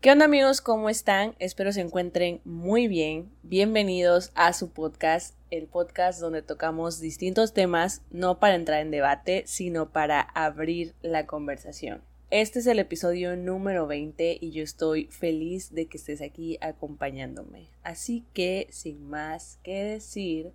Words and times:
¿Qué 0.00 0.10
onda 0.10 0.24
amigos? 0.24 0.62
¿Cómo 0.62 0.88
están? 0.88 1.34
Espero 1.40 1.72
se 1.72 1.82
encuentren 1.82 2.40
muy 2.46 2.88
bien. 2.88 3.30
Bienvenidos 3.42 4.32
a 4.34 4.54
su 4.54 4.70
podcast, 4.70 5.36
el 5.50 5.66
podcast 5.66 6.22
donde 6.22 6.40
tocamos 6.40 7.00
distintos 7.00 7.52
temas, 7.52 8.00
no 8.10 8.38
para 8.38 8.54
entrar 8.54 8.80
en 8.80 8.90
debate, 8.90 9.42
sino 9.46 9.90
para 9.90 10.22
abrir 10.22 10.94
la 11.02 11.26
conversación. 11.26 12.00
Este 12.30 12.60
es 12.60 12.66
el 12.66 12.78
episodio 12.78 13.36
número 13.36 13.86
20 13.86 14.38
y 14.40 14.52
yo 14.52 14.62
estoy 14.62 15.04
feliz 15.08 15.74
de 15.74 15.84
que 15.84 15.98
estés 15.98 16.22
aquí 16.22 16.56
acompañándome. 16.62 17.68
Así 17.82 18.24
que, 18.32 18.68
sin 18.70 19.06
más 19.06 19.58
que 19.62 19.84
decir, 19.84 20.52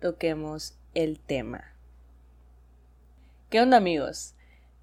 toquemos 0.00 0.78
el 0.94 1.20
tema. 1.20 1.74
¿Qué 3.50 3.60
onda 3.60 3.76
amigos? 3.76 4.32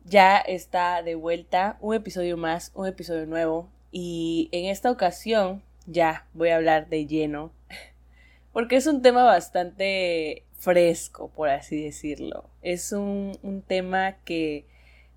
Ya 0.06 0.38
está 0.38 1.02
de 1.02 1.16
vuelta 1.16 1.80
un 1.82 1.96
episodio 1.96 2.38
más, 2.38 2.72
un 2.76 2.86
episodio 2.86 3.26
nuevo 3.26 3.72
y 3.94 4.50
en 4.52 4.66
esta 4.66 4.92
ocasión 4.92 5.62
ya 5.86 6.26
voy 6.34 6.50
a 6.50 6.56
hablar 6.56 6.90
de 6.90 7.06
lleno 7.06 7.52
porque 8.52 8.76
es 8.76 8.88
un 8.88 9.02
tema 9.02 9.24
bastante 9.24 10.44
fresco, 10.58 11.30
por 11.30 11.50
así 11.50 11.84
decirlo. 11.84 12.50
Es 12.62 12.92
un, 12.92 13.38
un, 13.44 13.62
tema 13.62 14.18
que 14.26 14.66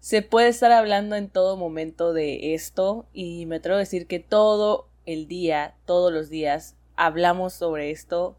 se 0.00 0.22
puede 0.22 0.48
estar 0.48 0.72
hablando 0.72 1.16
en 1.16 1.28
todo 1.28 1.56
momento 1.56 2.12
de 2.12 2.54
esto 2.54 3.06
y 3.12 3.46
me 3.46 3.56
atrevo 3.56 3.76
a 3.76 3.80
decir 3.80 4.06
que 4.06 4.18
todo 4.18 4.88
el 5.06 5.26
día, 5.26 5.74
todos 5.86 6.12
los 6.12 6.28
días, 6.28 6.74
hablamos 6.96 7.54
sobre 7.54 7.90
esto. 7.90 8.36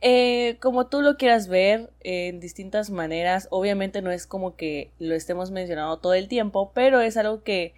Eh, 0.00 0.58
como 0.60 0.86
tú 0.86 1.00
lo 1.00 1.16
quieras 1.16 1.48
ver, 1.48 1.90
en 2.00 2.38
distintas 2.38 2.90
maneras, 2.90 3.48
obviamente 3.50 4.00
no 4.00 4.12
es 4.12 4.26
como 4.26 4.54
que 4.54 4.92
lo 5.00 5.14
estemos 5.14 5.50
mencionando 5.50 5.98
todo 5.98 6.14
el 6.14 6.28
tiempo, 6.28 6.70
pero 6.72 7.00
es 7.00 7.16
algo 7.16 7.42
que 7.42 7.74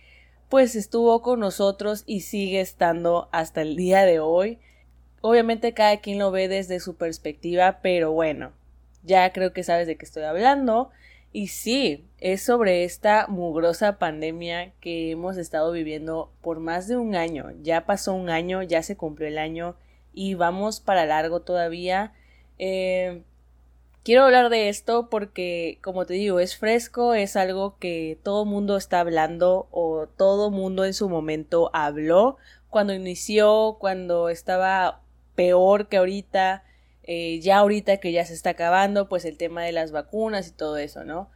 pues 0.50 0.74
estuvo 0.74 1.22
con 1.22 1.40
nosotros 1.40 2.02
y 2.06 2.22
sigue 2.22 2.60
estando 2.60 3.28
hasta 3.30 3.62
el 3.62 3.76
día 3.76 4.04
de 4.04 4.18
hoy. 4.18 4.58
Obviamente 5.22 5.72
cada 5.74 5.98
quien 5.98 6.18
lo 6.18 6.32
ve 6.32 6.48
desde 6.48 6.80
su 6.80 6.96
perspectiva, 6.96 7.78
pero 7.82 8.10
bueno, 8.10 8.52
ya 9.04 9.32
creo 9.32 9.52
que 9.52 9.62
sabes 9.62 9.86
de 9.86 9.96
qué 9.96 10.04
estoy 10.04 10.24
hablando. 10.24 10.90
Y 11.32 11.46
sí, 11.46 12.04
es 12.18 12.42
sobre 12.42 12.82
esta 12.82 13.28
mugrosa 13.28 13.98
pandemia 13.98 14.72
que 14.80 15.12
hemos 15.12 15.36
estado 15.36 15.70
viviendo 15.70 16.32
por 16.42 16.58
más 16.58 16.88
de 16.88 16.96
un 16.96 17.14
año. 17.14 17.52
Ya 17.62 17.86
pasó 17.86 18.12
un 18.12 18.28
año, 18.28 18.64
ya 18.64 18.82
se 18.82 18.96
cumplió 18.96 19.28
el 19.28 19.38
año 19.38 19.76
y 20.12 20.34
vamos 20.34 20.80
para 20.80 21.06
largo 21.06 21.42
todavía. 21.42 22.12
Eh, 22.58 23.22
Quiero 24.02 24.24
hablar 24.24 24.48
de 24.48 24.70
esto 24.70 25.10
porque, 25.10 25.78
como 25.82 26.06
te 26.06 26.14
digo, 26.14 26.40
es 26.40 26.56
fresco, 26.56 27.12
es 27.12 27.36
algo 27.36 27.76
que 27.78 28.18
todo 28.22 28.46
mundo 28.46 28.78
está 28.78 29.00
hablando 29.00 29.68
o 29.70 30.06
todo 30.06 30.50
mundo 30.50 30.86
en 30.86 30.94
su 30.94 31.10
momento 31.10 31.70
habló 31.74 32.38
cuando 32.70 32.94
inició, 32.94 33.76
cuando 33.78 34.30
estaba 34.30 35.02
peor 35.34 35.88
que 35.88 35.98
ahorita, 35.98 36.64
eh, 37.02 37.40
ya 37.40 37.58
ahorita 37.58 37.98
que 37.98 38.12
ya 38.12 38.24
se 38.24 38.32
está 38.32 38.50
acabando, 38.50 39.06
pues 39.08 39.26
el 39.26 39.36
tema 39.36 39.64
de 39.64 39.72
las 39.72 39.92
vacunas 39.92 40.48
y 40.48 40.52
todo 40.52 40.78
eso, 40.78 41.04
¿no? 41.04 41.28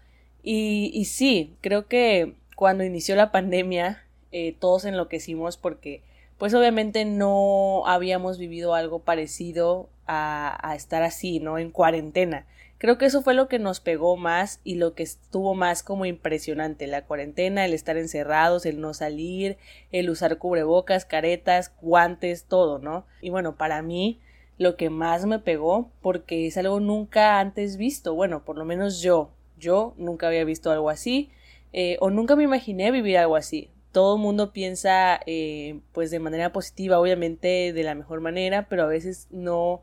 Y, 0.42 0.90
y 0.94 1.04
sí, 1.04 1.56
creo 1.60 1.86
que 1.86 2.36
cuando 2.56 2.82
inició 2.84 3.14
la 3.14 3.30
pandemia, 3.30 4.04
eh, 4.32 4.56
todos 4.58 4.86
enloquecimos 4.86 5.58
porque, 5.58 6.02
pues 6.38 6.54
obviamente 6.54 7.04
no 7.04 7.86
habíamos 7.86 8.38
vivido 8.38 8.74
algo 8.74 9.00
parecido 9.00 9.90
a, 10.06 10.74
estar 10.76 11.02
así, 11.02 11.40
¿no? 11.40 11.58
En 11.58 11.70
cuarentena. 11.70 12.46
Creo 12.78 12.98
que 12.98 13.06
eso 13.06 13.22
fue 13.22 13.34
lo 13.34 13.48
que 13.48 13.58
nos 13.58 13.80
pegó 13.80 14.16
más 14.16 14.60
y 14.62 14.74
lo 14.74 14.94
que 14.94 15.04
estuvo 15.04 15.54
más 15.54 15.82
como 15.82 16.04
impresionante, 16.04 16.86
la 16.86 17.06
cuarentena, 17.06 17.64
el 17.64 17.72
estar 17.72 17.96
encerrados, 17.96 18.66
el 18.66 18.80
no 18.80 18.92
salir, 18.92 19.56
el 19.90 20.10
usar 20.10 20.38
cubrebocas, 20.38 21.06
caretas, 21.06 21.72
guantes, 21.80 22.44
todo, 22.44 22.78
¿no? 22.78 23.06
Y 23.22 23.30
bueno, 23.30 23.56
para 23.56 23.80
mí 23.80 24.20
lo 24.58 24.76
que 24.76 24.90
más 24.90 25.24
me 25.26 25.38
pegó, 25.38 25.90
porque 26.00 26.46
es 26.46 26.56
algo 26.56 26.80
nunca 26.80 27.40
antes 27.40 27.76
visto, 27.76 28.14
bueno, 28.14 28.44
por 28.44 28.58
lo 28.58 28.64
menos 28.64 29.00
yo, 29.00 29.30
yo 29.58 29.94
nunca 29.96 30.26
había 30.26 30.44
visto 30.44 30.70
algo 30.70 30.90
así, 30.90 31.30
eh, 31.72 31.96
o 32.00 32.10
nunca 32.10 32.36
me 32.36 32.44
imaginé 32.44 32.90
vivir 32.90 33.18
algo 33.18 33.36
así. 33.36 33.70
Todo 33.92 34.16
el 34.16 34.22
mundo 34.22 34.52
piensa, 34.52 35.20
eh, 35.26 35.80
pues 35.92 36.10
de 36.10 36.20
manera 36.20 36.52
positiva, 36.52 37.00
obviamente 37.00 37.72
de 37.72 37.82
la 37.82 37.94
mejor 37.94 38.20
manera, 38.20 38.68
pero 38.68 38.84
a 38.84 38.86
veces 38.86 39.28
no 39.30 39.82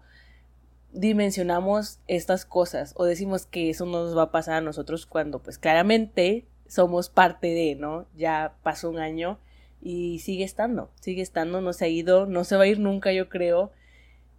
dimensionamos 0.93 1.99
estas 2.07 2.45
cosas 2.45 2.93
o 2.97 3.05
decimos 3.05 3.45
que 3.45 3.69
eso 3.69 3.85
no 3.85 4.03
nos 4.03 4.17
va 4.17 4.23
a 4.23 4.31
pasar 4.31 4.55
a 4.55 4.61
nosotros 4.61 5.05
cuando 5.05 5.39
pues 5.39 5.57
claramente 5.57 6.45
somos 6.67 7.09
parte 7.09 7.47
de, 7.47 7.75
¿no? 7.75 8.05
Ya 8.15 8.55
pasó 8.63 8.89
un 8.89 8.99
año 8.99 9.39
y 9.81 10.19
sigue 10.19 10.43
estando, 10.43 10.91
sigue 10.99 11.21
estando, 11.21 11.61
no 11.61 11.73
se 11.73 11.85
ha 11.85 11.87
ido, 11.87 12.25
no 12.25 12.43
se 12.43 12.55
va 12.55 12.63
a 12.63 12.67
ir 12.67 12.79
nunca 12.79 13.11
yo 13.11 13.29
creo. 13.29 13.71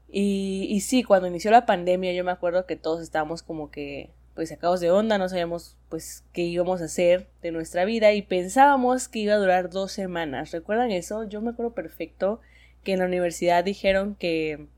Y, 0.08 0.66
y 0.68 0.80
sí, 0.80 1.02
cuando 1.02 1.26
inició 1.28 1.50
la 1.50 1.66
pandemia 1.66 2.12
yo 2.12 2.24
me 2.24 2.30
acuerdo 2.30 2.66
que 2.66 2.76
todos 2.76 3.02
estábamos 3.02 3.42
como 3.42 3.70
que 3.70 4.10
pues 4.34 4.48
sacados 4.48 4.80
de 4.80 4.90
onda, 4.90 5.18
no 5.18 5.28
sabíamos 5.28 5.76
pues 5.88 6.24
qué 6.32 6.42
íbamos 6.42 6.80
a 6.80 6.86
hacer 6.86 7.28
de 7.42 7.52
nuestra 7.52 7.84
vida 7.84 8.12
y 8.12 8.22
pensábamos 8.22 9.08
que 9.08 9.18
iba 9.18 9.34
a 9.34 9.38
durar 9.38 9.68
dos 9.68 9.92
semanas. 9.92 10.52
¿Recuerdan 10.52 10.90
eso? 10.90 11.24
Yo 11.24 11.40
me 11.42 11.50
acuerdo 11.50 11.74
perfecto 11.74 12.40
que 12.82 12.94
en 12.94 13.00
la 13.00 13.06
universidad 13.06 13.62
dijeron 13.64 14.14
que 14.14 14.68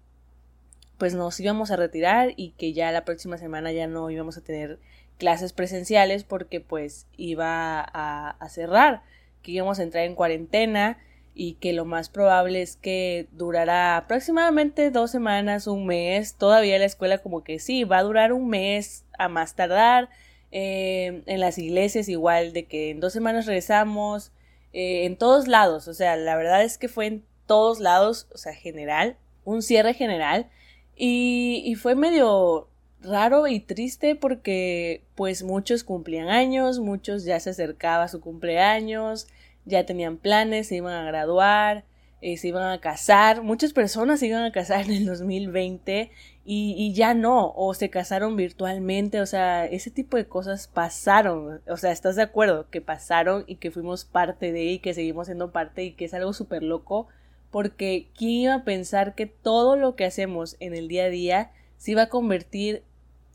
pues 0.99 1.15
nos 1.15 1.39
íbamos 1.41 1.71
a 1.71 1.77
retirar 1.77 2.33
y 2.37 2.51
que 2.51 2.73
ya 2.73 2.93
la 2.93 3.05
próxima 3.05 3.39
semana 3.39 3.73
ya 3.73 3.87
no 3.87 4.11
íbamos 4.11 4.37
a 4.37 4.43
tener 4.43 4.79
clases 5.19 5.53
presenciales 5.53 6.25
porque 6.25 6.61
pues 6.61 7.07
iba 7.17 7.81
a, 7.81 8.49
cerrar, 8.49 9.03
que 9.43 9.53
íbamos 9.53 9.79
a 9.79 9.83
entrar 9.83 10.05
en 10.05 10.15
cuarentena 10.15 10.99
y 11.35 11.55
que 11.55 11.73
lo 11.73 11.85
más 11.85 12.09
probable 12.09 12.63
es 12.63 12.77
que 12.77 13.27
durará 13.33 13.97
aproximadamente 13.97 14.91
dos 14.91 15.11
semanas, 15.11 15.67
un 15.67 15.87
mes, 15.87 16.35
todavía 16.35 16.79
la 16.79 16.85
escuela 16.85 17.19
como 17.19 17.43
que 17.43 17.59
sí, 17.59 17.85
va 17.85 17.99
a 17.99 18.03
durar 18.03 18.33
un 18.33 18.49
mes 18.49 19.05
a 19.19 19.29
más 19.29 19.55
tardar, 19.55 20.09
eh, 20.53 21.23
en 21.27 21.41
las 21.41 21.59
iglesias 21.59 22.09
igual 22.09 22.53
de 22.53 22.67
que 22.67 22.91
en 22.91 23.01
dos 23.01 23.13
semanas 23.13 23.47
regresamos, 23.47 24.31
eh, 24.73 25.05
en 25.05 25.17
todos 25.17 25.49
lados, 25.49 25.89
o 25.89 25.95
sea, 25.95 26.17
la 26.17 26.37
verdad 26.37 26.63
es 26.63 26.79
que 26.79 26.89
fue 26.89 27.07
en 27.07 27.25
todos 27.47 27.81
lados, 27.81 28.29
o 28.33 28.39
sea, 28.39 28.55
general, 28.55 29.17
un 29.45 29.63
cierre 29.63 29.95
general, 29.95 30.49
y, 30.97 31.63
y 31.65 31.75
fue 31.75 31.95
medio 31.95 32.69
raro 33.05 33.47
y 33.47 33.61
triste 33.61 34.17
porque 34.17 35.05
pues 35.15 35.43
muchos 35.43 35.85
cumplían 35.85 36.29
años, 36.29 36.81
muchos 36.81 37.25
ya 37.25 37.39
se 37.41 37.51
acercaba 37.51 38.09
su 38.09 38.21
cumpleaños, 38.21 39.29
ya 39.65 39.87
tenían 39.87 40.17
planes, 40.17 40.69
se 40.69 40.77
iban 40.77 40.95
a 40.95 41.05
graduar, 41.05 41.85
eh, 42.21 42.37
se 42.39 42.49
iban 42.49 42.71
a 42.71 42.81
casar, 42.81 43.43
muchas 43.43 43.73
personas 43.73 44.21
se 44.21 44.27
iban 44.27 44.45
a 44.45 44.53
casar 44.53 44.87
en 44.87 44.93
el 44.93 45.07
2020 45.07 46.11
y, 46.47 46.75
y 46.77 46.95
ya 46.95 47.15
no, 47.15 47.53
o 47.55 47.75
se 47.75 47.91
casaron 47.91 48.37
virtualmente, 48.37 49.21
o 49.21 49.27
sea, 49.27 49.67
ese 49.67 49.91
tipo 49.91 50.17
de 50.17 50.27
cosas 50.27 50.69
pasaron, 50.69 51.61
o 51.69 51.77
sea, 51.77 51.93
¿estás 51.93 52.17
de 52.17 52.23
acuerdo? 52.23 52.71
Que 52.71 52.81
pasaron 52.81 53.45
y 53.47 53.57
que 53.57 53.71
fuimos 53.71 54.05
parte 54.05 54.53
de 54.53 54.65
y 54.65 54.79
que 54.79 54.95
seguimos 54.95 55.27
siendo 55.27 55.53
parte 55.53 55.85
y 55.85 55.93
que 55.93 56.07
es 56.07 56.15
algo 56.15 56.33
súper 56.33 56.63
loco 56.63 57.09
porque 57.55 58.09
¿quién 58.19 58.31
iba 58.33 58.55
a 58.55 58.65
pensar 58.65 59.15
que 59.15 59.27
todo 59.27 59.77
lo 59.77 59.95
que 59.95 60.05
hacemos 60.05 60.57
en 60.59 60.75
el 60.75 60.89
día 60.89 61.05
a 61.05 61.09
día 61.09 61.53
se 61.77 61.93
iba 61.93 62.03
a 62.03 62.09
convertir 62.09 62.83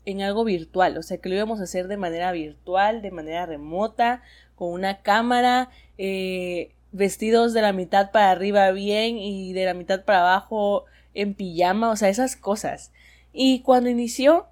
en 0.04 0.20
algo 0.20 0.44
virtual? 0.44 0.98
O 0.98 1.02
sea, 1.02 1.16
que 1.16 1.30
lo 1.30 1.36
íbamos 1.36 1.58
a 1.58 1.62
hacer 1.62 1.88
de 1.88 1.96
manera 1.96 2.30
virtual, 2.30 3.00
de 3.00 3.12
manera 3.12 3.46
remota, 3.46 4.20
con 4.56 4.72
una 4.72 5.00
cámara, 5.00 5.70
eh, 5.96 6.74
vestidos 6.92 7.54
de 7.54 7.62
la 7.62 7.72
mitad 7.72 8.10
para 8.10 8.30
arriba 8.30 8.70
bien 8.72 9.16
y 9.16 9.54
de 9.54 9.64
la 9.64 9.72
mitad 9.72 10.04
para 10.04 10.20
abajo 10.20 10.84
en 11.14 11.32
pijama, 11.32 11.88
o 11.88 11.96
sea, 11.96 12.10
esas 12.10 12.36
cosas. 12.36 12.92
Y 13.32 13.62
cuando 13.62 13.88
inició, 13.88 14.48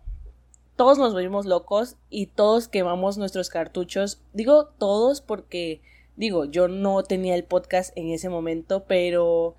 todos 0.76 0.96
nos 0.96 1.12
volvimos 1.12 1.44
locos 1.44 1.96
y 2.08 2.24
todos 2.24 2.68
quemamos 2.68 3.18
nuestros 3.18 3.50
cartuchos. 3.50 4.18
Digo 4.32 4.64
todos 4.78 5.20
porque 5.20 5.82
Digo, 6.18 6.46
yo 6.46 6.66
no 6.66 7.04
tenía 7.04 7.36
el 7.36 7.44
podcast 7.44 7.96
en 7.96 8.10
ese 8.10 8.28
momento, 8.28 8.86
pero 8.88 9.54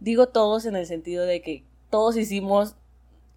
digo 0.00 0.26
todos 0.26 0.66
en 0.66 0.74
el 0.74 0.84
sentido 0.84 1.24
de 1.24 1.42
que 1.42 1.62
todos 1.90 2.16
hicimos 2.16 2.74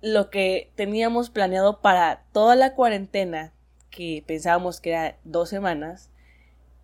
lo 0.01 0.31
que 0.31 0.71
teníamos 0.73 1.29
planeado 1.29 1.79
para 1.81 2.23
toda 2.31 2.55
la 2.55 2.73
cuarentena, 2.73 3.53
que 3.91 4.23
pensábamos 4.25 4.81
que 4.81 4.89
era 4.89 5.19
dos 5.23 5.47
semanas. 5.47 6.09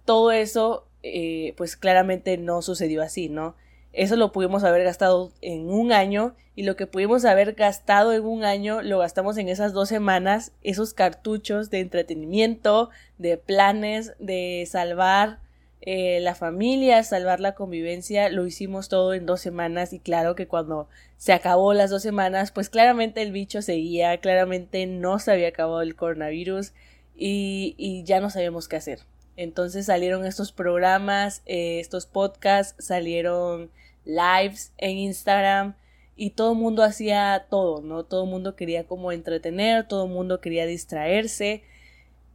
Todo 0.06 0.32
eso, 0.32 0.86
eh, 1.02 1.56
pues 1.58 1.76
claramente 1.78 2.38
no 2.38 2.62
sucedió 2.62 3.02
así, 3.02 3.28
¿no? 3.28 3.56
Eso 3.92 4.18
lo 4.18 4.32
pudimos 4.32 4.64
haber 4.64 4.84
gastado 4.84 5.32
en 5.42 5.68
un 5.68 5.94
año 5.94 6.36
y 6.56 6.62
lo 6.62 6.76
que 6.76 6.86
pudimos 6.86 7.26
haber 7.26 7.54
gastado 7.54 8.14
en 8.14 8.24
un 8.24 8.44
año 8.44 8.84
lo 8.84 9.00
gastamos 9.00 9.36
en 9.40 9.50
esas 9.50 9.74
dos 9.74 9.90
semanas, 9.90 10.52
esos 10.62 10.94
cartuchos 10.94 11.72
de 11.72 11.80
entretenimiento, 11.80 12.92
de 13.18 13.38
planes, 13.38 14.14
de 14.20 14.68
salvar 14.70 15.40
eh, 15.84 16.20
la 16.22 16.36
familia, 16.36 17.02
salvar 17.04 17.40
la 17.40 17.56
convivencia, 17.56 18.30
lo 18.30 18.46
hicimos 18.46 18.88
todo 18.88 19.16
en 19.16 19.26
dos 19.26 19.42
semanas 19.42 19.94
y 19.94 20.00
claro 20.00 20.36
que 20.36 20.48
cuando 20.48 20.88
se 21.18 21.34
acabó 21.34 21.74
las 21.74 21.90
dos 21.90 22.04
semanas, 22.04 22.52
pues 22.52 22.70
claramente 22.70 23.24
el 23.24 23.32
bicho 23.32 23.64
seguía, 23.64 24.16
claramente 24.20 24.86
no 24.86 25.18
se 25.18 25.32
había 25.32 25.48
acabado 25.48 25.82
el 25.82 25.96
coronavirus 25.96 26.74
y, 27.16 28.04
ya 28.06 28.20
no 28.20 28.30
sabíamos 28.30 28.68
qué 28.68 28.76
hacer. 28.76 29.00
Entonces 29.38 29.88
salieron 29.88 30.26
estos 30.26 30.52
programas, 30.52 31.42
eh, 31.48 31.80
estos 31.80 32.06
podcasts, 32.06 32.84
salieron 32.84 33.72
lives 34.06 34.74
en 34.78 34.98
Instagram 34.98 35.76
y 36.16 36.32
todo 36.32 36.52
el 36.52 36.60
mundo 36.60 36.84
hacía 36.84 37.48
todo, 37.50 37.82
¿no? 37.82 38.04
Todo 38.04 38.26
el 38.26 38.30
mundo 38.30 38.56
quería 38.56 38.86
como 38.86 39.12
entretener, 39.12 39.88
todo 39.88 40.06
el 40.06 40.12
mundo 40.12 40.42
quería 40.42 40.68
distraerse 40.68 41.64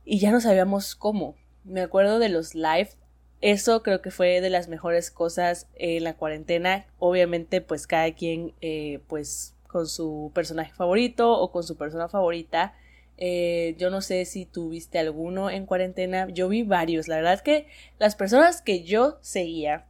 y 0.05 0.19
ya 0.19 0.33
no 0.33 0.41
sabíamos 0.41 0.97
cómo. 0.97 1.37
Me 1.65 1.83
acuerdo 1.83 2.19
de 2.19 2.29
los 2.29 2.55
lives 2.55 2.97
eso 3.41 3.83
creo 3.83 4.00
que 4.00 4.11
fue 4.11 4.41
de 4.41 4.50
las 4.50 4.69
mejores 4.69 5.11
cosas 5.11 5.69
en 5.75 6.05
la 6.05 6.15
cuarentena. 6.15 6.87
Obviamente, 6.99 7.61
pues 7.61 7.87
cada 7.87 8.12
quien, 8.12 8.55
eh, 8.61 9.00
pues 9.09 9.55
con 9.67 9.87
su 9.87 10.31
personaje 10.35 10.73
favorito 10.73 11.33
o 11.33 11.50
con 11.50 11.62
su 11.62 11.77
persona 11.77 12.09
favorita. 12.09 12.75
Eh, 13.19 13.75
yo 13.79 13.91
no 13.91 14.00
sé 14.00 14.25
si 14.25 14.47
tuviste 14.47 14.99
alguno 14.99 15.50
en 15.50 15.67
cuarentena. 15.67 16.29
Yo 16.29 16.49
vi 16.49 16.62
varios. 16.62 17.09
La 17.09 17.17
verdad 17.17 17.35
es 17.35 17.43
que 17.43 17.67
las 17.99 18.17
personas 18.17 18.62
que 18.62 18.85
yo 18.85 19.19
seguía 19.21 19.87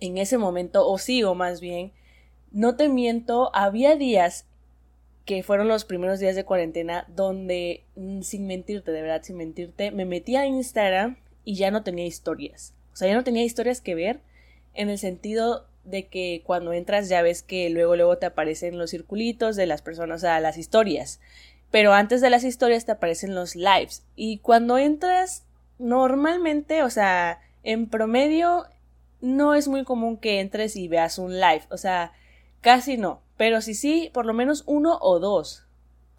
en 0.00 0.18
ese 0.18 0.38
momento, 0.38 0.86
o 0.88 0.98
sigo 0.98 1.34
más 1.34 1.60
bien, 1.60 1.92
no 2.50 2.76
te 2.76 2.88
miento, 2.88 3.54
había 3.54 3.96
días 3.96 4.46
que 5.24 5.42
fueron 5.42 5.68
los 5.68 5.84
primeros 5.84 6.20
días 6.20 6.36
de 6.36 6.44
cuarentena 6.44 7.04
donde, 7.08 7.84
mm, 7.96 8.22
sin 8.22 8.46
mentirte, 8.46 8.92
de 8.92 9.02
verdad, 9.02 9.22
sin 9.22 9.36
mentirte, 9.36 9.90
me 9.90 10.06
metía 10.06 10.40
a 10.40 10.46
Instagram 10.46 11.18
y 11.48 11.54
ya 11.54 11.70
no 11.70 11.82
tenía 11.82 12.04
historias. 12.04 12.74
O 12.92 12.96
sea, 12.96 13.08
ya 13.08 13.14
no 13.14 13.24
tenía 13.24 13.42
historias 13.42 13.80
que 13.80 13.94
ver 13.94 14.20
en 14.74 14.90
el 14.90 14.98
sentido 14.98 15.64
de 15.82 16.06
que 16.06 16.42
cuando 16.44 16.74
entras 16.74 17.08
ya 17.08 17.22
ves 17.22 17.42
que 17.42 17.70
luego 17.70 17.96
luego 17.96 18.18
te 18.18 18.26
aparecen 18.26 18.76
los 18.76 18.90
circulitos 18.90 19.56
de 19.56 19.64
las 19.64 19.80
personas, 19.80 20.18
o 20.18 20.20
sea, 20.20 20.40
las 20.40 20.58
historias. 20.58 21.20
Pero 21.70 21.94
antes 21.94 22.20
de 22.20 22.28
las 22.28 22.44
historias 22.44 22.84
te 22.84 22.92
aparecen 22.92 23.34
los 23.34 23.56
lives. 23.56 24.04
Y 24.14 24.40
cuando 24.40 24.76
entras, 24.76 25.46
normalmente, 25.78 26.82
o 26.82 26.90
sea, 26.90 27.40
en 27.62 27.88
promedio 27.88 28.66
no 29.22 29.54
es 29.54 29.68
muy 29.68 29.84
común 29.84 30.18
que 30.18 30.40
entres 30.40 30.76
y 30.76 30.86
veas 30.86 31.18
un 31.18 31.40
live. 31.40 31.62
O 31.70 31.78
sea, 31.78 32.12
casi 32.60 32.98
no. 32.98 33.22
Pero 33.38 33.62
sí, 33.62 33.72
sí, 33.72 34.10
por 34.12 34.26
lo 34.26 34.34
menos 34.34 34.64
uno 34.66 34.98
o 35.00 35.18
dos 35.18 35.64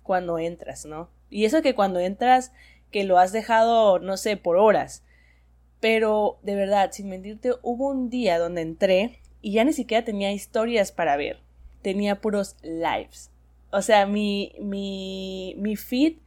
cuando 0.01 0.39
entras, 0.39 0.87
¿no? 0.87 1.07
Y 1.29 1.45
eso 1.45 1.61
que 1.61 1.75
cuando 1.75 1.99
entras, 1.99 2.51
que 2.89 3.03
lo 3.03 3.19
has 3.19 3.31
dejado, 3.31 3.99
no 3.99 4.17
sé, 4.17 4.35
por 4.35 4.57
horas. 4.57 5.03
Pero 5.79 6.39
de 6.43 6.55
verdad, 6.55 6.91
sin 6.91 7.09
mentirte, 7.09 7.53
hubo 7.61 7.89
un 7.89 8.09
día 8.09 8.37
donde 8.37 8.61
entré 8.61 9.19
y 9.41 9.53
ya 9.53 9.63
ni 9.63 9.73
siquiera 9.73 10.03
tenía 10.03 10.31
historias 10.31 10.91
para 10.91 11.15
ver. 11.15 11.39
Tenía 11.81 12.19
puros 12.19 12.57
lives. 12.61 13.31
O 13.71 13.81
sea, 13.81 14.05
mi, 14.05 14.53
mi, 14.59 15.55
mi 15.57 15.75
feed 15.75 16.17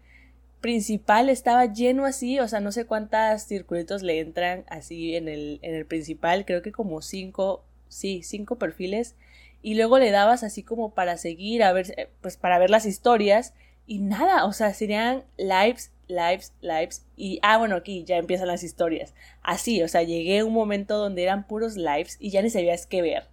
principal 0.61 1.29
estaba 1.29 1.67
lleno 1.67 2.07
así, 2.07 2.39
o 2.39 2.47
sea, 2.49 2.61
no 2.61 2.73
sé 2.73 2.87
cuántas 2.87 3.47
circulitos 3.49 4.03
le 4.03 4.21
entran 4.21 4.65
así 4.69 5.17
en 5.17 5.29
el, 5.29 5.59
en 5.63 5.75
el 5.75 5.85
principal, 5.85 6.45
creo 6.47 6.63
que 6.63 6.71
como 6.71 7.03
cinco, 7.03 7.65
sí, 7.89 8.23
cinco 8.23 8.57
perfiles. 8.57 9.17
Y 9.61 9.75
luego 9.75 9.99
le 9.99 10.11
dabas 10.11 10.43
así 10.43 10.63
como 10.63 10.95
para 10.95 11.17
seguir, 11.17 11.63
a 11.63 11.73
ver, 11.73 12.11
pues 12.21 12.37
para 12.37 12.59
ver 12.59 12.71
las 12.71 12.87
historias. 12.87 13.55
Y 13.87 13.99
nada, 13.99 14.45
o 14.45 14.53
sea, 14.53 14.73
serían 14.73 15.25
lives 15.37 15.93
lives, 16.13 16.53
lives 16.61 17.07
y, 17.17 17.41
ah, 17.43 17.59
bueno, 17.59 17.77
aquí 17.77 18.05
ya 18.05 18.17
empiezan 18.17 18.49
las 18.49 18.63
historias. 18.63 19.15
Así, 19.43 19.83
o 19.83 19.89
sea, 19.89 20.03
llegué 20.03 20.41
a 20.41 20.45
un 20.45 20.53
momento 20.53 20.99
donde 20.99 21.23
eran 21.23 21.47
puros 21.47 21.77
lives 21.77 22.17
y 22.21 22.31
ya 22.31 22.43
ni 22.43 22.51
sabías 22.51 22.87
qué 22.87 23.03
ver. 23.03 23.25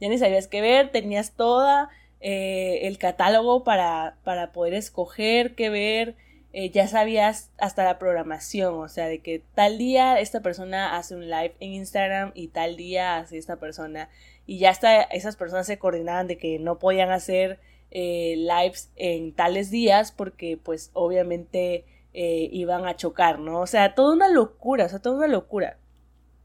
Ya 0.00 0.08
ni 0.08 0.18
sabías 0.18 0.46
qué 0.46 0.60
ver, 0.60 0.90
tenías 0.90 1.32
toda 1.32 1.90
eh, 2.20 2.80
el 2.82 2.98
catálogo 2.98 3.64
para, 3.64 4.16
para 4.24 4.52
poder 4.52 4.74
escoger 4.74 5.54
qué 5.54 5.70
ver. 5.70 6.16
Eh, 6.52 6.70
ya 6.70 6.88
sabías 6.88 7.50
hasta 7.58 7.84
la 7.84 7.98
programación, 7.98 8.74
o 8.74 8.88
sea, 8.88 9.06
de 9.06 9.18
que 9.18 9.42
tal 9.54 9.76
día 9.76 10.18
esta 10.18 10.40
persona 10.40 10.96
hace 10.96 11.14
un 11.14 11.28
live 11.28 11.54
en 11.60 11.74
Instagram 11.74 12.32
y 12.34 12.48
tal 12.48 12.76
día 12.76 13.18
hace 13.18 13.36
esta 13.36 13.56
persona. 13.56 14.08
Y 14.46 14.58
ya 14.58 14.70
hasta 14.70 15.02
esas 15.02 15.36
personas 15.36 15.66
se 15.66 15.78
coordinaban 15.78 16.26
de 16.26 16.38
que 16.38 16.58
no 16.58 16.78
podían 16.78 17.10
hacer 17.10 17.60
eh, 17.90 18.34
lives 18.36 18.90
en 18.96 19.32
tales 19.32 19.70
días 19.70 20.12
porque 20.12 20.58
pues 20.62 20.90
obviamente 20.92 21.84
eh, 22.14 22.48
iban 22.52 22.86
a 22.86 22.96
chocar, 22.96 23.38
¿no? 23.38 23.60
O 23.60 23.66
sea, 23.66 23.94
toda 23.94 24.14
una 24.14 24.28
locura, 24.28 24.86
o 24.86 24.88
sea, 24.88 24.98
toda 24.98 25.16
una 25.16 25.28
locura. 25.28 25.78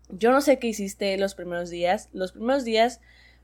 Yo 0.10 0.32
no 0.32 0.42
sé 0.42 0.60
qué 0.60 0.68
hiciste 0.68 1.18
los 1.18 1.36
primeros 1.36 1.70
días. 1.70 2.10
Los 2.14 2.34
primeros 2.34 2.64
días, 2.64 3.02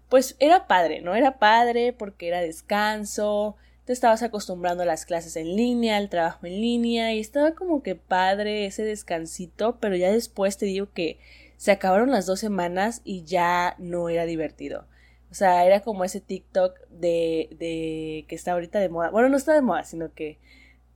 pues 0.10 0.36
era 0.40 0.68
padre, 0.68 1.02
¿no? 1.02 1.16
Era 1.16 1.40
padre 1.40 1.94
porque 1.94 2.28
era 2.28 2.42
descanso, 2.42 3.56
te 3.86 3.94
estabas 3.94 4.22
acostumbrando 4.22 4.84
a 4.84 4.86
las 4.86 5.06
clases 5.06 5.36
en 5.36 5.56
línea, 5.56 5.98
al 5.98 6.10
trabajo 6.10 6.46
en 6.46 6.62
línea, 6.62 7.14
y 7.14 7.20
estaba 7.20 7.56
como 7.56 7.82
que 7.82 7.96
padre 7.96 8.68
ese 8.68 8.84
descansito, 8.84 9.78
pero 9.80 9.96
ya 9.96 10.12
después 10.12 10.58
te 10.58 10.68
digo 10.68 10.90
que 10.94 11.20
se 11.58 11.72
acabaron 11.72 12.12
las 12.12 12.28
dos 12.28 12.40
semanas 12.40 13.02
y 13.04 13.24
ya 13.24 13.76
no 13.80 14.10
era 14.10 14.26
divertido. 14.26 14.86
O 15.32 15.34
sea, 15.34 15.66
era 15.66 15.80
como 15.82 16.04
ese 16.04 16.22
TikTok 16.22 16.80
de, 16.90 17.50
de 17.58 18.26
que 18.28 18.36
está 18.36 18.52
ahorita 18.52 18.80
de 18.80 18.90
moda. 18.90 19.10
Bueno, 19.10 19.30
no 19.30 19.38
está 19.38 19.54
de 19.54 19.62
moda, 19.62 19.84
sino 19.84 20.14
que 20.14 20.38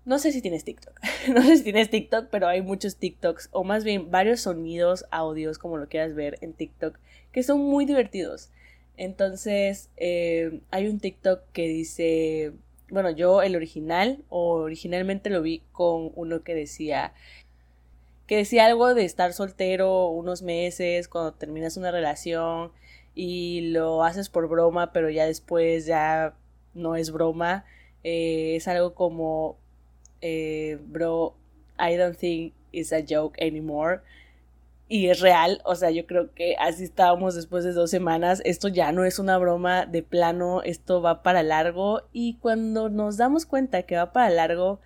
no 0.06 0.20
sé 0.20 0.32
si 0.32 0.42
tienes 0.42 0.64
TikTok. 0.64 1.00
no 1.34 1.42
sé 1.42 1.58
si 1.58 1.64
tienes 1.64 1.90
TikTok, 1.90 2.28
pero 2.30 2.48
hay 2.48 2.62
muchos 2.62 2.98
TikToks, 2.98 3.50
o 3.52 3.64
más 3.64 3.84
bien 3.84 4.12
varios 4.12 4.42
sonidos, 4.42 5.06
audios, 5.12 5.58
como 5.58 5.78
lo 5.78 5.88
quieras 5.88 6.14
ver 6.14 6.38
en 6.42 6.54
TikTok, 6.54 6.98
que 7.32 7.44
son 7.44 7.62
muy 7.62 7.86
divertidos. 7.86 8.50
Entonces, 8.98 9.90
eh, 9.98 10.62
hay 10.72 10.88
un 10.88 11.00
TikTok 11.00 11.42
que 11.52 11.68
dice, 11.68 12.54
bueno, 12.90 13.10
yo 13.12 13.42
el 13.42 13.56
original, 13.56 14.24
o 14.30 14.56
originalmente 14.56 15.30
lo 15.30 15.42
vi 15.42 15.64
con 15.72 16.12
uno 16.16 16.44
que 16.44 16.54
decía, 16.54 17.14
que 18.28 18.38
decía 18.38 18.66
algo 18.66 18.94
de 18.94 19.06
estar 19.06 19.34
soltero 19.34 20.08
unos 20.08 20.42
meses, 20.42 21.08
cuando 21.08 21.34
terminas 21.34 21.78
una 21.78 21.92
relación 21.92 22.72
y 23.16 23.72
lo 23.72 24.04
haces 24.04 24.30
por 24.30 24.48
broma, 24.48 24.92
pero 24.94 25.10
ya 25.10 25.26
después 25.26 25.86
ya 25.86 26.36
no 26.74 26.96
es 26.96 27.12
broma. 27.12 27.66
Eh, 28.04 28.56
es 28.58 28.68
algo 28.68 28.94
como 28.96 29.58
eh, 30.24 30.80
bro, 30.88 31.36
I 31.78 31.98
don't 31.98 32.18
think 32.18 32.54
it's 32.72 32.94
a 32.94 33.04
joke 33.08 33.38
anymore. 33.40 34.00
Y 34.88 35.10
es 35.10 35.20
real, 35.20 35.62
o 35.66 35.76
sea, 35.76 35.92
yo 35.92 36.06
creo 36.06 36.34
que 36.34 36.56
así 36.60 36.84
estábamos 36.84 37.36
después 37.36 37.64
de 37.64 37.74
dos 37.74 37.90
semanas. 37.90 38.42
Esto 38.46 38.68
ya 38.70 38.92
no 38.92 39.06
es 39.06 39.20
una 39.20 39.38
broma 39.38 39.86
de 39.86 40.02
plano, 40.02 40.62
esto 40.64 41.02
va 41.02 41.24
para 41.24 41.44
largo. 41.44 42.04
Y 42.14 42.36
cuando 42.36 42.90
nos 42.90 43.18
damos 43.18 43.46
cuenta 43.46 43.84
que 43.84 43.98
va 43.98 44.14
para 44.14 44.30
largo, 44.30 44.80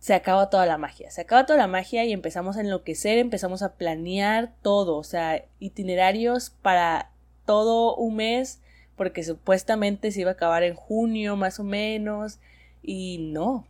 se 0.00 0.14
acaba 0.14 0.50
toda 0.50 0.66
la 0.66 0.78
magia. 0.78 1.10
Se 1.10 1.20
acaba 1.20 1.46
toda 1.46 1.58
la 1.58 1.66
magia 1.66 2.04
y 2.04 2.12
empezamos 2.12 2.56
a 2.56 2.62
enloquecer, 2.62 3.18
empezamos 3.18 3.62
a 3.62 3.74
planear 3.74 4.52
todo, 4.62 4.96
o 4.96 5.04
sea, 5.04 5.44
itinerarios 5.60 6.50
para 6.50 7.10
todo 7.44 7.94
un 7.96 8.16
mes, 8.16 8.60
porque 8.96 9.22
supuestamente 9.24 10.10
se 10.10 10.22
iba 10.22 10.30
a 10.30 10.34
acabar 10.34 10.62
en 10.62 10.74
junio 10.74 11.36
más 11.36 11.60
o 11.60 11.64
menos. 11.64 12.40
Y 12.82 13.18
no, 13.18 13.66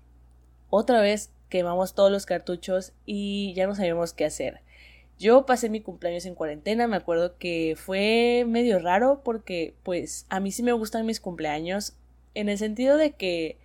otra 0.71 1.01
vez 1.01 1.31
quemamos 1.49 1.95
todos 1.95 2.11
los 2.11 2.27
cartuchos 2.27 2.93
y 3.05 3.53
ya 3.55 3.67
no 3.67 3.75
sabíamos 3.75 4.13
qué 4.13 4.25
hacer. 4.25 4.61
Yo 5.19 5.47
pasé 5.47 5.71
mi 5.71 5.81
cumpleaños 5.81 6.27
en 6.27 6.35
cuarentena, 6.35 6.89
me 6.89 6.97
acuerdo 6.97 7.39
que 7.39 7.75
fue 7.77 8.45
medio 8.47 8.79
raro 8.79 9.23
porque 9.25 9.75
pues 9.83 10.27
a 10.29 10.41
mí 10.41 10.53
sí 10.53 10.63
me 10.63 10.73
gustan 10.73 11.07
mis 11.07 11.21
cumpleaños 11.21 11.95
en 12.35 12.51
el 12.51 12.59
sentido 12.59 12.99
de 12.99 13.13
que 13.13 13.57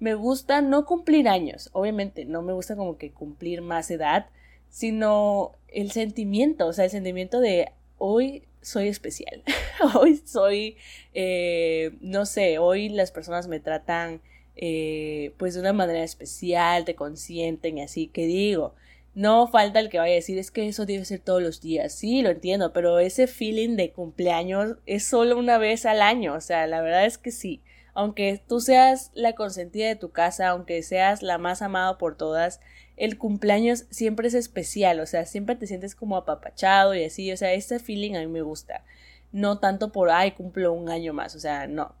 me 0.00 0.14
gusta 0.14 0.60
no 0.60 0.84
cumplir 0.84 1.28
años, 1.28 1.70
obviamente 1.72 2.24
no 2.24 2.42
me 2.42 2.52
gusta 2.52 2.76
como 2.76 2.98
que 2.98 3.10
cumplir 3.10 3.62
más 3.62 3.90
edad, 3.90 4.26
sino 4.68 5.52
el 5.68 5.90
sentimiento, 5.90 6.66
o 6.66 6.72
sea, 6.72 6.84
el 6.84 6.90
sentimiento 6.90 7.40
de 7.40 7.72
hoy 7.96 8.44
soy 8.60 8.88
especial, 8.88 9.42
hoy 9.94 10.20
soy, 10.24 10.76
eh, 11.14 11.96
no 12.00 12.26
sé, 12.26 12.58
hoy 12.58 12.90
las 12.90 13.12
personas 13.12 13.48
me 13.48 13.60
tratan 13.60 14.20
eh, 14.58 15.32
pues 15.38 15.54
de 15.54 15.60
una 15.60 15.72
manera 15.72 16.02
especial, 16.02 16.84
te 16.84 16.94
consienten 16.94 17.78
y 17.78 17.82
así, 17.82 18.08
que 18.08 18.26
digo, 18.26 18.74
no 19.14 19.46
falta 19.46 19.80
el 19.80 19.88
que 19.88 19.98
vaya 19.98 20.12
a 20.12 20.16
decir 20.16 20.36
es 20.38 20.50
que 20.50 20.68
eso 20.68 20.84
debe 20.84 21.04
ser 21.04 21.20
todos 21.20 21.40
los 21.40 21.60
días, 21.60 21.92
sí, 21.94 22.22
lo 22.22 22.30
entiendo, 22.30 22.72
pero 22.72 22.98
ese 22.98 23.28
feeling 23.28 23.76
de 23.76 23.92
cumpleaños 23.92 24.76
es 24.84 25.04
solo 25.06 25.38
una 25.38 25.58
vez 25.58 25.86
al 25.86 26.02
año, 26.02 26.34
o 26.34 26.40
sea, 26.40 26.66
la 26.66 26.82
verdad 26.82 27.06
es 27.06 27.18
que 27.18 27.30
sí, 27.30 27.62
aunque 27.94 28.42
tú 28.46 28.60
seas 28.60 29.10
la 29.14 29.34
consentida 29.34 29.86
de 29.88 29.96
tu 29.96 30.10
casa, 30.10 30.48
aunque 30.48 30.82
seas 30.82 31.22
la 31.22 31.38
más 31.38 31.62
amada 31.62 31.96
por 31.96 32.16
todas, 32.16 32.60
el 32.96 33.16
cumpleaños 33.16 33.86
siempre 33.90 34.28
es 34.28 34.34
especial, 34.34 35.00
o 35.00 35.06
sea, 35.06 35.24
siempre 35.24 35.54
te 35.56 35.66
sientes 35.66 35.94
como 35.94 36.16
apapachado 36.16 36.94
y 36.94 37.04
así, 37.04 37.30
o 37.32 37.36
sea, 37.36 37.52
este 37.52 37.78
feeling 37.78 38.14
a 38.14 38.20
mí 38.20 38.26
me 38.26 38.42
gusta. 38.42 38.84
No 39.30 39.58
tanto 39.58 39.92
por, 39.92 40.10
ay, 40.10 40.32
cumplo 40.32 40.72
un 40.72 40.88
año 40.88 41.12
más, 41.12 41.34
o 41.36 41.40
sea, 41.40 41.66
no. 41.66 41.94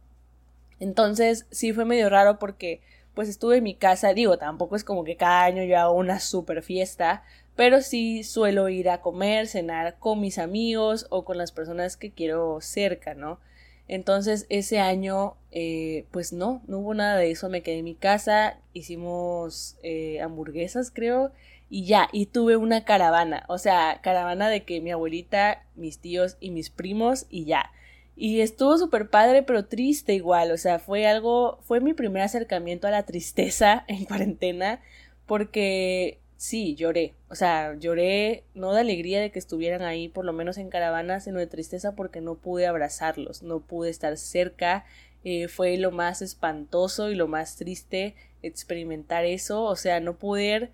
Entonces 0.80 1.46
sí 1.50 1.72
fue 1.72 1.84
medio 1.84 2.08
raro 2.08 2.38
porque 2.38 2.80
pues 3.14 3.28
estuve 3.28 3.56
en 3.56 3.64
mi 3.64 3.74
casa, 3.74 4.14
digo, 4.14 4.38
tampoco 4.38 4.76
es 4.76 4.84
como 4.84 5.02
que 5.02 5.16
cada 5.16 5.44
año 5.44 5.64
yo 5.64 5.78
hago 5.78 5.94
una 5.94 6.20
super 6.20 6.62
fiesta, 6.62 7.24
pero 7.56 7.82
sí 7.82 8.22
suelo 8.22 8.68
ir 8.68 8.88
a 8.90 9.00
comer, 9.00 9.48
cenar 9.48 9.98
con 9.98 10.20
mis 10.20 10.38
amigos 10.38 11.06
o 11.10 11.24
con 11.24 11.36
las 11.36 11.50
personas 11.50 11.96
que 11.96 12.12
quiero 12.12 12.60
cerca, 12.60 13.14
¿no? 13.14 13.40
Entonces 13.88 14.46
ese 14.50 14.78
año, 14.78 15.34
eh, 15.50 16.04
pues 16.12 16.32
no, 16.32 16.62
no 16.68 16.78
hubo 16.78 16.94
nada 16.94 17.16
de 17.16 17.32
eso, 17.32 17.48
me 17.48 17.62
quedé 17.62 17.78
en 17.78 17.86
mi 17.86 17.96
casa, 17.96 18.58
hicimos 18.72 19.76
eh, 19.82 20.20
hamburguesas 20.20 20.92
creo, 20.92 21.32
y 21.70 21.86
ya, 21.86 22.08
y 22.12 22.26
tuve 22.26 22.56
una 22.56 22.84
caravana, 22.84 23.44
o 23.48 23.58
sea, 23.58 24.00
caravana 24.02 24.48
de 24.48 24.62
que 24.62 24.80
mi 24.80 24.90
abuelita, 24.90 25.64
mis 25.74 25.98
tíos 25.98 26.36
y 26.38 26.50
mis 26.50 26.70
primos 26.70 27.26
y 27.28 27.46
ya. 27.46 27.72
Y 28.20 28.40
estuvo 28.40 28.76
súper 28.78 29.10
padre, 29.10 29.44
pero 29.44 29.66
triste 29.66 30.12
igual, 30.12 30.50
o 30.50 30.56
sea, 30.56 30.80
fue 30.80 31.06
algo, 31.06 31.60
fue 31.62 31.78
mi 31.78 31.94
primer 31.94 32.22
acercamiento 32.22 32.88
a 32.88 32.90
la 32.90 33.04
tristeza 33.04 33.84
en 33.86 34.04
cuarentena, 34.06 34.82
porque 35.24 36.18
sí, 36.36 36.74
lloré, 36.74 37.14
o 37.28 37.36
sea, 37.36 37.76
lloré 37.78 38.42
no 38.54 38.72
de 38.72 38.80
alegría 38.80 39.20
de 39.20 39.30
que 39.30 39.38
estuvieran 39.38 39.82
ahí, 39.82 40.08
por 40.08 40.24
lo 40.24 40.32
menos 40.32 40.58
en 40.58 40.68
caravana, 40.68 41.20
sino 41.20 41.38
de 41.38 41.46
tristeza 41.46 41.94
porque 41.94 42.20
no 42.20 42.34
pude 42.34 42.66
abrazarlos, 42.66 43.44
no 43.44 43.60
pude 43.60 43.88
estar 43.88 44.16
cerca, 44.16 44.84
eh, 45.22 45.46
fue 45.46 45.76
lo 45.76 45.92
más 45.92 46.20
espantoso 46.20 47.10
y 47.10 47.14
lo 47.14 47.28
más 47.28 47.54
triste 47.54 48.16
experimentar 48.42 49.26
eso, 49.26 49.62
o 49.62 49.76
sea, 49.76 50.00
no 50.00 50.18
poder 50.18 50.72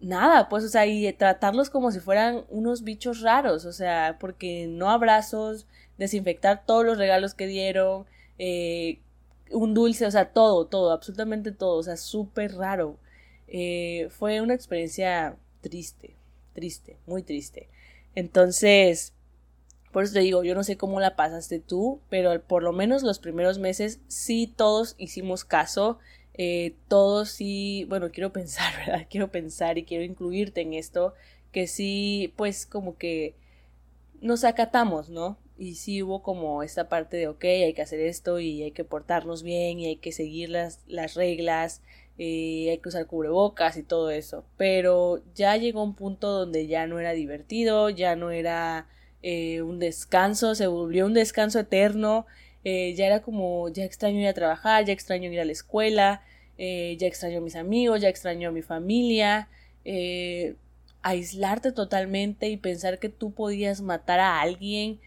nada, 0.00 0.48
pues, 0.48 0.64
o 0.64 0.68
sea, 0.68 0.86
y 0.86 1.12
tratarlos 1.12 1.68
como 1.68 1.90
si 1.90 2.00
fueran 2.00 2.44
unos 2.48 2.84
bichos 2.84 3.20
raros, 3.20 3.66
o 3.66 3.72
sea, 3.72 4.16
porque 4.18 4.66
no 4.66 4.90
abrazos, 4.90 5.66
desinfectar 5.98 6.64
todos 6.66 6.84
los 6.84 6.98
regalos 6.98 7.34
que 7.34 7.46
dieron, 7.46 8.06
eh, 8.38 9.00
un 9.50 9.74
dulce, 9.74 10.06
o 10.06 10.10
sea, 10.10 10.32
todo, 10.32 10.66
todo, 10.66 10.92
absolutamente 10.92 11.52
todo, 11.52 11.76
o 11.78 11.82
sea, 11.82 11.96
súper 11.96 12.54
raro. 12.56 12.98
Eh, 13.48 14.08
fue 14.10 14.40
una 14.40 14.54
experiencia 14.54 15.36
triste, 15.60 16.16
triste, 16.54 16.96
muy 17.06 17.22
triste. 17.22 17.68
Entonces, 18.14 19.12
por 19.92 20.04
eso 20.04 20.14
te 20.14 20.20
digo, 20.20 20.44
yo 20.44 20.54
no 20.54 20.64
sé 20.64 20.76
cómo 20.76 21.00
la 21.00 21.16
pasaste 21.16 21.60
tú, 21.60 22.00
pero 22.08 22.42
por 22.42 22.62
lo 22.62 22.72
menos 22.72 23.02
los 23.02 23.18
primeros 23.18 23.58
meses 23.58 24.00
sí 24.08 24.52
todos 24.56 24.94
hicimos 24.98 25.44
caso 25.44 25.98
eh, 26.34 26.74
todos 26.88 27.30
sí, 27.30 27.86
bueno, 27.88 28.10
quiero 28.10 28.32
pensar, 28.32 28.74
¿verdad? 28.86 29.06
Quiero 29.08 29.30
pensar 29.30 29.78
y 29.78 29.84
quiero 29.84 30.04
incluirte 30.04 30.60
en 30.60 30.74
esto, 30.74 31.14
que 31.52 31.66
sí, 31.66 32.32
pues 32.36 32.66
como 32.66 32.98
que 32.98 33.34
nos 34.20 34.44
acatamos, 34.44 35.10
¿no? 35.10 35.38
Y 35.56 35.76
sí 35.76 36.02
hubo 36.02 36.22
como 36.22 36.62
esta 36.62 36.88
parte 36.88 37.16
de, 37.16 37.28
ok, 37.28 37.44
hay 37.44 37.74
que 37.74 37.82
hacer 37.82 38.00
esto 38.00 38.40
y 38.40 38.62
hay 38.62 38.72
que 38.72 38.84
portarnos 38.84 39.42
bien 39.42 39.78
y 39.78 39.86
hay 39.86 39.96
que 39.96 40.12
seguir 40.12 40.50
las, 40.50 40.80
las 40.86 41.14
reglas, 41.14 41.80
y 42.16 42.68
eh, 42.68 42.70
hay 42.72 42.78
que 42.78 42.88
usar 42.88 43.06
cubrebocas 43.06 43.76
y 43.76 43.82
todo 43.82 44.10
eso. 44.10 44.44
Pero 44.56 45.22
ya 45.34 45.56
llegó 45.56 45.82
un 45.82 45.94
punto 45.94 46.30
donde 46.30 46.66
ya 46.66 46.86
no 46.86 46.98
era 47.00 47.12
divertido, 47.12 47.90
ya 47.90 48.16
no 48.16 48.30
era 48.30 48.88
eh, 49.22 49.62
un 49.62 49.78
descanso, 49.78 50.54
se 50.54 50.66
volvió 50.66 51.06
un 51.06 51.14
descanso 51.14 51.60
eterno 51.60 52.26
eh, 52.66 52.94
ya 52.94 53.06
era 53.06 53.20
como, 53.20 53.68
ya 53.68 53.84
extraño 53.84 54.20
ir 54.20 54.26
a 54.28 54.32
trabajar, 54.32 54.86
ya 54.86 54.92
extraño 54.94 55.30
ir 55.30 55.38
a 55.38 55.44
la 55.44 55.52
escuela, 55.52 56.22
ya 56.56 57.06
extraño 57.06 57.38
a 57.38 57.40
mis 57.42 57.56
amigos, 57.56 58.00
ya 58.00 58.08
extraño 58.08 58.48
a 58.48 58.52
mi 58.52 58.62
familia, 58.62 59.50
aislarte 61.02 61.72
totalmente 61.72 62.48
y 62.48 62.56
pensar 62.56 62.98
que 62.98 63.10
tú 63.10 63.34
podías 63.34 63.82
matar 63.82 64.18
a 64.20 64.40
alguien, 64.40 64.98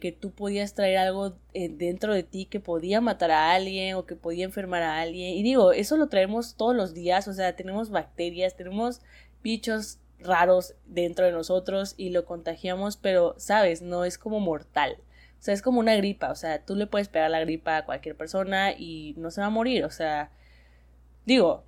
que 0.00 0.16
tú 0.18 0.30
podías 0.30 0.74
traer 0.74 0.98
algo 0.98 1.36
dentro 1.52 2.14
de 2.14 2.22
ti 2.22 2.46
que 2.46 2.60
podía 2.60 3.00
matar 3.00 3.32
a 3.32 3.52
alguien 3.52 3.96
o 3.96 4.06
que 4.06 4.14
podía 4.14 4.44
enfermar 4.44 4.82
a 4.82 5.00
alguien. 5.00 5.34
Y 5.34 5.42
digo, 5.42 5.72
eso 5.72 5.96
lo 5.96 6.08
traemos 6.08 6.54
todos 6.54 6.76
los 6.76 6.94
días, 6.94 7.26
o 7.26 7.32
sea, 7.32 7.56
tenemos 7.56 7.90
bacterias, 7.90 8.56
tenemos 8.56 9.00
bichos 9.42 9.98
raros 10.20 10.74
dentro 10.86 11.26
de 11.26 11.32
nosotros 11.32 11.94
y 11.96 12.10
lo 12.10 12.24
contagiamos, 12.24 12.96
pero, 12.96 13.34
sabes, 13.36 13.82
no 13.82 14.04
es 14.04 14.16
como 14.16 14.38
mortal. 14.40 14.96
O 15.40 15.42
sea, 15.44 15.54
es 15.54 15.60
como 15.60 15.80
una 15.80 15.96
gripa, 15.96 16.30
o 16.30 16.34
sea, 16.36 16.64
tú 16.64 16.74
le 16.76 16.86
puedes 16.86 17.08
pegar 17.08 17.30
la 17.30 17.40
gripa 17.40 17.76
a 17.76 17.84
cualquier 17.84 18.16
persona 18.16 18.72
y 18.72 19.14
no 19.18 19.30
se 19.30 19.40
va 19.42 19.48
a 19.48 19.50
morir, 19.50 19.84
o 19.84 19.90
sea, 19.90 20.30
digo, 21.26 21.64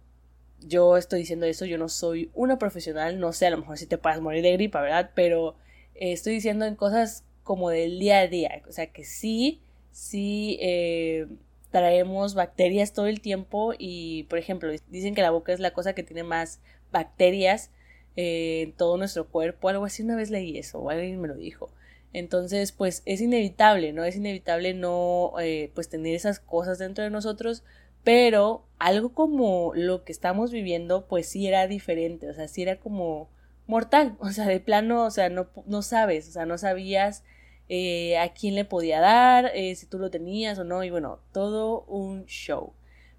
yo 0.61 0.97
estoy 0.97 1.21
diciendo 1.21 1.45
eso, 1.45 1.67
yo 1.67 1.77
no 1.77 1.91
soy 1.91 2.31
una 2.35 2.59
profesional, 2.59 3.21
no 3.21 3.33
sé, 3.35 3.47
a 3.47 3.51
lo 3.51 3.59
mejor 3.59 3.77
sí 3.77 3.87
te 3.87 3.99
puedes 3.99 4.21
morir 4.21 4.43
de 4.43 4.53
gripa, 4.53 4.81
¿verdad? 4.81 5.11
Pero 5.15 5.57
eh, 5.95 6.13
estoy 6.13 6.33
diciendo 6.33 6.65
en 6.65 6.75
cosas 6.77 7.26
como 7.47 7.71
del 7.71 7.99
día 7.99 8.19
a 8.19 8.27
día, 8.27 8.63
o 8.69 8.73
sea, 8.73 8.89
que 8.89 9.05
sí, 9.05 9.63
sí 9.93 10.59
eh, 10.61 11.27
traemos 11.71 12.35
bacterias 12.35 12.93
todo 12.93 13.07
el 13.07 13.21
tiempo 13.21 13.73
y, 13.79 14.25
por 14.25 14.39
ejemplo, 14.39 14.71
dicen 14.89 15.15
que 15.15 15.23
la 15.23 15.31
boca 15.31 15.53
es 15.53 15.61
la 15.61 15.73
cosa 15.73 15.95
que 15.95 16.03
tiene 16.03 16.25
más 16.25 16.61
bacterias 16.91 17.71
eh, 18.17 18.63
en 18.63 18.73
todo 18.73 18.97
nuestro 18.97 19.29
cuerpo, 19.29 19.69
algo 19.69 19.85
así, 19.85 20.03
una 20.03 20.17
vez 20.17 20.29
leí 20.31 20.59
eso, 20.59 20.81
o 20.81 20.91
alguien 20.91 21.21
me 21.21 21.29
lo 21.29 21.37
dijo. 21.37 21.71
Entonces, 22.13 22.73
pues 22.73 23.03
es 23.07 23.21
inevitable, 23.21 23.93
¿no? 23.93 24.03
Es 24.05 24.17
inevitable 24.17 24.75
no, 24.75 25.35
eh, 25.41 25.71
pues 25.75 25.89
tener 25.89 26.15
esas 26.15 26.41
cosas 26.41 26.79
dentro 26.79 27.05
de 27.05 27.11
nosotros, 27.11 27.63
pero 28.03 28.65
algo 28.79 29.11
como 29.13 29.73
lo 29.75 30.03
que 30.05 30.13
estamos 30.13 30.51
viviendo, 30.51 31.07
pues 31.07 31.29
sí 31.29 31.47
era 31.47 31.69
diferente, 31.69 32.29
o 32.29 32.35
sea, 32.35 32.49
sí 32.49 32.63
era 32.63 32.81
como 32.81 33.29
mortal, 33.67 34.17
o 34.19 34.31
sea, 34.31 34.47
de 34.47 34.61
plano, 34.61 35.05
o 35.05 35.11
sea, 35.11 35.29
no, 35.29 35.49
no 35.67 35.83
sabes, 35.83 36.29
o 36.29 36.33
sea, 36.33 36.47
no 36.47 36.59
sabías 36.59 37.23
eh, 37.69 38.19
a 38.19 38.33
quién 38.33 38.55
le 38.55 38.65
podía 38.65 39.01
dar, 39.01 39.51
eh, 39.55 39.75
si 39.75 39.87
tú 39.87 39.99
lo 39.99 40.11
tenías 40.11 40.59
o 40.59 40.65
no, 40.65 40.85
y 40.85 40.91
bueno, 40.91 41.21
todo 41.33 41.83
un 41.83 42.27
show. 42.27 42.73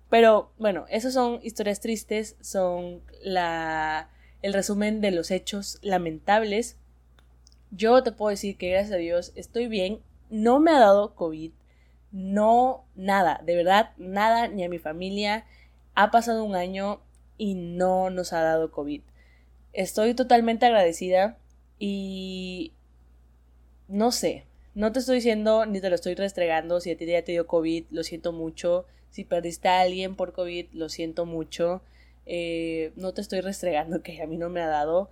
Pero 0.10 0.51
bueno, 0.58 0.86
esas 0.89 1.13
son 1.13 1.39
historias 1.44 1.82
tristes, 1.82 2.38
son 2.42 3.01
la, 3.24 4.10
el 4.42 4.54
resumen 4.54 5.01
de 5.01 5.12
los 5.12 5.32
hechos 5.32 5.80
lamentables 5.82 6.77
yo 7.72 8.01
te 8.04 8.12
puedo 8.12 8.30
decir 8.30 8.58
que 8.58 8.70
gracias 8.70 8.94
a 8.94 8.98
Dios 8.98 9.34
estoy 9.36 9.68
bien, 9.68 10.00
no 10.30 10.60
me 10.60 10.72
ha 10.72 10.80
dado 10.80 11.16
COVID, 11.16 11.51
no, 12.12 12.86
nada, 12.96 13.42
de 13.44 13.56
verdad, 13.56 13.92
nada, 13.98 14.48
ni 14.48 14.63
a 14.63 14.70
mi 14.70 14.80
familia. 14.80 15.46
Ha 15.94 16.10
pasado 16.12 16.44
un 16.44 16.56
año 16.56 17.01
y 17.38 17.56
no 17.56 18.10
nos 18.10 18.32
ha 18.34 18.42
dado 18.42 18.72
COVID. 18.72 19.01
Estoy 19.74 20.13
totalmente 20.13 20.66
agradecida 20.66 21.38
y 21.77 22.74
no 23.88 24.12
sé, 24.12 24.46
no 24.75 24.91
te 24.91 25.00
estoy 25.00 25.15
diciendo 25.15 25.65
ni 25.65 25.82
te 25.82 25.89
lo 25.89 25.96
estoy 25.96 26.13
restregando 26.15 26.79
si 26.79 26.91
a 26.91 26.98
ti 26.98 27.06
ya 27.06 27.24
te 27.24 27.32
dio 27.32 27.48
COVID, 27.48 27.86
lo 27.89 28.03
siento 28.03 28.32
mucho. 28.32 28.86
Si 29.10 29.24
perdiste 29.24 29.67
a 29.70 29.82
alguien 29.82 30.15
por 30.15 30.34
COVID, 30.34 30.67
lo 30.74 30.89
siento 30.89 31.25
mucho. 31.25 31.82
Eh, 32.27 32.91
no 32.96 33.13
te 33.13 33.22
estoy 33.22 33.41
restregando 33.41 34.01
que 34.03 34.22
a 34.22 34.27
mí 34.27 34.38
no 34.38 34.50
me 34.50 34.62
ha 34.62 34.67
dado, 34.67 35.10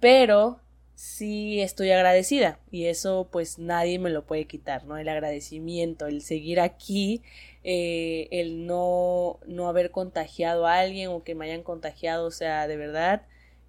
pero 0.00 0.60
sí 0.94 1.60
estoy 1.60 1.90
agradecida 1.90 2.60
y 2.70 2.84
eso 2.86 3.28
pues 3.32 3.58
nadie 3.58 3.98
me 3.98 4.10
lo 4.10 4.26
puede 4.26 4.46
quitar, 4.46 4.84
¿no? 4.84 4.98
El 4.98 5.08
agradecimiento, 5.08 6.06
el 6.06 6.22
seguir 6.22 6.60
aquí, 6.60 7.22
eh, 7.64 8.28
el 8.30 8.66
no, 8.66 9.40
no 9.46 9.68
haber 9.68 9.90
contagiado 9.90 10.66
a 10.66 10.78
alguien 10.78 11.08
o 11.08 11.24
que 11.24 11.34
me 11.34 11.46
hayan 11.46 11.62
contagiado, 11.62 12.26
o 12.26 12.30
sea, 12.30 12.66
de 12.68 12.76
verdad 12.76 13.22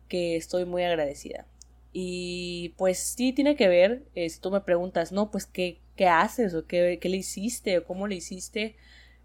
que 0.10 0.36
estoy 0.36 0.66
muy 0.66 0.84
agradecida. 0.84 1.46
Y 1.94 2.70
pues 2.78 2.98
sí 2.98 3.34
tiene 3.34 3.56
que 3.56 3.68
ver, 3.68 4.04
eh, 4.16 4.28
si 4.30 4.40
tú 4.42 4.50
me 4.50 4.62
preguntas, 4.62 5.12
no, 5.12 5.30
pues 5.30 5.46
qué, 5.46 5.80
qué 5.96 6.08
haces 6.08 6.56
o 6.56 6.66
qué, 6.66 6.98
qué 7.00 7.08
le 7.08 7.18
hiciste 7.18 7.78
o 7.78 7.86
cómo 7.86 8.08
le 8.08 8.16
hiciste, 8.16 8.76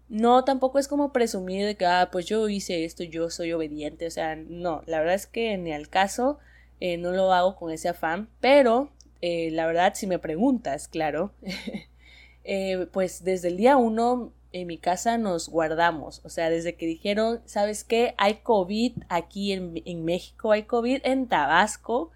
no, 0.07 0.43
tampoco 0.43 0.77
es 0.77 0.87
como 0.87 1.11
presumir 1.11 1.65
de 1.65 1.75
que, 1.75 1.85
ah, 1.87 2.09
pues 2.11 2.27
yo 2.27 2.47
hice 2.47 2.85
esto, 2.85 3.03
yo 3.03 3.31
soy 3.31 3.53
obediente, 3.53 4.05
o 4.05 4.11
sea, 4.11 4.35
no, 4.35 4.83
la 4.85 4.99
verdad 4.99 5.15
es 5.15 5.25
que 5.25 5.57
ni 5.57 5.73
al 5.73 5.89
caso, 5.89 6.37
eh, 6.79 6.97
no 6.97 7.11
lo 7.11 7.33
hago 7.33 7.55
con 7.55 7.71
ese 7.71 7.89
afán, 7.89 8.29
pero 8.39 8.91
eh, 9.21 9.49
la 9.51 9.65
verdad, 9.65 9.93
si 9.95 10.05
me 10.07 10.19
preguntas, 10.19 10.87
claro, 10.87 11.33
pues 12.91 13.23
desde 13.23 13.49
el 13.49 13.57
día 13.57 13.77
uno 13.77 14.31
en 14.51 14.67
mi 14.67 14.77
casa 14.77 15.17
nos 15.17 15.49
guardamos, 15.49 16.21
o 16.23 16.29
sea, 16.29 16.49
desde 16.51 16.75
que 16.75 16.85
dijeron, 16.85 17.41
¿sabes 17.45 17.83
qué? 17.83 18.13
Hay 18.17 18.35
COVID 18.43 18.93
aquí 19.09 19.53
en, 19.53 19.81
en 19.85 20.05
México, 20.05 20.51
hay 20.51 20.63
COVID 20.63 21.01
en 21.03 21.27
Tabasco, 21.27 22.11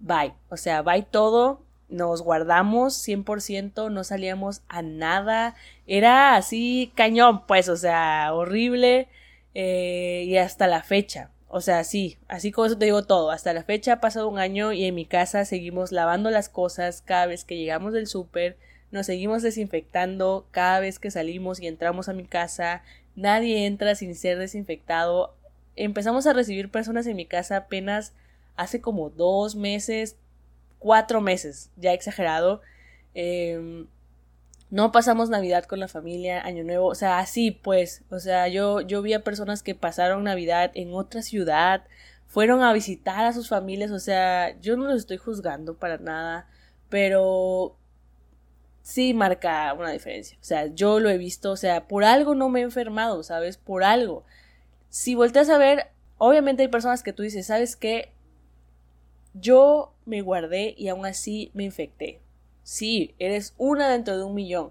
bye, 0.00 0.34
o 0.48 0.56
sea, 0.56 0.82
bye 0.82 1.02
todo, 1.02 1.62
nos 1.88 2.22
guardamos 2.22 2.94
100%, 3.06 3.90
no 3.90 4.04
salíamos 4.04 4.62
a 4.68 4.82
nada, 4.82 5.54
era 5.86 6.36
así 6.36 6.92
cañón, 6.94 7.46
pues, 7.46 7.68
o 7.68 7.76
sea, 7.76 8.34
horrible, 8.34 9.08
y 9.54 10.36
hasta 10.36 10.66
la 10.66 10.82
fecha. 10.82 11.30
O 11.52 11.60
sea, 11.60 11.82
sí, 11.82 12.16
así 12.28 12.52
como 12.52 12.66
eso 12.66 12.78
te 12.78 12.84
digo 12.84 13.04
todo. 13.04 13.32
Hasta 13.32 13.52
la 13.52 13.64
fecha 13.64 13.94
ha 13.94 14.00
pasado 14.00 14.28
un 14.28 14.38
año 14.38 14.72
y 14.72 14.84
en 14.84 14.94
mi 14.94 15.04
casa 15.04 15.44
seguimos 15.44 15.90
lavando 15.90 16.30
las 16.30 16.48
cosas 16.48 17.02
cada 17.02 17.26
vez 17.26 17.44
que 17.44 17.56
llegamos 17.56 17.92
del 17.92 18.06
súper, 18.06 18.56
nos 18.92 19.06
seguimos 19.06 19.42
desinfectando 19.42 20.46
cada 20.52 20.78
vez 20.78 21.00
que 21.00 21.10
salimos 21.10 21.60
y 21.60 21.66
entramos 21.66 22.08
a 22.08 22.12
mi 22.12 22.24
casa. 22.24 22.84
Nadie 23.16 23.66
entra 23.66 23.96
sin 23.96 24.14
ser 24.14 24.38
desinfectado. 24.38 25.34
Empezamos 25.74 26.28
a 26.28 26.34
recibir 26.34 26.70
personas 26.70 27.08
en 27.08 27.16
mi 27.16 27.26
casa 27.26 27.56
apenas 27.56 28.12
hace 28.60 28.82
como 28.82 29.08
dos 29.08 29.56
meses, 29.56 30.16
cuatro 30.78 31.22
meses, 31.22 31.70
ya 31.76 31.94
exagerado. 31.94 32.60
Eh, 33.14 33.86
no 34.68 34.92
pasamos 34.92 35.30
Navidad 35.30 35.64
con 35.64 35.80
la 35.80 35.88
familia, 35.88 36.42
Año 36.42 36.62
Nuevo, 36.62 36.86
o 36.86 36.94
sea, 36.94 37.18
así 37.20 37.50
pues, 37.50 38.04
o 38.10 38.20
sea, 38.20 38.48
yo, 38.48 38.82
yo 38.82 39.00
vi 39.00 39.14
a 39.14 39.24
personas 39.24 39.62
que 39.62 39.74
pasaron 39.74 40.24
Navidad 40.24 40.70
en 40.74 40.92
otra 40.92 41.22
ciudad, 41.22 41.84
fueron 42.26 42.62
a 42.62 42.72
visitar 42.72 43.24
a 43.24 43.32
sus 43.32 43.48
familias, 43.48 43.90
o 43.90 43.98
sea, 43.98 44.56
yo 44.60 44.76
no 44.76 44.84
los 44.84 44.98
estoy 44.98 45.16
juzgando 45.16 45.76
para 45.76 45.96
nada, 45.96 46.46
pero 46.90 47.76
sí 48.82 49.14
marca 49.14 49.72
una 49.72 49.90
diferencia, 49.90 50.36
o 50.40 50.44
sea, 50.44 50.66
yo 50.66 51.00
lo 51.00 51.08
he 51.08 51.18
visto, 51.18 51.50
o 51.50 51.56
sea, 51.56 51.88
por 51.88 52.04
algo 52.04 52.34
no 52.34 52.50
me 52.50 52.60
he 52.60 52.62
enfermado, 52.62 53.22
¿sabes? 53.22 53.56
Por 53.56 53.82
algo. 53.84 54.24
Si 54.90 55.14
volteas 55.14 55.48
a 55.48 55.58
ver 55.58 55.88
obviamente 56.20 56.62
hay 56.62 56.68
personas 56.68 57.02
que 57.02 57.14
tú 57.14 57.22
dices, 57.22 57.46
¿sabes 57.46 57.76
qué? 57.76 58.12
Yo 59.34 59.94
me 60.04 60.22
guardé 60.22 60.74
y 60.76 60.88
aún 60.88 61.06
así 61.06 61.50
me 61.54 61.64
infecté. 61.64 62.20
Sí, 62.62 63.14
eres 63.18 63.54
una 63.58 63.88
dentro 63.88 64.16
de 64.18 64.24
un 64.24 64.34
millón. 64.34 64.70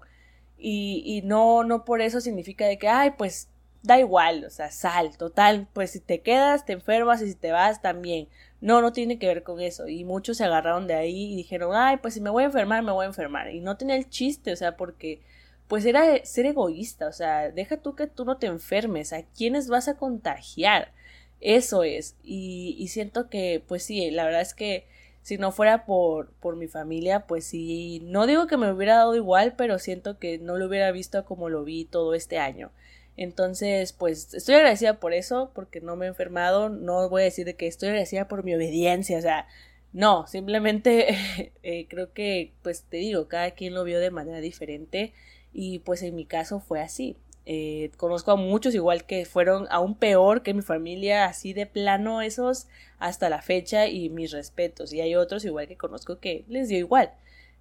Y, 0.58 1.02
y 1.06 1.22
no, 1.22 1.64
no 1.64 1.84
por 1.84 2.00
eso 2.02 2.20
significa 2.20 2.66
de 2.66 2.78
que, 2.78 2.88
ay, 2.88 3.12
pues 3.16 3.48
da 3.82 3.98
igual, 3.98 4.44
o 4.44 4.50
sea, 4.50 4.70
sal, 4.70 5.16
total, 5.16 5.66
pues 5.72 5.92
si 5.92 6.00
te 6.00 6.20
quedas, 6.20 6.66
te 6.66 6.74
enfermas 6.74 7.22
y 7.22 7.28
si 7.28 7.34
te 7.34 7.52
vas 7.52 7.80
también. 7.80 8.28
No, 8.60 8.82
no 8.82 8.92
tiene 8.92 9.18
que 9.18 9.26
ver 9.26 9.42
con 9.42 9.60
eso. 9.60 9.88
Y 9.88 10.04
muchos 10.04 10.36
se 10.36 10.44
agarraron 10.44 10.86
de 10.86 10.94
ahí 10.94 11.32
y 11.32 11.36
dijeron, 11.36 11.72
ay, 11.74 11.96
pues 11.98 12.14
si 12.14 12.20
me 12.20 12.30
voy 12.30 12.42
a 12.42 12.46
enfermar, 12.46 12.82
me 12.82 12.92
voy 12.92 13.04
a 13.04 13.08
enfermar. 13.08 13.50
Y 13.54 13.60
no 13.60 13.76
tenía 13.76 13.96
el 13.96 14.08
chiste, 14.10 14.52
o 14.52 14.56
sea, 14.56 14.76
porque 14.76 15.22
pues 15.68 15.84
era 15.86 16.24
ser 16.24 16.46
egoísta, 16.46 17.06
o 17.06 17.12
sea, 17.12 17.50
deja 17.50 17.76
tú 17.76 17.94
que 17.94 18.08
tú 18.08 18.24
no 18.24 18.38
te 18.38 18.48
enfermes, 18.48 19.12
a 19.12 19.22
quiénes 19.22 19.68
vas 19.68 19.88
a 19.88 19.96
contagiar. 19.96 20.92
Eso 21.40 21.84
es. 21.84 22.16
Y, 22.22 22.76
y 22.78 22.88
siento 22.88 23.28
que, 23.28 23.62
pues 23.66 23.82
sí, 23.82 24.10
la 24.10 24.24
verdad 24.24 24.42
es 24.42 24.54
que 24.54 24.86
si 25.22 25.38
no 25.38 25.52
fuera 25.52 25.84
por, 25.86 26.30
por 26.40 26.56
mi 26.56 26.66
familia, 26.66 27.26
pues 27.26 27.44
sí, 27.44 28.00
no 28.04 28.26
digo 28.26 28.46
que 28.46 28.56
me 28.56 28.70
hubiera 28.72 28.96
dado 28.96 29.14
igual, 29.16 29.54
pero 29.56 29.78
siento 29.78 30.18
que 30.18 30.38
no 30.38 30.56
lo 30.56 30.66
hubiera 30.66 30.90
visto 30.92 31.24
como 31.24 31.48
lo 31.48 31.64
vi 31.64 31.84
todo 31.84 32.14
este 32.14 32.38
año. 32.38 32.70
Entonces, 33.16 33.92
pues 33.92 34.32
estoy 34.34 34.54
agradecida 34.56 34.98
por 34.98 35.12
eso, 35.12 35.50
porque 35.54 35.80
no 35.80 35.96
me 35.96 36.06
he 36.06 36.08
enfermado. 36.08 36.70
No 36.70 37.08
voy 37.08 37.22
a 37.22 37.24
decir 37.26 37.44
de 37.44 37.54
que 37.54 37.66
estoy 37.66 37.90
agradecida 37.90 38.28
por 38.28 38.44
mi 38.44 38.54
obediencia, 38.54 39.18
o 39.18 39.20
sea, 39.22 39.46
no, 39.92 40.26
simplemente 40.26 41.16
eh, 41.62 41.86
creo 41.88 42.12
que, 42.12 42.52
pues 42.62 42.84
te 42.84 42.98
digo, 42.98 43.28
cada 43.28 43.50
quien 43.52 43.74
lo 43.74 43.84
vio 43.84 44.00
de 44.00 44.10
manera 44.10 44.40
diferente 44.40 45.12
y 45.52 45.80
pues 45.80 46.02
en 46.02 46.14
mi 46.14 46.24
caso 46.26 46.60
fue 46.60 46.80
así. 46.80 47.16
Eh, 47.46 47.90
conozco 47.96 48.32
a 48.32 48.36
muchos 48.36 48.74
igual 48.74 49.04
que 49.04 49.24
fueron 49.24 49.66
aún 49.70 49.94
peor 49.94 50.42
que 50.42 50.54
mi 50.54 50.62
familia, 50.62 51.24
así 51.24 51.52
de 51.52 51.66
plano 51.66 52.22
esos 52.22 52.68
hasta 52.98 53.28
la 53.28 53.42
fecha 53.42 53.88
y 53.88 54.10
mis 54.10 54.32
respetos. 54.32 54.92
Y 54.92 55.00
hay 55.00 55.14
otros 55.16 55.44
igual 55.44 55.66
que 55.66 55.76
conozco 55.76 56.18
que 56.18 56.44
les 56.48 56.68
dio 56.68 56.78
igual. 56.78 57.12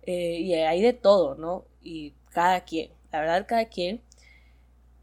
Eh, 0.03 0.39
y 0.39 0.53
hay 0.53 0.81
de 0.81 0.93
todo, 0.93 1.35
¿no? 1.35 1.65
Y 1.81 2.13
cada 2.31 2.61
quien, 2.61 2.91
la 3.11 3.21
verdad 3.21 3.45
cada 3.47 3.65
quien. 3.65 4.01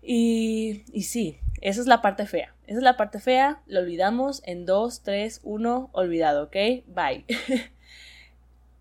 Y, 0.03 0.85
y 0.93 1.03
sí, 1.03 1.39
esa 1.61 1.81
es 1.81 1.87
la 1.87 2.03
parte 2.03 2.27
fea. 2.27 2.55
Esa 2.67 2.79
es 2.79 2.83
la 2.83 2.97
parte 2.97 3.19
fea. 3.19 3.63
Lo 3.67 3.81
olvidamos 3.81 4.43
en 4.45 4.67
2, 4.67 5.03
3, 5.03 5.41
1, 5.43 5.91
olvidado, 5.93 6.45
¿ok? 6.45 6.57
Bye. 6.87 7.25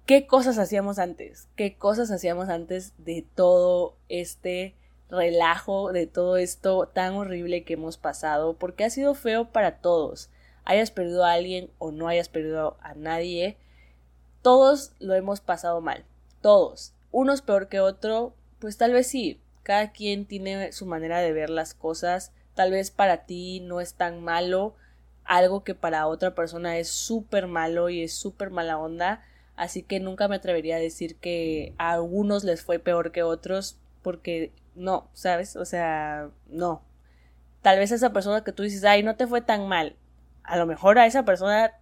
¿Qué 0.05 0.27
cosas 0.27 0.59
hacíamos 0.59 0.99
antes? 0.99 1.47
¿Qué 1.55 1.77
cosas 1.77 2.11
hacíamos 2.11 2.49
antes 2.49 2.93
de 2.97 3.25
todo 3.33 3.97
este 4.07 4.75
relajo, 5.09 5.91
de 5.91 6.07
todo 6.07 6.37
esto 6.37 6.87
tan 6.87 7.13
horrible 7.13 7.63
que 7.63 7.73
hemos 7.73 7.97
pasado? 7.97 8.53
Porque 8.53 8.83
ha 8.83 8.89
sido 8.89 9.13
feo 9.13 9.45
para 9.45 9.79
todos. 9.79 10.29
Hayas 10.63 10.91
perdido 10.91 11.25
a 11.25 11.33
alguien 11.33 11.69
o 11.77 11.91
no 11.91 12.07
hayas 12.07 12.29
perdido 12.29 12.77
a 12.81 12.93
nadie, 12.95 13.57
todos 14.45 14.91
lo 14.99 15.15
hemos 15.15 15.41
pasado 15.41 15.81
mal. 15.81 16.05
Todos. 16.41 16.93
Unos 17.11 17.41
peor 17.41 17.67
que 17.67 17.79
otro, 17.79 18.35
pues 18.59 18.77
tal 18.77 18.93
vez 18.93 19.07
sí, 19.07 19.39
cada 19.63 19.91
quien 19.91 20.25
tiene 20.25 20.71
su 20.71 20.85
manera 20.85 21.19
de 21.19 21.33
ver 21.33 21.49
las 21.49 21.73
cosas. 21.73 22.31
Tal 22.53 22.69
vez 22.69 22.91
para 22.91 23.25
ti 23.25 23.61
no 23.61 23.81
es 23.81 23.95
tan 23.95 24.23
malo 24.23 24.75
algo 25.23 25.63
que 25.63 25.73
para 25.73 26.05
otra 26.05 26.35
persona 26.35 26.77
es 26.77 26.89
súper 26.89 27.47
malo 27.47 27.89
y 27.89 28.03
es 28.03 28.13
súper 28.13 28.51
mala 28.51 28.77
onda. 28.77 29.23
Así 29.55 29.81
que 29.81 29.99
nunca 29.99 30.27
me 30.27 30.35
atrevería 30.35 30.75
a 30.75 30.79
decir 30.79 31.15
que 31.15 31.73
a 31.79 31.93
algunos 31.93 32.43
les 32.43 32.61
fue 32.61 32.77
peor 32.77 33.11
que 33.11 33.23
otros 33.23 33.79
porque 34.03 34.51
no, 34.75 35.09
¿sabes? 35.13 35.55
O 35.55 35.65
sea, 35.65 36.29
no. 36.47 36.83
Tal 37.61 37.79
vez 37.79 37.91
esa 37.91 38.13
persona 38.13 38.43
que 38.43 38.51
tú 38.51 38.63
dices, 38.63 38.83
ay, 38.83 39.03
no 39.03 39.15
te 39.15 39.27
fue 39.27 39.41
tan 39.41 39.67
mal. 39.67 39.95
A 40.43 40.57
lo 40.57 40.65
mejor 40.65 40.99
a 40.99 41.07
esa 41.07 41.25
persona 41.25 41.73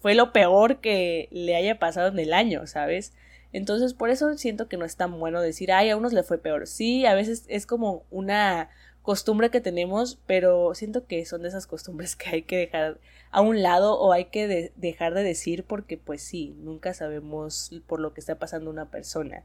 fue 0.00 0.14
lo 0.14 0.32
peor 0.32 0.80
que 0.80 1.28
le 1.30 1.56
haya 1.56 1.78
pasado 1.78 2.08
en 2.08 2.18
el 2.18 2.32
año, 2.32 2.66
¿sabes? 2.66 3.12
Entonces, 3.52 3.94
por 3.94 4.10
eso 4.10 4.36
siento 4.36 4.68
que 4.68 4.76
no 4.76 4.84
es 4.84 4.96
tan 4.96 5.18
bueno 5.18 5.40
decir, 5.40 5.72
ay, 5.72 5.90
a 5.90 5.96
unos 5.96 6.12
le 6.12 6.22
fue 6.22 6.38
peor. 6.38 6.66
Sí, 6.66 7.06
a 7.06 7.14
veces 7.14 7.44
es 7.48 7.66
como 7.66 8.04
una 8.10 8.70
costumbre 9.02 9.50
que 9.50 9.60
tenemos, 9.60 10.18
pero 10.26 10.74
siento 10.74 11.06
que 11.06 11.24
son 11.26 11.42
de 11.42 11.48
esas 11.48 11.66
costumbres 11.66 12.16
que 12.16 12.28
hay 12.28 12.42
que 12.42 12.56
dejar 12.56 12.98
a 13.30 13.40
un 13.40 13.62
lado 13.62 13.98
o 13.98 14.12
hay 14.12 14.26
que 14.26 14.72
dejar 14.76 15.14
de 15.14 15.22
decir 15.22 15.64
porque 15.64 15.96
pues 15.96 16.22
sí, 16.22 16.56
nunca 16.58 16.92
sabemos 16.94 17.70
por 17.86 18.00
lo 18.00 18.14
que 18.14 18.20
está 18.20 18.34
pasando 18.36 18.70
una 18.70 18.90
persona. 18.90 19.44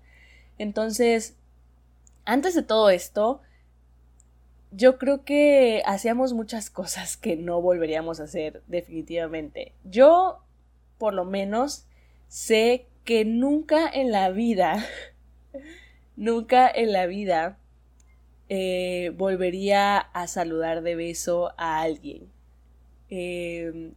Entonces, 0.57 1.35
antes 2.25 2.55
de 2.55 2.63
todo 2.63 2.89
esto, 2.89 3.41
yo 4.71 4.97
creo 4.97 5.23
que 5.25 5.83
hacíamos 5.85 6.33
muchas 6.33 6.69
cosas 6.69 7.17
que 7.17 7.35
no 7.35 7.61
volveríamos 7.61 8.19
a 8.19 8.23
hacer 8.23 8.63
definitivamente. 8.67 9.73
Yo, 9.83 10.43
por 10.97 11.13
lo 11.13 11.25
menos, 11.25 11.85
sé 12.27 12.87
que 13.03 13.25
nunca 13.25 13.89
en 13.89 14.11
la 14.11 14.29
vida, 14.29 14.85
nunca 16.15 16.69
en 16.69 16.93
la 16.93 17.05
vida 17.05 17.57
eh, 18.47 19.11
volvería 19.15 19.97
a 19.97 20.27
saludar 20.27 20.81
de 20.81 20.95
beso 20.95 21.53
a 21.57 21.81
alguien. 21.81 22.29
Em, 23.09 23.93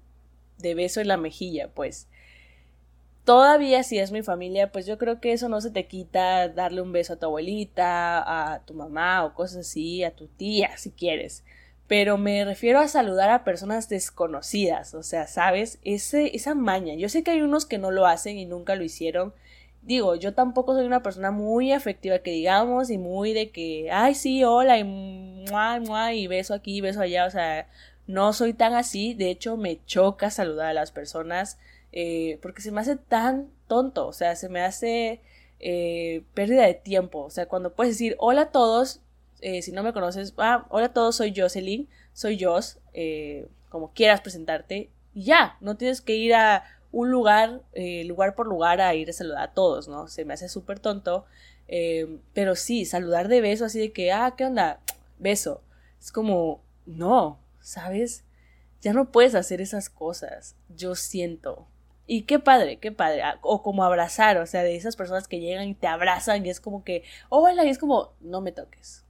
de 0.58 0.74
beso 0.74 1.00
en 1.00 1.08
la 1.08 1.16
mejilla, 1.16 1.68
pues. 1.68 2.08
Todavía 3.24 3.82
si 3.84 3.98
es 3.98 4.12
mi 4.12 4.22
familia, 4.22 4.70
pues 4.70 4.84
yo 4.84 4.98
creo 4.98 5.18
que 5.20 5.32
eso 5.32 5.48
no 5.48 5.62
se 5.62 5.70
te 5.70 5.86
quita 5.86 6.48
darle 6.50 6.82
un 6.82 6.92
beso 6.92 7.14
a 7.14 7.16
tu 7.16 7.24
abuelita, 7.26 8.52
a 8.52 8.60
tu 8.66 8.74
mamá 8.74 9.24
o 9.24 9.32
cosas 9.34 9.66
así, 9.66 10.04
a 10.04 10.14
tu 10.14 10.26
tía 10.26 10.76
si 10.76 10.90
quieres. 10.90 11.42
Pero 11.86 12.18
me 12.18 12.44
refiero 12.44 12.80
a 12.80 12.88
saludar 12.88 13.30
a 13.30 13.44
personas 13.44 13.88
desconocidas, 13.88 14.94
o 14.94 15.02
sea, 15.02 15.26
¿sabes? 15.26 15.78
Ese, 15.84 16.36
esa 16.36 16.54
maña. 16.54 16.94
Yo 16.94 17.08
sé 17.08 17.22
que 17.22 17.30
hay 17.30 17.40
unos 17.42 17.64
que 17.66 17.78
no 17.78 17.90
lo 17.90 18.06
hacen 18.06 18.38
y 18.38 18.44
nunca 18.44 18.74
lo 18.74 18.84
hicieron. 18.84 19.32
Digo, 19.82 20.16
yo 20.16 20.34
tampoco 20.34 20.74
soy 20.74 20.86
una 20.86 21.02
persona 21.02 21.30
muy 21.30 21.72
afectiva 21.72 22.18
que 22.20 22.30
digamos 22.30 22.90
y 22.90 22.98
muy 22.98 23.32
de 23.32 23.50
que, 23.50 23.90
ay, 23.90 24.14
sí, 24.14 24.44
hola 24.44 24.78
y 24.78 24.84
mua, 24.84 25.78
mua, 25.80 26.12
y 26.14 26.26
beso 26.26 26.54
aquí, 26.54 26.80
beso 26.80 27.00
allá, 27.00 27.26
o 27.26 27.30
sea, 27.30 27.68
no 28.06 28.32
soy 28.34 28.54
tan 28.54 28.74
así. 28.74 29.14
De 29.14 29.30
hecho, 29.30 29.56
me 29.56 29.84
choca 29.86 30.30
saludar 30.30 30.68
a 30.68 30.74
las 30.74 30.90
personas 30.92 31.58
eh, 31.96 32.40
porque 32.42 32.60
se 32.60 32.72
me 32.72 32.80
hace 32.80 32.96
tan 32.96 33.48
tonto, 33.68 34.08
o 34.08 34.12
sea, 34.12 34.34
se 34.34 34.48
me 34.48 34.60
hace 34.60 35.20
eh, 35.60 36.24
pérdida 36.34 36.66
de 36.66 36.74
tiempo. 36.74 37.20
O 37.20 37.30
sea, 37.30 37.46
cuando 37.46 37.72
puedes 37.72 37.94
decir 37.94 38.16
hola 38.18 38.42
a 38.42 38.50
todos, 38.50 39.00
eh, 39.40 39.62
si 39.62 39.70
no 39.70 39.84
me 39.84 39.92
conoces, 39.92 40.34
ah, 40.38 40.66
hola 40.70 40.86
a 40.86 40.92
todos, 40.92 41.14
soy 41.14 41.32
Jocelyn, 41.36 41.88
soy 42.12 42.42
Jos, 42.42 42.80
como 43.68 43.92
quieras 43.92 44.22
presentarte, 44.22 44.90
y 45.14 45.24
ya, 45.24 45.56
no 45.60 45.76
tienes 45.76 46.00
que 46.00 46.16
ir 46.16 46.34
a 46.34 46.64
un 46.90 47.12
lugar, 47.12 47.62
lugar 48.04 48.34
por 48.34 48.48
lugar 48.48 48.80
a 48.80 48.94
ir 48.96 49.10
a 49.10 49.12
saludar 49.12 49.42
a 49.44 49.52
todos, 49.52 49.86
¿no? 49.86 50.08
Se 50.08 50.24
me 50.24 50.34
hace 50.34 50.48
súper 50.48 50.80
tonto, 50.80 51.26
pero 52.32 52.56
sí, 52.56 52.86
saludar 52.86 53.28
de 53.28 53.40
beso, 53.40 53.66
así 53.66 53.78
de 53.78 53.92
que, 53.92 54.10
ah, 54.10 54.34
¿qué 54.36 54.46
onda? 54.46 54.80
Beso. 55.20 55.62
Es 56.00 56.10
como, 56.10 56.60
no, 56.86 57.38
¿sabes? 57.60 58.24
Ya 58.80 58.92
no 58.92 59.12
puedes 59.12 59.36
hacer 59.36 59.60
esas 59.60 59.88
cosas, 59.90 60.56
yo 60.68 60.96
siento. 60.96 61.68
Y 62.06 62.22
qué 62.22 62.38
padre, 62.38 62.78
qué 62.78 62.92
padre. 62.92 63.22
Ah, 63.22 63.38
o 63.42 63.62
como 63.62 63.84
abrazar, 63.84 64.36
o 64.38 64.46
sea, 64.46 64.62
de 64.62 64.76
esas 64.76 64.96
personas 64.96 65.28
que 65.28 65.40
llegan 65.40 65.68
y 65.68 65.74
te 65.74 65.86
abrazan 65.86 66.44
y 66.44 66.50
es 66.50 66.60
como 66.60 66.84
que, 66.84 67.02
hola, 67.30 67.64
y 67.64 67.70
es 67.70 67.78
como, 67.78 68.12
no 68.20 68.40
me 68.40 68.52
toques 68.52 69.04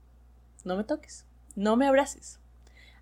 no 0.64 0.76
me 0.76 0.84
toques, 0.84 1.24
no 1.54 1.76
me 1.76 1.86
abraces. 1.86 2.40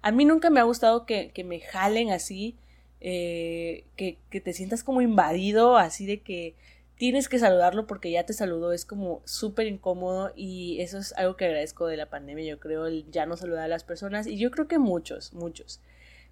A 0.02 0.10
mí 0.10 0.24
nunca 0.24 0.50
me 0.50 0.60
ha 0.60 0.64
gustado 0.64 1.06
que, 1.06 1.32
me 1.44 1.60
jalen 1.60 2.10
así, 2.10 2.56
eh, 3.00 3.84
que, 3.96 4.18
que, 4.30 4.40
te 4.40 4.52
sientas 4.52 4.84
como 4.84 5.00
invadido, 5.00 5.76
así 5.76 6.06
de 6.06 6.20
que 6.20 6.54
tienes 6.96 7.28
que 7.28 7.38
saludarlo 7.38 7.86
porque 7.86 8.10
ya 8.10 8.26
te 8.26 8.32
saludó, 8.32 8.72
es 8.72 8.84
como 8.84 9.22
súper 9.24 9.66
incómodo 9.66 10.32
y 10.36 10.80
eso 10.80 10.98
es 10.98 11.12
algo 11.14 11.36
que 11.36 11.46
agradezco 11.46 11.86
de 11.86 11.96
la 11.96 12.10
pandemia, 12.10 12.44
yo 12.44 12.60
creo, 12.60 12.86
el 12.86 13.10
ya 13.10 13.26
no 13.26 13.36
saludar 13.36 13.64
a 13.64 13.68
las 13.68 13.84
personas 13.84 14.26
y 14.26 14.38
yo 14.38 14.50
creo 14.50 14.68
que 14.68 14.78
muchos, 14.78 15.32
muchos. 15.32 15.80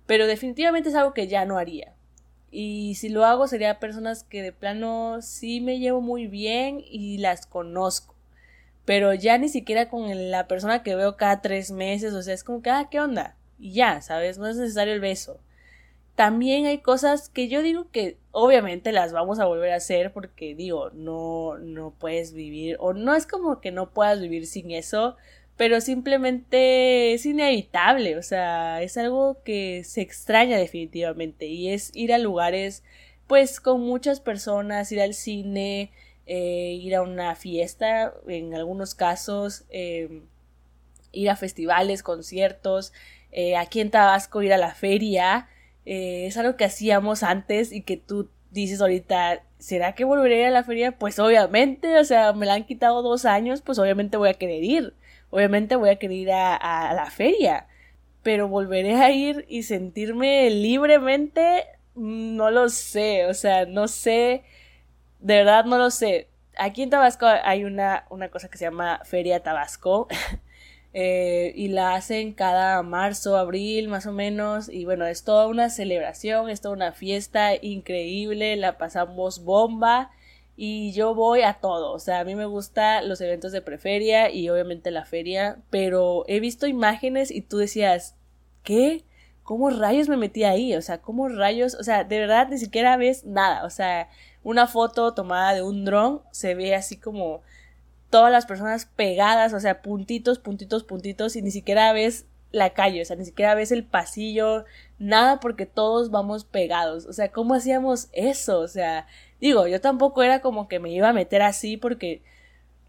Pero 0.06 0.26
definitivamente 0.26 0.88
es 0.88 0.94
algo 0.96 1.14
que 1.14 1.28
ya 1.28 1.44
no 1.44 1.58
haría. 1.58 1.94
Y 2.50 2.96
si 2.96 3.08
lo 3.08 3.24
hago 3.24 3.46
sería 3.46 3.78
personas 3.78 4.24
que 4.24 4.42
de 4.42 4.52
plano 4.52 5.22
sí 5.22 5.60
me 5.60 5.78
llevo 5.78 6.00
muy 6.00 6.26
bien 6.26 6.82
y 6.84 7.18
las 7.18 7.46
conozco 7.46 8.14
pero 8.90 9.14
ya 9.14 9.38
ni 9.38 9.48
siquiera 9.48 9.88
con 9.88 10.30
la 10.32 10.48
persona 10.48 10.82
que 10.82 10.96
veo 10.96 11.16
cada 11.16 11.40
tres 11.42 11.70
meses, 11.70 12.12
o 12.12 12.22
sea, 12.22 12.34
es 12.34 12.42
como 12.42 12.60
que, 12.60 12.70
ah, 12.70 12.88
¿qué 12.90 12.98
onda? 12.98 13.36
Y 13.56 13.72
ya, 13.72 14.00
¿sabes? 14.02 14.36
No 14.36 14.48
es 14.48 14.56
necesario 14.56 14.92
el 14.94 14.98
beso. 14.98 15.38
También 16.16 16.66
hay 16.66 16.78
cosas 16.78 17.28
que 17.28 17.48
yo 17.48 17.62
digo 17.62 17.86
que 17.92 18.18
obviamente 18.32 18.90
las 18.90 19.12
vamos 19.12 19.38
a 19.38 19.46
volver 19.46 19.72
a 19.72 19.76
hacer 19.76 20.12
porque 20.12 20.56
digo, 20.56 20.90
no, 20.90 21.56
no 21.58 21.92
puedes 21.92 22.32
vivir, 22.32 22.78
o 22.80 22.92
no 22.92 23.14
es 23.14 23.28
como 23.28 23.60
que 23.60 23.70
no 23.70 23.90
puedas 23.90 24.20
vivir 24.20 24.46
sin 24.48 24.72
eso, 24.72 25.16
pero 25.56 25.80
simplemente 25.80 27.12
es 27.12 27.26
inevitable, 27.26 28.16
o 28.16 28.22
sea, 28.22 28.82
es 28.82 28.96
algo 28.96 29.42
que 29.44 29.84
se 29.84 30.00
extraña 30.00 30.56
definitivamente 30.58 31.46
y 31.46 31.70
es 31.70 31.90
ir 31.94 32.12
a 32.12 32.18
lugares 32.18 32.82
pues 33.26 33.60
con 33.60 33.80
muchas 33.82 34.20
personas, 34.20 34.90
ir 34.90 35.00
al 35.00 35.14
cine, 35.14 35.92
eh, 36.26 36.78
ir 36.80 36.96
a 36.96 37.02
una 37.02 37.36
fiesta, 37.36 38.14
en 38.26 38.54
algunos 38.54 38.94
casos, 38.94 39.64
em, 39.70 40.22
ir 41.12 41.30
a 41.30 41.36
festivales, 41.36 42.02
conciertos, 42.02 42.92
eh, 43.32 43.56
aquí 43.56 43.80
en 43.80 43.90
Tabasco 43.90 44.42
ir 44.42 44.52
a 44.52 44.58
la 44.58 44.74
feria, 44.74 45.48
eh, 45.86 46.26
es 46.26 46.36
algo 46.36 46.56
que 46.56 46.64
hacíamos 46.64 47.22
antes 47.22 47.72
y 47.72 47.82
que 47.82 47.96
tú 47.96 48.30
dices 48.50 48.80
ahorita, 48.80 49.42
¿será 49.58 49.94
que 49.94 50.04
volveré 50.04 50.46
a 50.46 50.50
la 50.50 50.64
feria? 50.64 50.92
Pues 50.92 51.18
obviamente, 51.18 51.98
o 51.98 52.04
sea, 52.04 52.32
me 52.32 52.46
la 52.46 52.54
han 52.54 52.64
quitado 52.64 53.02
dos 53.02 53.24
años, 53.24 53.62
pues 53.62 53.78
obviamente 53.78 54.16
voy 54.16 54.28
a 54.30 54.34
querer 54.34 54.64
ir, 54.64 54.94
obviamente 55.30 55.76
voy 55.76 55.90
a 55.90 55.96
querer 55.96 56.16
ir 56.16 56.32
a, 56.32 56.92
la 56.94 57.06
feria, 57.10 57.66
pero 58.22 58.48
volveré 58.48 58.94
a 58.96 59.10
ir 59.10 59.46
y 59.48 59.62
sentirme 59.62 60.50
libremente, 60.50 61.64
no 61.94 62.50
lo 62.50 62.68
sé, 62.68 63.26
o 63.26 63.34
sea, 63.34 63.66
no 63.66 63.88
sé, 63.88 64.44
de 65.20 65.36
verdad 65.36 65.64
no 65.64 65.78
lo 65.78 65.90
sé. 65.90 66.28
Aquí 66.58 66.82
en 66.82 66.90
Tabasco 66.90 67.26
hay 67.26 67.64
una, 67.64 68.06
una 68.10 68.28
cosa 68.28 68.48
que 68.48 68.58
se 68.58 68.64
llama 68.64 69.00
Feria 69.04 69.42
Tabasco. 69.42 70.08
Eh, 70.92 71.52
y 71.54 71.68
la 71.68 71.94
hacen 71.94 72.32
cada 72.32 72.82
marzo, 72.82 73.36
abril 73.36 73.86
más 73.86 74.06
o 74.06 74.12
menos 74.12 74.68
y 74.68 74.84
bueno, 74.84 75.06
es 75.06 75.22
toda 75.22 75.46
una 75.46 75.70
celebración, 75.70 76.50
es 76.50 76.62
toda 76.62 76.74
una 76.74 76.90
fiesta 76.90 77.54
increíble, 77.54 78.56
la 78.56 78.76
pasamos 78.76 79.44
bomba 79.44 80.10
y 80.62 80.92
yo 80.92 81.14
voy 81.14 81.40
a 81.40 81.54
todo, 81.54 81.90
o 81.90 81.98
sea, 81.98 82.20
a 82.20 82.24
mí 82.24 82.34
me 82.34 82.44
gustan 82.44 83.08
los 83.08 83.22
eventos 83.22 83.50
de 83.50 83.62
preferia 83.62 84.30
y 84.30 84.50
obviamente 84.50 84.90
la 84.90 85.06
feria, 85.06 85.56
pero 85.70 86.26
he 86.28 86.38
visto 86.38 86.66
imágenes 86.66 87.30
y 87.30 87.40
tú 87.40 87.56
decías, 87.56 88.14
¿qué? 88.62 89.02
¿Cómo 89.42 89.70
rayos 89.70 90.10
me 90.10 90.18
metí 90.18 90.44
ahí? 90.44 90.76
O 90.76 90.82
sea, 90.82 91.00
¿cómo 91.00 91.30
rayos? 91.30 91.74
O 91.76 91.82
sea, 91.82 92.04
de 92.04 92.18
verdad 92.18 92.48
ni 92.50 92.58
siquiera 92.58 92.98
ves 92.98 93.24
nada, 93.24 93.64
o 93.64 93.70
sea, 93.70 94.10
una 94.42 94.66
foto 94.66 95.14
tomada 95.14 95.54
de 95.54 95.62
un 95.62 95.86
dron 95.86 96.20
se 96.30 96.54
ve 96.54 96.74
así 96.74 96.98
como 96.98 97.40
todas 98.10 98.30
las 98.30 98.44
personas 98.44 98.84
pegadas, 98.84 99.54
o 99.54 99.60
sea, 99.60 99.80
puntitos, 99.80 100.40
puntitos, 100.40 100.84
puntitos, 100.84 101.36
y 101.36 101.42
ni 101.42 101.52
siquiera 101.52 101.90
ves 101.94 102.26
la 102.52 102.74
calle, 102.74 103.00
o 103.00 103.04
sea, 103.06 103.16
ni 103.16 103.24
siquiera 103.24 103.54
ves 103.54 103.72
el 103.72 103.84
pasillo, 103.84 104.66
nada 104.98 105.40
porque 105.40 105.64
todos 105.64 106.10
vamos 106.10 106.44
pegados, 106.44 107.06
o 107.06 107.14
sea, 107.14 107.32
¿cómo 107.32 107.54
hacíamos 107.54 108.10
eso? 108.12 108.60
O 108.60 108.68
sea, 108.68 109.06
digo, 109.40 109.66
yo 109.66 109.80
tampoco 109.80 110.22
era 110.22 110.40
como 110.40 110.68
que 110.68 110.78
me 110.78 110.90
iba 110.90 111.08
a 111.08 111.12
meter 111.12 111.42
así 111.42 111.76
porque 111.76 112.22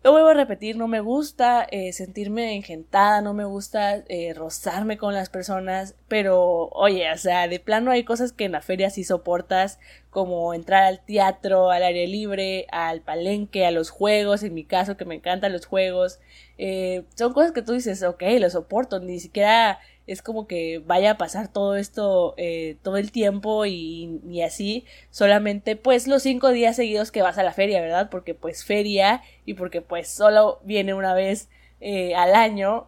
lo 0.04 0.12
vuelvo 0.14 0.30
a 0.30 0.34
repetir, 0.34 0.78
no 0.78 0.88
me 0.88 1.00
gusta 1.00 1.64
eh, 1.70 1.94
sentirme 1.94 2.56
engentada, 2.56 3.22
no 3.22 3.36
me 3.36 3.46
gusta 3.46 3.98
eh, 4.08 4.34
rozarme 4.34 4.98
con 4.98 5.14
las 5.14 5.30
personas, 5.30 5.94
pero 6.08 6.70
oye, 6.70 7.12
o 7.12 7.18
sea, 7.18 7.48
de 7.48 7.60
plano 7.60 7.92
hay 7.92 8.04
cosas 8.04 8.34
que 8.34 8.46
en 8.46 8.54
la 8.54 8.62
feria 8.62 8.90
sí 8.90 9.04
soportas, 9.04 9.80
como 10.10 10.56
entrar 10.56 10.86
al 10.86 11.06
teatro, 11.06 11.70
al 11.70 11.84
aire 11.84 12.08
libre, 12.08 12.66
al 12.72 13.02
palenque, 13.02 13.64
a 13.68 13.72
los 13.72 13.92
juegos, 13.92 14.42
en 14.42 14.56
mi 14.56 14.64
caso 14.64 14.98
que 14.98 15.06
me 15.06 15.16
encantan 15.16 15.54
los 15.54 15.68
juegos, 15.68 16.20
eh, 16.58 17.04
son 17.16 17.34
cosas 17.34 17.52
que 17.52 17.62
tú 17.62 17.74
dices, 17.74 18.02
ok, 18.02 18.24
lo 18.40 18.50
soporto, 18.50 19.00
ni 19.00 19.20
siquiera 19.20 19.80
es 20.08 20.22
como 20.22 20.48
que 20.48 20.82
vaya 20.86 21.12
a 21.12 21.18
pasar 21.18 21.48
todo 21.48 21.76
esto 21.76 22.34
eh, 22.38 22.78
todo 22.82 22.98
el 22.98 23.12
tiempo 23.12 23.66
y, 23.66 24.20
y, 24.30 24.42
así, 24.42 24.86
solamente 25.10 25.76
pues 25.76 26.08
los 26.08 26.24
cinco 26.24 26.50
días 26.50 26.76
seguidos 26.76 27.12
que 27.12 27.22
vas 27.22 27.38
a 27.38 27.44
la 27.44 27.54
feria, 27.54 27.82
¿verdad? 27.82 28.10
Porque 28.10 28.34
pues 28.34 28.66
feria 28.66 29.22
y 29.46 29.54
porque 29.54 29.82
pues 29.82 30.08
solo 30.10 30.60
viene 30.64 30.94
una 30.94 31.14
vez 31.14 31.50
eh, 31.80 32.16
al 32.16 32.36
año 32.36 32.88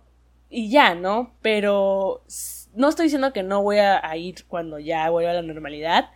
y 0.50 0.70
ya, 0.70 0.96
¿no? 0.96 1.34
Pero 1.42 2.24
no 2.76 2.90
estoy 2.90 3.06
diciendo 3.06 3.34
que 3.34 3.44
no 3.44 3.62
voy 3.64 3.78
a, 3.78 4.06
a 4.08 4.18
ir 4.18 4.46
cuando 4.48 4.80
ya 4.80 5.10
vuelva 5.10 5.32
a 5.32 5.36
la 5.36 5.42
normalidad, 5.42 6.10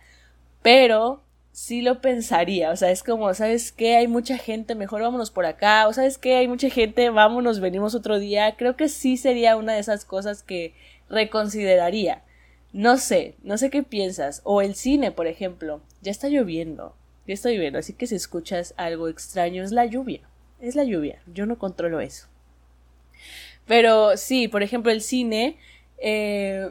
pero 0.62 1.22
sí 1.58 1.82
lo 1.82 2.00
pensaría, 2.00 2.70
o 2.70 2.76
sea, 2.76 2.92
es 2.92 3.02
como, 3.02 3.34
¿sabes 3.34 3.72
qué? 3.72 3.96
Hay 3.96 4.06
mucha 4.06 4.38
gente, 4.38 4.76
mejor 4.76 5.02
vámonos 5.02 5.32
por 5.32 5.44
acá, 5.44 5.88
o 5.88 5.92
¿sabes 5.92 6.16
qué? 6.16 6.36
Hay 6.36 6.46
mucha 6.46 6.70
gente, 6.70 7.10
vámonos, 7.10 7.58
venimos 7.58 7.96
otro 7.96 8.20
día, 8.20 8.54
creo 8.56 8.76
que 8.76 8.88
sí 8.88 9.16
sería 9.16 9.56
una 9.56 9.72
de 9.72 9.80
esas 9.80 10.04
cosas 10.04 10.44
que 10.44 10.72
reconsideraría. 11.10 12.22
No 12.72 12.96
sé, 12.96 13.34
no 13.42 13.58
sé 13.58 13.70
qué 13.70 13.82
piensas. 13.82 14.40
O 14.44 14.62
el 14.62 14.76
cine, 14.76 15.10
por 15.10 15.26
ejemplo. 15.26 15.80
Ya 16.00 16.12
está 16.12 16.28
lloviendo. 16.28 16.94
Ya 17.26 17.34
está 17.34 17.50
lloviendo. 17.50 17.80
Así 17.80 17.92
que 17.92 18.06
si 18.06 18.14
escuchas 18.14 18.72
algo 18.76 19.08
extraño 19.08 19.64
es 19.64 19.72
la 19.72 19.86
lluvia. 19.86 20.20
Es 20.60 20.76
la 20.76 20.84
lluvia. 20.84 21.20
Yo 21.26 21.46
no 21.46 21.58
controlo 21.58 22.00
eso. 22.00 22.28
Pero 23.66 24.16
sí, 24.16 24.48
por 24.48 24.62
ejemplo, 24.62 24.92
el 24.92 25.00
cine. 25.00 25.56
Eh, 25.96 26.70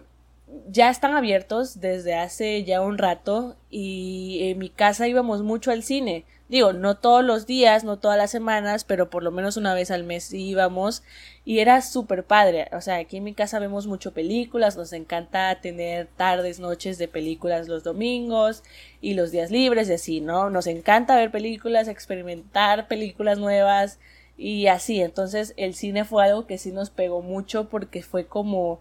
ya 0.67 0.89
están 0.89 1.13
abiertos 1.13 1.81
desde 1.81 2.15
hace 2.15 2.63
ya 2.63 2.81
un 2.81 2.97
rato 2.97 3.55
y 3.69 4.39
en 4.49 4.59
mi 4.59 4.69
casa 4.69 5.07
íbamos 5.07 5.43
mucho 5.43 5.71
al 5.71 5.83
cine. 5.83 6.25
Digo, 6.47 6.71
no 6.71 6.95
todos 6.95 7.25
los 7.25 7.45
días, 7.45 7.83
no 7.83 7.97
todas 7.99 8.17
las 8.17 8.31
semanas, 8.31 8.85
pero 8.85 9.09
por 9.09 9.21
lo 9.21 9.31
menos 9.31 9.57
una 9.57 9.73
vez 9.73 9.91
al 9.91 10.05
mes 10.05 10.33
íbamos 10.33 11.03
y 11.43 11.59
era 11.59 11.81
súper 11.81 12.23
padre. 12.23 12.69
O 12.71 12.79
sea, 12.79 12.95
aquí 12.95 13.17
en 13.17 13.25
mi 13.25 13.33
casa 13.33 13.59
vemos 13.59 13.87
mucho 13.87 14.13
películas, 14.13 14.77
nos 14.77 14.93
encanta 14.93 15.59
tener 15.59 16.07
tardes, 16.15 16.61
noches 16.61 16.97
de 16.97 17.09
películas 17.09 17.67
los 17.67 17.83
domingos 17.83 18.63
y 19.01 19.13
los 19.15 19.31
días 19.31 19.51
libres 19.51 19.89
y 19.89 19.93
así, 19.93 20.21
¿no? 20.21 20.49
Nos 20.49 20.67
encanta 20.67 21.17
ver 21.17 21.31
películas, 21.31 21.89
experimentar 21.89 22.87
películas 22.87 23.37
nuevas 23.37 23.99
y 24.37 24.67
así. 24.67 25.01
Entonces 25.01 25.53
el 25.57 25.75
cine 25.75 26.05
fue 26.05 26.23
algo 26.23 26.47
que 26.47 26.57
sí 26.57 26.71
nos 26.71 26.89
pegó 26.89 27.21
mucho 27.21 27.67
porque 27.67 28.01
fue 28.03 28.25
como, 28.27 28.79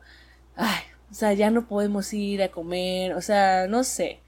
ay, 0.55 0.83
o 1.11 1.15
sea, 1.15 1.33
ya 1.33 1.51
no 1.51 1.67
podemos 1.67 2.13
ir 2.13 2.43
a 2.43 2.49
comer, 2.49 3.15
o 3.15 3.21
sea, 3.21 3.67
no 3.69 3.85
sé 3.85 4.21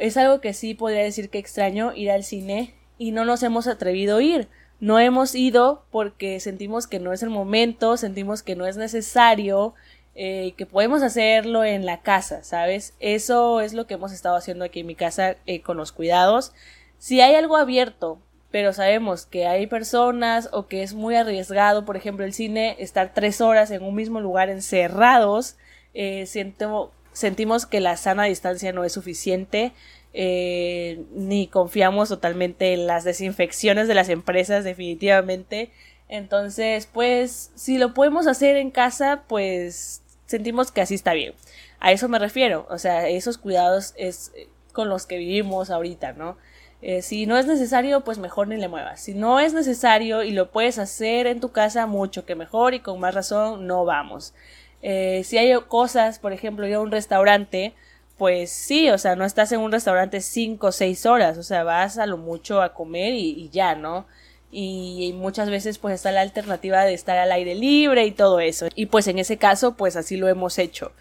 es 0.00 0.16
algo 0.16 0.40
que 0.40 0.54
sí 0.54 0.74
podría 0.74 1.02
decir 1.02 1.28
que 1.28 1.38
extraño 1.38 1.92
ir 1.94 2.10
al 2.10 2.24
cine 2.24 2.74
y 2.98 3.12
no 3.12 3.24
nos 3.24 3.42
hemos 3.42 3.66
atrevido 3.66 4.16
a 4.16 4.22
ir. 4.22 4.48
No 4.80 4.98
hemos 4.98 5.34
ido 5.34 5.84
porque 5.90 6.40
sentimos 6.40 6.86
que 6.86 7.00
no 7.00 7.12
es 7.12 7.22
el 7.22 7.28
momento, 7.28 7.98
sentimos 7.98 8.42
que 8.42 8.56
no 8.56 8.66
es 8.66 8.78
necesario, 8.78 9.74
eh, 10.14 10.54
que 10.56 10.64
podemos 10.64 11.02
hacerlo 11.02 11.64
en 11.64 11.84
la 11.84 12.00
casa, 12.00 12.42
¿sabes? 12.42 12.94
Eso 12.98 13.60
es 13.60 13.74
lo 13.74 13.86
que 13.86 13.94
hemos 13.94 14.10
estado 14.12 14.36
haciendo 14.36 14.64
aquí 14.64 14.80
en 14.80 14.86
mi 14.86 14.94
casa 14.94 15.36
eh, 15.44 15.60
con 15.60 15.76
los 15.76 15.92
cuidados. 15.92 16.54
Si 16.98 17.20
hay 17.20 17.34
algo 17.34 17.58
abierto, 17.58 18.18
pero 18.50 18.72
sabemos 18.72 19.26
que 19.26 19.46
hay 19.46 19.66
personas 19.66 20.48
o 20.50 20.66
que 20.66 20.82
es 20.82 20.94
muy 20.94 21.14
arriesgado, 21.14 21.84
por 21.84 21.98
ejemplo, 21.98 22.24
el 22.24 22.32
cine, 22.32 22.74
estar 22.78 23.12
tres 23.12 23.42
horas 23.42 23.70
en 23.70 23.82
un 23.82 23.94
mismo 23.94 24.20
lugar 24.20 24.48
encerrados, 24.48 25.56
eh, 25.94 26.26
siento, 26.26 26.92
sentimos 27.12 27.66
que 27.66 27.80
la 27.80 27.96
sana 27.96 28.24
distancia 28.24 28.72
no 28.72 28.84
es 28.84 28.92
suficiente, 28.92 29.72
eh, 30.12 31.02
ni 31.12 31.46
confiamos 31.46 32.08
totalmente 32.08 32.72
en 32.72 32.86
las 32.86 33.04
desinfecciones 33.04 33.88
de 33.88 33.94
las 33.94 34.08
empresas 34.08 34.64
definitivamente. 34.64 35.70
Entonces, 36.08 36.88
pues, 36.92 37.52
si 37.54 37.78
lo 37.78 37.94
podemos 37.94 38.26
hacer 38.26 38.56
en 38.56 38.70
casa, 38.70 39.24
pues 39.28 40.02
sentimos 40.26 40.72
que 40.72 40.80
así 40.80 40.94
está 40.94 41.12
bien. 41.12 41.34
A 41.78 41.92
eso 41.92 42.08
me 42.08 42.18
refiero, 42.18 42.66
o 42.70 42.78
sea, 42.78 43.08
esos 43.08 43.38
cuidados 43.38 43.94
es 43.96 44.32
con 44.72 44.88
los 44.88 45.06
que 45.06 45.18
vivimos 45.18 45.70
ahorita, 45.70 46.12
¿no? 46.12 46.36
Eh, 46.82 47.02
si 47.02 47.26
no 47.26 47.36
es 47.36 47.46
necesario, 47.46 48.00
pues 48.02 48.18
mejor 48.18 48.48
ni 48.48 48.56
le 48.56 48.68
muevas. 48.68 49.00
Si 49.00 49.14
no 49.14 49.38
es 49.38 49.52
necesario 49.52 50.22
y 50.22 50.30
lo 50.30 50.50
puedes 50.50 50.78
hacer 50.78 51.26
en 51.26 51.40
tu 51.40 51.50
casa, 51.52 51.86
mucho 51.86 52.24
que 52.24 52.34
mejor 52.34 52.74
y 52.74 52.80
con 52.80 52.98
más 53.00 53.14
razón, 53.14 53.66
no 53.66 53.84
vamos. 53.84 54.34
Eh, 54.82 55.22
si 55.24 55.38
hay 55.38 55.52
cosas, 55.68 56.18
por 56.18 56.32
ejemplo, 56.32 56.66
ir 56.66 56.74
a 56.74 56.80
un 56.80 56.90
restaurante, 56.90 57.74
pues 58.18 58.50
sí, 58.50 58.90
o 58.90 58.98
sea, 58.98 59.16
no 59.16 59.24
estás 59.24 59.52
en 59.52 59.60
un 59.60 59.72
restaurante 59.72 60.20
cinco 60.20 60.68
o 60.68 60.72
seis 60.72 61.06
horas, 61.06 61.38
o 61.38 61.42
sea, 61.42 61.64
vas 61.64 61.98
a 61.98 62.06
lo 62.06 62.18
mucho 62.18 62.62
a 62.62 62.74
comer 62.74 63.14
y, 63.14 63.48
ya, 63.50 63.74
¿no? 63.74 64.06
Y, 64.50 65.14
muchas 65.16 65.50
veces 65.50 65.78
pues 65.78 65.94
está 65.94 66.12
la 66.12 66.22
alternativa 66.22 66.84
de 66.84 66.94
estar 66.94 67.18
al 67.18 67.32
aire 67.32 67.54
libre 67.54 68.06
y 68.06 68.12
todo 68.12 68.40
eso. 68.40 68.68
Y 68.74 68.86
pues 68.86 69.06
en 69.08 69.18
ese 69.18 69.38
caso, 69.38 69.76
pues 69.76 69.96
así 69.96 70.16
lo 70.16 70.28
hemos 70.28 70.58
hecho. 70.58 70.92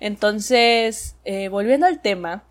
Entonces, 0.00 1.16
eh, 1.24 1.48
volviendo 1.48 1.86
al 1.86 2.00
tema, 2.02 2.44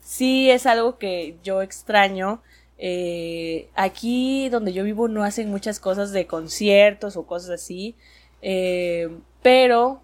sí 0.00 0.50
es 0.50 0.66
algo 0.66 0.98
que 0.98 1.36
yo 1.42 1.62
extraño. 1.62 2.42
Eh, 2.78 3.68
aquí 3.74 4.48
donde 4.50 4.72
yo 4.72 4.84
vivo 4.84 5.08
no 5.08 5.24
hacen 5.24 5.50
muchas 5.50 5.80
cosas 5.80 6.12
de 6.12 6.26
conciertos 6.26 7.16
o 7.16 7.26
cosas 7.26 7.50
así. 7.50 7.96
pero 9.42 10.03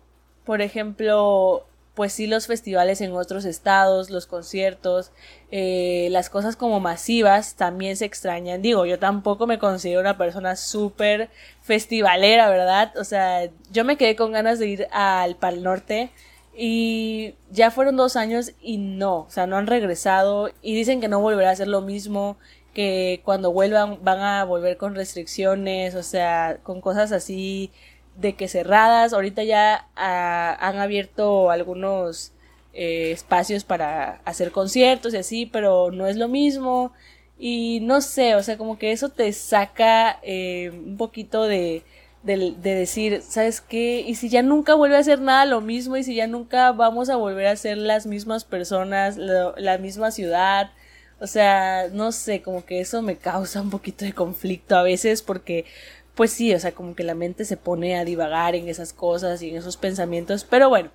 por 0.50 0.62
ejemplo, 0.62 1.64
pues 1.94 2.12
sí 2.12 2.26
los 2.26 2.48
festivales 2.48 3.00
en 3.00 3.12
otros 3.12 3.44
estados, 3.44 4.10
los 4.10 4.26
conciertos, 4.26 5.12
eh, 5.52 6.08
las 6.10 6.28
cosas 6.28 6.56
como 6.56 6.80
masivas 6.80 7.54
también 7.54 7.96
se 7.96 8.04
extrañan. 8.04 8.60
Digo, 8.60 8.84
yo 8.84 8.98
tampoco 8.98 9.46
me 9.46 9.60
considero 9.60 10.00
una 10.00 10.18
persona 10.18 10.56
súper 10.56 11.30
festivalera, 11.62 12.50
¿verdad? 12.50 12.92
O 12.98 13.04
sea, 13.04 13.48
yo 13.70 13.84
me 13.84 13.96
quedé 13.96 14.16
con 14.16 14.32
ganas 14.32 14.58
de 14.58 14.66
ir 14.66 14.88
al 14.90 15.36
Pal 15.36 15.62
Norte 15.62 16.10
y 16.52 17.36
ya 17.52 17.70
fueron 17.70 17.96
dos 17.96 18.16
años 18.16 18.50
y 18.60 18.78
no, 18.78 19.18
o 19.18 19.30
sea, 19.30 19.46
no 19.46 19.56
han 19.56 19.68
regresado 19.68 20.50
y 20.62 20.74
dicen 20.74 21.00
que 21.00 21.06
no 21.06 21.20
volverá 21.20 21.52
a 21.52 21.54
ser 21.54 21.68
lo 21.68 21.80
mismo, 21.80 22.38
que 22.74 23.20
cuando 23.24 23.52
vuelvan 23.52 24.02
van 24.02 24.18
a 24.18 24.44
volver 24.44 24.78
con 24.78 24.96
restricciones, 24.96 25.94
o 25.94 26.02
sea, 26.02 26.58
con 26.64 26.80
cosas 26.80 27.12
así 27.12 27.70
de 28.20 28.34
que 28.34 28.48
cerradas, 28.48 29.12
ahorita 29.12 29.44
ya 29.44 29.88
ah, 29.96 30.56
han 30.60 30.78
abierto 30.78 31.50
algunos 31.50 32.32
eh, 32.72 33.12
espacios 33.12 33.64
para 33.64 34.20
hacer 34.24 34.52
conciertos 34.52 35.14
y 35.14 35.18
así, 35.18 35.46
pero 35.46 35.90
no 35.90 36.06
es 36.06 36.16
lo 36.16 36.28
mismo. 36.28 36.92
Y 37.38 37.80
no 37.82 38.00
sé, 38.02 38.34
o 38.34 38.42
sea, 38.42 38.58
como 38.58 38.78
que 38.78 38.92
eso 38.92 39.08
te 39.08 39.32
saca 39.32 40.18
eh, 40.22 40.70
un 40.72 40.96
poquito 40.98 41.44
de, 41.44 41.82
de, 42.22 42.54
decir, 42.60 43.22
¿sabes 43.26 43.60
qué? 43.60 44.04
Y 44.06 44.14
si 44.16 44.28
ya 44.28 44.42
nunca 44.42 44.74
vuelve 44.74 44.96
a 44.96 45.00
hacer 45.00 45.20
nada 45.20 45.46
lo 45.46 45.60
mismo 45.62 45.96
y 45.96 46.04
si 46.04 46.14
ya 46.14 46.26
nunca 46.26 46.72
vamos 46.72 47.08
a 47.08 47.16
volver 47.16 47.46
a 47.46 47.56
ser 47.56 47.78
las 47.78 48.06
mismas 48.06 48.44
personas, 48.44 49.16
la 49.16 49.78
misma 49.78 50.10
ciudad. 50.10 50.70
O 51.20 51.26
sea, 51.26 51.88
no 51.92 52.12
sé, 52.12 52.42
como 52.42 52.64
que 52.64 52.80
eso 52.80 53.02
me 53.02 53.16
causa 53.16 53.60
un 53.60 53.70
poquito 53.70 54.04
de 54.04 54.14
conflicto 54.14 54.76
a 54.76 54.82
veces 54.82 55.22
porque, 55.22 55.66
pues 56.20 56.32
sí, 56.32 56.52
o 56.52 56.60
sea, 56.60 56.72
como 56.72 56.94
que 56.94 57.02
la 57.02 57.14
mente 57.14 57.46
se 57.46 57.56
pone 57.56 57.96
a 57.96 58.04
divagar 58.04 58.54
en 58.54 58.68
esas 58.68 58.92
cosas 58.92 59.40
y 59.40 59.48
en 59.48 59.56
esos 59.56 59.78
pensamientos. 59.78 60.44
Pero 60.44 60.68
bueno, 60.68 60.90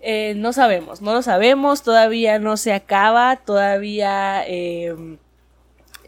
eh, 0.00 0.34
no 0.34 0.52
sabemos, 0.52 1.00
no 1.00 1.12
lo 1.12 1.22
sabemos, 1.22 1.84
todavía 1.84 2.40
no 2.40 2.56
se 2.56 2.72
acaba, 2.72 3.36
todavía... 3.36 4.42
Eh, 4.48 5.16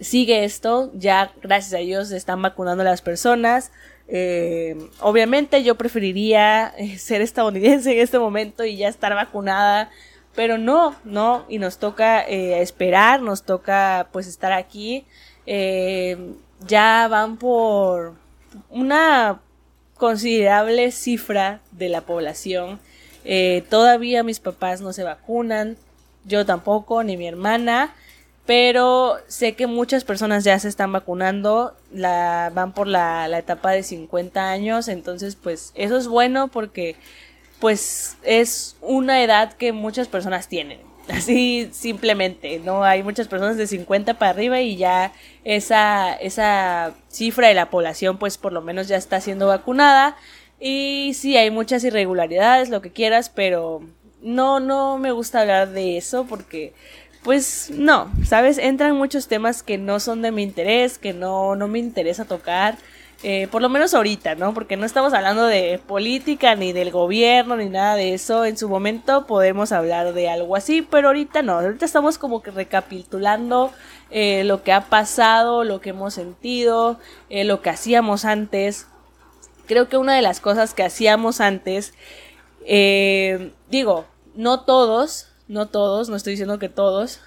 sigue 0.00 0.42
esto, 0.42 0.90
ya 0.94 1.32
gracias 1.40 1.74
a 1.74 1.84
Dios 1.84 2.08
se 2.08 2.16
están 2.16 2.42
vacunando 2.42 2.80
a 2.80 2.86
las 2.86 3.02
personas, 3.02 3.70
eh, 4.12 4.76
obviamente 4.98 5.62
yo 5.62 5.76
preferiría 5.76 6.74
eh, 6.76 6.98
ser 6.98 7.20
estadounidense 7.22 7.92
en 7.92 8.00
este 8.00 8.18
momento 8.18 8.64
y 8.64 8.76
ya 8.76 8.88
estar 8.88 9.14
vacunada, 9.14 9.90
pero 10.34 10.58
no, 10.58 10.96
no, 11.04 11.44
y 11.48 11.60
nos 11.60 11.78
toca 11.78 12.22
eh, 12.22 12.60
esperar, 12.60 13.22
nos 13.22 13.44
toca 13.44 14.08
pues 14.10 14.26
estar 14.26 14.50
aquí. 14.50 15.06
ya 16.66 17.06
van 17.08 17.36
por 17.36 18.14
una 18.68 19.40
considerable 19.96 20.90
cifra 20.92 21.60
de 21.72 21.88
la 21.88 22.02
población. 22.02 22.80
todavía 23.68 24.22
mis 24.22 24.40
papás 24.40 24.80
no 24.80 24.92
se 24.92 25.04
vacunan, 25.04 25.76
yo 26.24 26.46
tampoco, 26.46 27.02
ni 27.02 27.16
mi 27.16 27.26
hermana 27.26 27.94
pero 28.50 29.18
sé 29.28 29.52
que 29.52 29.68
muchas 29.68 30.02
personas 30.02 30.42
ya 30.42 30.58
se 30.58 30.66
están 30.66 30.90
vacunando, 30.90 31.76
la, 31.92 32.50
van 32.52 32.72
por 32.72 32.88
la, 32.88 33.28
la 33.28 33.38
etapa 33.38 33.70
de 33.70 33.84
50 33.84 34.50
años, 34.50 34.88
entonces 34.88 35.36
pues 35.36 35.70
eso 35.76 35.96
es 35.96 36.08
bueno 36.08 36.48
porque 36.48 36.96
pues 37.60 38.16
es 38.24 38.76
una 38.80 39.22
edad 39.22 39.52
que 39.52 39.72
muchas 39.72 40.08
personas 40.08 40.48
tienen. 40.48 40.80
Así 41.12 41.68
simplemente, 41.72 42.60
¿no? 42.60 42.84
Hay 42.84 43.02
muchas 43.02 43.28
personas 43.28 43.56
de 43.56 43.66
50 43.66 44.18
para 44.18 44.30
arriba 44.30 44.60
y 44.60 44.76
ya 44.76 45.12
esa, 45.44 46.14
esa 46.14 46.94
cifra 47.08 47.48
de 47.48 47.54
la 47.54 47.70
población 47.70 48.18
pues 48.18 48.38
por 48.38 48.52
lo 48.52 48.60
menos 48.60 48.88
ya 48.88 48.96
está 48.96 49.20
siendo 49.20 49.46
vacunada. 49.46 50.16
Y 50.58 51.12
sí, 51.14 51.36
hay 51.36 51.50
muchas 51.50 51.84
irregularidades, 51.84 52.68
lo 52.68 52.82
que 52.82 52.90
quieras, 52.90 53.30
pero 53.30 53.82
no, 54.20 54.60
no 54.60 54.98
me 54.98 55.10
gusta 55.12 55.40
hablar 55.40 55.70
de 55.70 55.96
eso 55.96 56.26
porque 56.26 56.74
pues 57.22 57.70
no, 57.70 58.10
¿sabes? 58.24 58.58
Entran 58.58 58.96
muchos 58.96 59.28
temas 59.28 59.62
que 59.62 59.78
no 59.78 60.00
son 60.00 60.22
de 60.22 60.32
mi 60.32 60.42
interés, 60.42 60.98
que 60.98 61.12
no, 61.12 61.54
no 61.54 61.68
me 61.68 61.78
interesa 61.78 62.24
tocar. 62.24 62.78
Eh, 63.22 63.48
por 63.50 63.60
lo 63.60 63.68
menos 63.68 63.92
ahorita, 63.92 64.34
¿no? 64.34 64.54
Porque 64.54 64.76
no 64.76 64.86
estamos 64.86 65.12
hablando 65.12 65.44
de 65.44 65.78
política, 65.86 66.54
ni 66.54 66.72
del 66.72 66.90
gobierno, 66.90 67.56
ni 67.56 67.68
nada 67.68 67.96
de 67.96 68.14
eso. 68.14 68.44
En 68.44 68.56
su 68.56 68.68
momento 68.68 69.26
podemos 69.26 69.72
hablar 69.72 70.14
de 70.14 70.30
algo 70.30 70.56
así, 70.56 70.80
pero 70.82 71.08
ahorita 71.08 71.42
no. 71.42 71.58
Ahorita 71.58 71.84
estamos 71.84 72.16
como 72.16 72.42
que 72.42 72.50
recapitulando 72.50 73.72
eh, 74.10 74.44
lo 74.44 74.62
que 74.62 74.72
ha 74.72 74.82
pasado, 74.82 75.64
lo 75.64 75.80
que 75.80 75.90
hemos 75.90 76.14
sentido, 76.14 76.98
eh, 77.28 77.44
lo 77.44 77.60
que 77.60 77.70
hacíamos 77.70 78.24
antes. 78.24 78.86
Creo 79.66 79.88
que 79.88 79.98
una 79.98 80.14
de 80.14 80.22
las 80.22 80.40
cosas 80.40 80.72
que 80.74 80.82
hacíamos 80.82 81.40
antes, 81.40 81.94
digo, 83.68 84.06
no 84.34 84.60
todos, 84.60 85.28
no 85.48 85.66
todos, 85.66 86.08
no 86.08 86.16
estoy 86.16 86.32
diciendo 86.32 86.58
que 86.58 86.68
todos. 86.68 87.20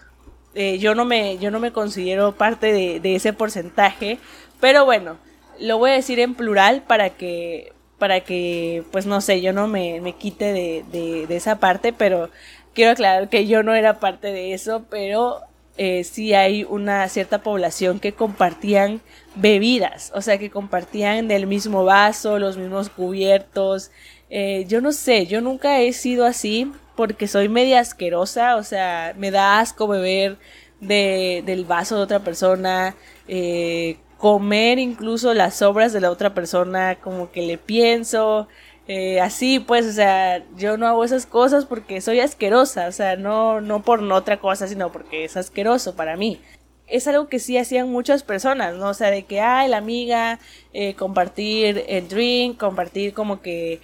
Eh, 0.55 0.77
yo, 0.77 0.93
no 0.95 1.05
me, 1.05 1.37
yo 1.39 1.51
no 1.51 1.59
me 1.59 1.71
considero 1.71 2.33
parte 2.33 2.71
de, 2.71 3.15
ese 3.15 3.33
porcentaje, 3.33 4.19
pero 4.59 4.85
bueno, 4.85 5.17
lo 5.59 5.77
voy 5.77 5.91
a 5.91 5.93
decir 5.93 6.19
en 6.19 6.35
plural 6.35 6.83
para 6.83 7.09
que, 7.09 7.73
para 7.97 8.21
que 8.21 8.83
pues 8.91 9.05
no 9.05 9.21
sé, 9.21 9.41
yo 9.41 9.53
no 9.53 9.67
me, 9.67 10.01
me 10.01 10.13
quite 10.13 10.53
de, 10.53 10.83
de, 11.27 11.35
esa 11.35 11.59
parte, 11.59 11.93
pero 11.93 12.29
quiero 12.73 12.91
aclarar 12.91 13.29
que 13.29 13.47
yo 13.47 13.63
no 13.63 13.75
era 13.75 13.99
parte 13.99 14.31
de 14.31 14.53
eso, 14.53 14.85
pero 14.89 15.41
eh, 15.77 16.03
sí 16.03 16.33
hay 16.33 16.63
una 16.63 17.07
cierta 17.09 17.41
población 17.41 17.99
que 17.99 18.13
compartían 18.13 19.01
bebidas, 19.35 20.11
o 20.15 20.21
sea, 20.21 20.37
que 20.37 20.49
compartían 20.49 21.27
del 21.27 21.47
mismo 21.47 21.83
vaso, 21.85 22.39
los 22.39 22.57
mismos 22.57 22.89
cubiertos. 22.89 23.91
Eh, 24.29 24.65
yo 24.67 24.81
no 24.81 24.91
sé, 24.91 25.27
yo 25.27 25.41
nunca 25.41 25.79
he 25.79 25.93
sido 25.93 26.25
así, 26.25 26.71
porque 26.95 27.27
soy 27.27 27.49
media 27.49 27.79
asquerosa, 27.79 28.55
o 28.55 28.63
sea, 28.63 29.13
me 29.17 29.31
da 29.31 29.59
asco 29.59 29.87
beber 29.87 30.37
de, 30.79 31.43
del 31.45 31.65
vaso 31.65 31.97
de 31.97 32.03
otra 32.03 32.19
persona, 32.19 32.95
eh, 33.27 33.97
comer 34.23 34.79
incluso 34.79 35.33
las 35.33 35.55
sobras 35.55 35.91
de 35.91 35.99
la 35.99 36.09
otra 36.09 36.33
persona, 36.33 36.95
como 36.95 37.29
que 37.29 37.41
le 37.41 37.57
pienso, 37.57 38.47
eh, 38.87 39.19
así 39.19 39.59
pues, 39.59 39.85
o 39.85 39.91
sea, 39.91 40.45
yo 40.55 40.77
no 40.77 40.87
hago 40.87 41.03
esas 41.03 41.25
cosas 41.25 41.65
porque 41.65 41.99
soy 41.99 42.21
asquerosa, 42.21 42.87
o 42.87 42.93
sea, 42.93 43.17
no, 43.17 43.59
no 43.59 43.83
por 43.83 44.01
otra 44.13 44.39
cosa, 44.39 44.65
sino 44.69 44.93
porque 44.93 45.25
es 45.25 45.35
asqueroso 45.35 45.97
para 45.97 46.15
mí. 46.15 46.39
Es 46.87 47.05
algo 47.09 47.27
que 47.27 47.37
sí 47.37 47.57
hacían 47.57 47.91
muchas 47.91 48.23
personas, 48.23 48.75
¿no? 48.75 48.91
O 48.91 48.93
sea, 48.93 49.11
de 49.11 49.23
que, 49.23 49.41
ay, 49.41 49.67
la 49.67 49.75
amiga, 49.75 50.39
eh, 50.71 50.93
compartir 50.93 51.83
el 51.89 52.07
drink, 52.07 52.57
compartir 52.57 53.13
como 53.13 53.41
que 53.41 53.81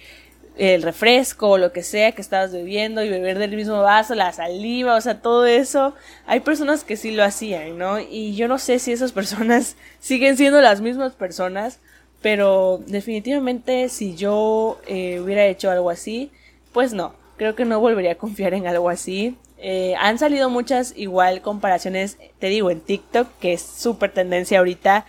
el 0.56 0.82
refresco 0.82 1.50
o 1.50 1.58
lo 1.58 1.72
que 1.72 1.82
sea 1.82 2.12
que 2.12 2.20
estabas 2.20 2.52
bebiendo 2.52 3.02
y 3.02 3.08
beber 3.08 3.38
del 3.38 3.56
mismo 3.56 3.80
vaso, 3.80 4.14
la 4.14 4.32
saliva, 4.32 4.96
o 4.96 5.00
sea, 5.00 5.20
todo 5.20 5.46
eso. 5.46 5.94
Hay 6.26 6.40
personas 6.40 6.84
que 6.84 6.96
sí 6.96 7.12
lo 7.12 7.24
hacían, 7.24 7.78
¿no? 7.78 7.98
Y 7.98 8.34
yo 8.34 8.48
no 8.48 8.58
sé 8.58 8.78
si 8.78 8.92
esas 8.92 9.12
personas 9.12 9.76
siguen 10.00 10.36
siendo 10.36 10.60
las 10.60 10.80
mismas 10.80 11.14
personas, 11.14 11.78
pero 12.22 12.80
definitivamente 12.86 13.88
si 13.88 14.14
yo 14.14 14.80
eh, 14.86 15.20
hubiera 15.20 15.46
hecho 15.46 15.70
algo 15.70 15.90
así, 15.90 16.30
pues 16.72 16.92
no, 16.92 17.14
creo 17.36 17.54
que 17.54 17.64
no 17.64 17.80
volvería 17.80 18.12
a 18.12 18.16
confiar 18.16 18.54
en 18.54 18.66
algo 18.66 18.90
así. 18.90 19.36
Eh, 19.56 19.94
han 19.98 20.18
salido 20.18 20.50
muchas 20.50 20.94
igual 20.96 21.42
comparaciones, 21.42 22.18
te 22.38 22.48
digo, 22.48 22.70
en 22.70 22.80
TikTok, 22.80 23.28
que 23.40 23.54
es 23.54 23.62
súper 23.62 24.12
tendencia 24.12 24.58
ahorita. 24.58 25.06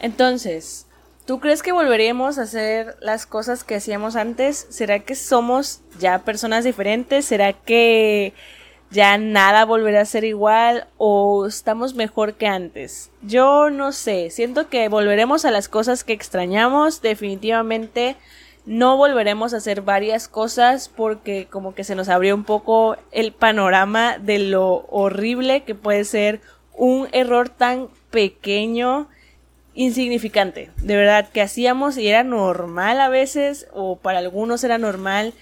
Entonces, 0.00 0.85
¿Tú 1.26 1.40
crees 1.40 1.64
que 1.64 1.72
volveríamos 1.72 2.38
a 2.38 2.42
hacer 2.42 2.96
las 3.00 3.26
cosas 3.26 3.64
que 3.64 3.74
hacíamos 3.74 4.14
antes? 4.14 4.64
¿Será 4.70 5.00
que 5.00 5.16
somos 5.16 5.80
ya 5.98 6.20
personas 6.20 6.62
diferentes? 6.62 7.24
¿Será 7.24 7.52
que 7.52 8.32
ya 8.92 9.18
nada 9.18 9.64
volverá 9.64 10.02
a 10.02 10.04
ser 10.04 10.22
igual 10.22 10.86
o 10.98 11.46
estamos 11.46 11.94
mejor 11.94 12.34
que 12.34 12.46
antes? 12.46 13.10
Yo 13.22 13.70
no 13.70 13.90
sé, 13.90 14.30
siento 14.30 14.68
que 14.68 14.88
volveremos 14.88 15.44
a 15.44 15.50
las 15.50 15.68
cosas 15.68 16.04
que 16.04 16.12
extrañamos, 16.12 17.02
definitivamente 17.02 18.14
no 18.64 18.96
volveremos 18.96 19.52
a 19.52 19.56
hacer 19.56 19.82
varias 19.82 20.28
cosas 20.28 20.88
porque 20.88 21.48
como 21.50 21.74
que 21.74 21.82
se 21.82 21.96
nos 21.96 22.08
abrió 22.08 22.36
un 22.36 22.44
poco 22.44 22.96
el 23.10 23.32
panorama 23.32 24.18
de 24.18 24.38
lo 24.38 24.86
horrible 24.90 25.64
que 25.64 25.74
puede 25.74 26.04
ser 26.04 26.40
un 26.72 27.08
error 27.10 27.48
tan 27.48 27.88
pequeño 28.12 29.08
insignificante, 29.76 30.70
de 30.78 30.96
verdad, 30.96 31.28
que 31.28 31.42
hacíamos 31.42 31.98
y 31.98 32.08
era 32.08 32.24
normal 32.24 33.00
a 33.00 33.08
veces, 33.08 33.68
o 33.72 33.96
para 33.96 34.18
algunos 34.18 34.64
era 34.64 34.78
normal, 34.78 35.34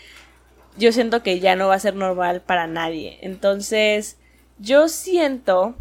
yo 0.77 0.93
siento 0.93 1.23
que 1.23 1.39
ya 1.39 1.55
no 1.57 1.69
va 1.69 1.77
a 1.77 1.81
ser 1.81 1.95
normal 1.95 2.43
para 2.43 2.67
nadie. 2.67 3.19
Entonces, 3.23 4.17
yo 4.59 4.89
siento 4.89 5.77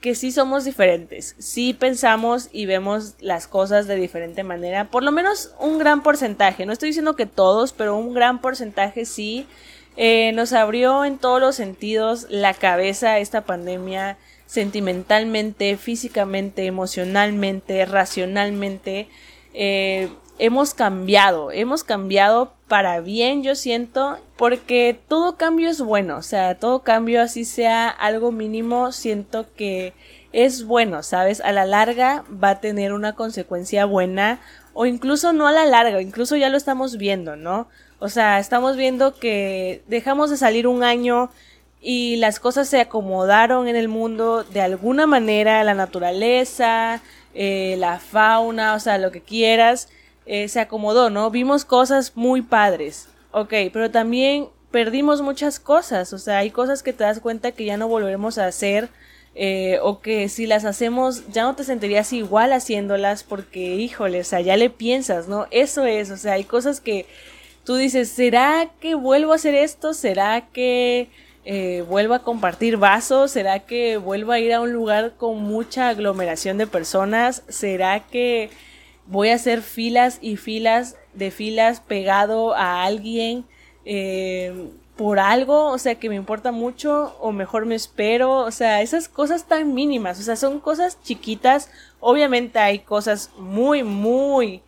que 0.00 0.14
sí 0.14 0.30
somos 0.30 0.64
diferentes, 0.64 1.34
sí 1.38 1.74
pensamos 1.74 2.48
y 2.52 2.66
vemos 2.66 3.14
las 3.18 3.48
cosas 3.48 3.88
de 3.88 3.96
diferente 3.96 4.44
manera, 4.44 4.88
por 4.88 5.02
lo 5.02 5.10
menos 5.10 5.52
un 5.58 5.78
gran 5.78 6.02
porcentaje, 6.04 6.64
no 6.64 6.72
estoy 6.72 6.90
diciendo 6.90 7.16
que 7.16 7.26
todos, 7.26 7.72
pero 7.72 7.96
un 7.96 8.14
gran 8.14 8.40
porcentaje 8.40 9.04
sí. 9.04 9.46
Eh, 9.98 10.32
nos 10.32 10.52
abrió 10.52 11.06
en 11.06 11.16
todos 11.16 11.40
los 11.40 11.56
sentidos 11.56 12.26
la 12.28 12.52
cabeza 12.52 13.18
esta 13.18 13.40
pandemia 13.40 14.18
sentimentalmente, 14.46 15.76
físicamente, 15.76 16.66
emocionalmente, 16.66 17.84
racionalmente. 17.84 19.08
Eh, 19.54 20.08
hemos 20.38 20.74
cambiado, 20.74 21.50
hemos 21.50 21.84
cambiado 21.84 22.52
para 22.68 23.00
bien, 23.00 23.42
yo 23.42 23.54
siento, 23.54 24.18
porque 24.36 24.98
todo 25.08 25.36
cambio 25.36 25.68
es 25.70 25.80
bueno, 25.80 26.18
o 26.18 26.22
sea, 26.22 26.56
todo 26.56 26.82
cambio 26.82 27.22
así 27.22 27.44
sea 27.44 27.88
algo 27.88 28.32
mínimo, 28.32 28.92
siento 28.92 29.46
que 29.54 29.94
es 30.32 30.64
bueno, 30.64 31.02
¿sabes? 31.02 31.40
A 31.40 31.52
la 31.52 31.64
larga 31.64 32.24
va 32.42 32.50
a 32.50 32.60
tener 32.60 32.92
una 32.92 33.14
consecuencia 33.14 33.86
buena 33.86 34.40
o 34.74 34.84
incluso 34.84 35.32
no 35.32 35.46
a 35.46 35.52
la 35.52 35.64
larga, 35.64 36.02
incluso 36.02 36.36
ya 36.36 36.50
lo 36.50 36.56
estamos 36.58 36.98
viendo, 36.98 37.36
¿no? 37.36 37.68
O 37.98 38.10
sea, 38.10 38.38
estamos 38.38 38.76
viendo 38.76 39.14
que 39.14 39.82
dejamos 39.86 40.28
de 40.28 40.36
salir 40.36 40.66
un 40.66 40.82
año 40.82 41.30
y 41.88 42.16
las 42.16 42.40
cosas 42.40 42.68
se 42.68 42.80
acomodaron 42.80 43.68
en 43.68 43.76
el 43.76 43.86
mundo 43.86 44.42
de 44.42 44.60
alguna 44.60 45.06
manera, 45.06 45.62
la 45.62 45.74
naturaleza, 45.74 47.00
eh, 47.32 47.76
la 47.78 48.00
fauna, 48.00 48.74
o 48.74 48.80
sea, 48.80 48.98
lo 48.98 49.12
que 49.12 49.20
quieras, 49.20 49.88
eh, 50.26 50.48
se 50.48 50.58
acomodó, 50.58 51.10
¿no? 51.10 51.30
Vimos 51.30 51.64
cosas 51.64 52.16
muy 52.16 52.42
padres, 52.42 53.08
ok, 53.30 53.54
pero 53.72 53.88
también 53.92 54.48
perdimos 54.72 55.22
muchas 55.22 55.60
cosas, 55.60 56.12
o 56.12 56.18
sea, 56.18 56.38
hay 56.38 56.50
cosas 56.50 56.82
que 56.82 56.92
te 56.92 57.04
das 57.04 57.20
cuenta 57.20 57.52
que 57.52 57.64
ya 57.64 57.76
no 57.76 57.86
volveremos 57.86 58.36
a 58.38 58.46
hacer 58.46 58.88
eh, 59.36 59.78
o 59.80 60.00
que 60.00 60.28
si 60.28 60.48
las 60.48 60.64
hacemos 60.64 61.28
ya 61.28 61.44
no 61.44 61.54
te 61.54 61.62
sentirías 61.62 62.12
igual 62.12 62.52
haciéndolas 62.52 63.22
porque, 63.22 63.76
híjole, 63.76 64.22
o 64.22 64.24
sea, 64.24 64.40
ya 64.40 64.56
le 64.56 64.70
piensas, 64.70 65.28
¿no? 65.28 65.46
Eso 65.52 65.84
es, 65.84 66.10
o 66.10 66.16
sea, 66.16 66.32
hay 66.32 66.42
cosas 66.42 66.80
que 66.80 67.06
tú 67.62 67.76
dices, 67.76 68.08
¿será 68.08 68.72
que 68.80 68.96
vuelvo 68.96 69.30
a 69.30 69.36
hacer 69.36 69.54
esto? 69.54 69.94
¿Será 69.94 70.48
que 70.52 71.10
eh, 71.48 71.84
vuelvo 71.88 72.14
a 72.14 72.24
compartir 72.24 72.76
vasos? 72.76 73.30
¿Será 73.30 73.60
que 73.60 73.98
vuelvo 73.98 74.32
a 74.32 74.40
ir 74.40 74.52
a 74.52 74.60
un 74.60 74.72
lugar 74.72 75.14
con 75.16 75.40
mucha 75.42 75.88
aglomeración 75.88 76.58
de 76.58 76.66
personas? 76.66 77.44
¿Será 77.48 78.00
que 78.00 78.50
voy 79.06 79.28
a 79.28 79.36
hacer 79.36 79.62
filas 79.62 80.18
y 80.20 80.36
filas 80.36 80.96
de 81.14 81.30
filas 81.30 81.78
pegado 81.78 82.52
a 82.56 82.82
alguien? 82.82 83.44
Eh, 83.84 84.70
por 84.96 85.20
algo, 85.20 85.66
o 85.66 85.78
sea, 85.78 85.94
que 85.94 86.08
me 86.08 86.16
importa 86.16 86.50
mucho 86.50 87.16
o 87.20 87.30
mejor 87.30 87.64
me 87.64 87.74
espero, 87.76 88.38
o 88.38 88.50
sea, 88.50 88.82
esas 88.82 89.08
cosas 89.08 89.46
tan 89.46 89.74
mínimas, 89.74 90.18
o 90.18 90.22
sea, 90.22 90.36
son 90.36 90.58
cosas 90.58 90.98
chiquitas, 91.02 91.70
obviamente 92.00 92.58
hay 92.58 92.78
cosas 92.80 93.30
muy, 93.38 93.82
muy 93.84 94.62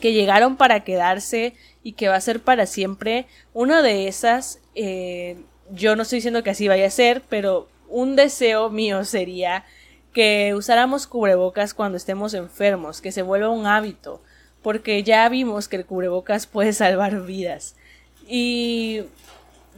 que 0.00 0.12
llegaron 0.12 0.56
para 0.56 0.80
quedarse 0.80 1.54
y 1.82 1.92
que 1.92 2.08
va 2.08 2.16
a 2.16 2.20
ser 2.20 2.40
para 2.40 2.66
siempre. 2.66 3.26
Una 3.52 3.82
de 3.82 4.08
esas, 4.08 4.60
eh, 4.74 5.36
yo 5.70 5.96
no 5.96 6.02
estoy 6.02 6.18
diciendo 6.18 6.42
que 6.42 6.50
así 6.50 6.68
vaya 6.68 6.86
a 6.86 6.90
ser, 6.90 7.22
pero 7.28 7.68
un 7.88 8.16
deseo 8.16 8.70
mío 8.70 9.04
sería 9.04 9.64
que 10.12 10.54
usáramos 10.54 11.06
cubrebocas 11.06 11.74
cuando 11.74 11.96
estemos 11.96 12.34
enfermos, 12.34 13.00
que 13.00 13.12
se 13.12 13.22
vuelva 13.22 13.50
un 13.50 13.66
hábito, 13.66 14.22
porque 14.62 15.02
ya 15.02 15.28
vimos 15.28 15.68
que 15.68 15.76
el 15.76 15.84
cubrebocas 15.84 16.46
puede 16.46 16.72
salvar 16.72 17.22
vidas. 17.22 17.74
Y 18.26 19.02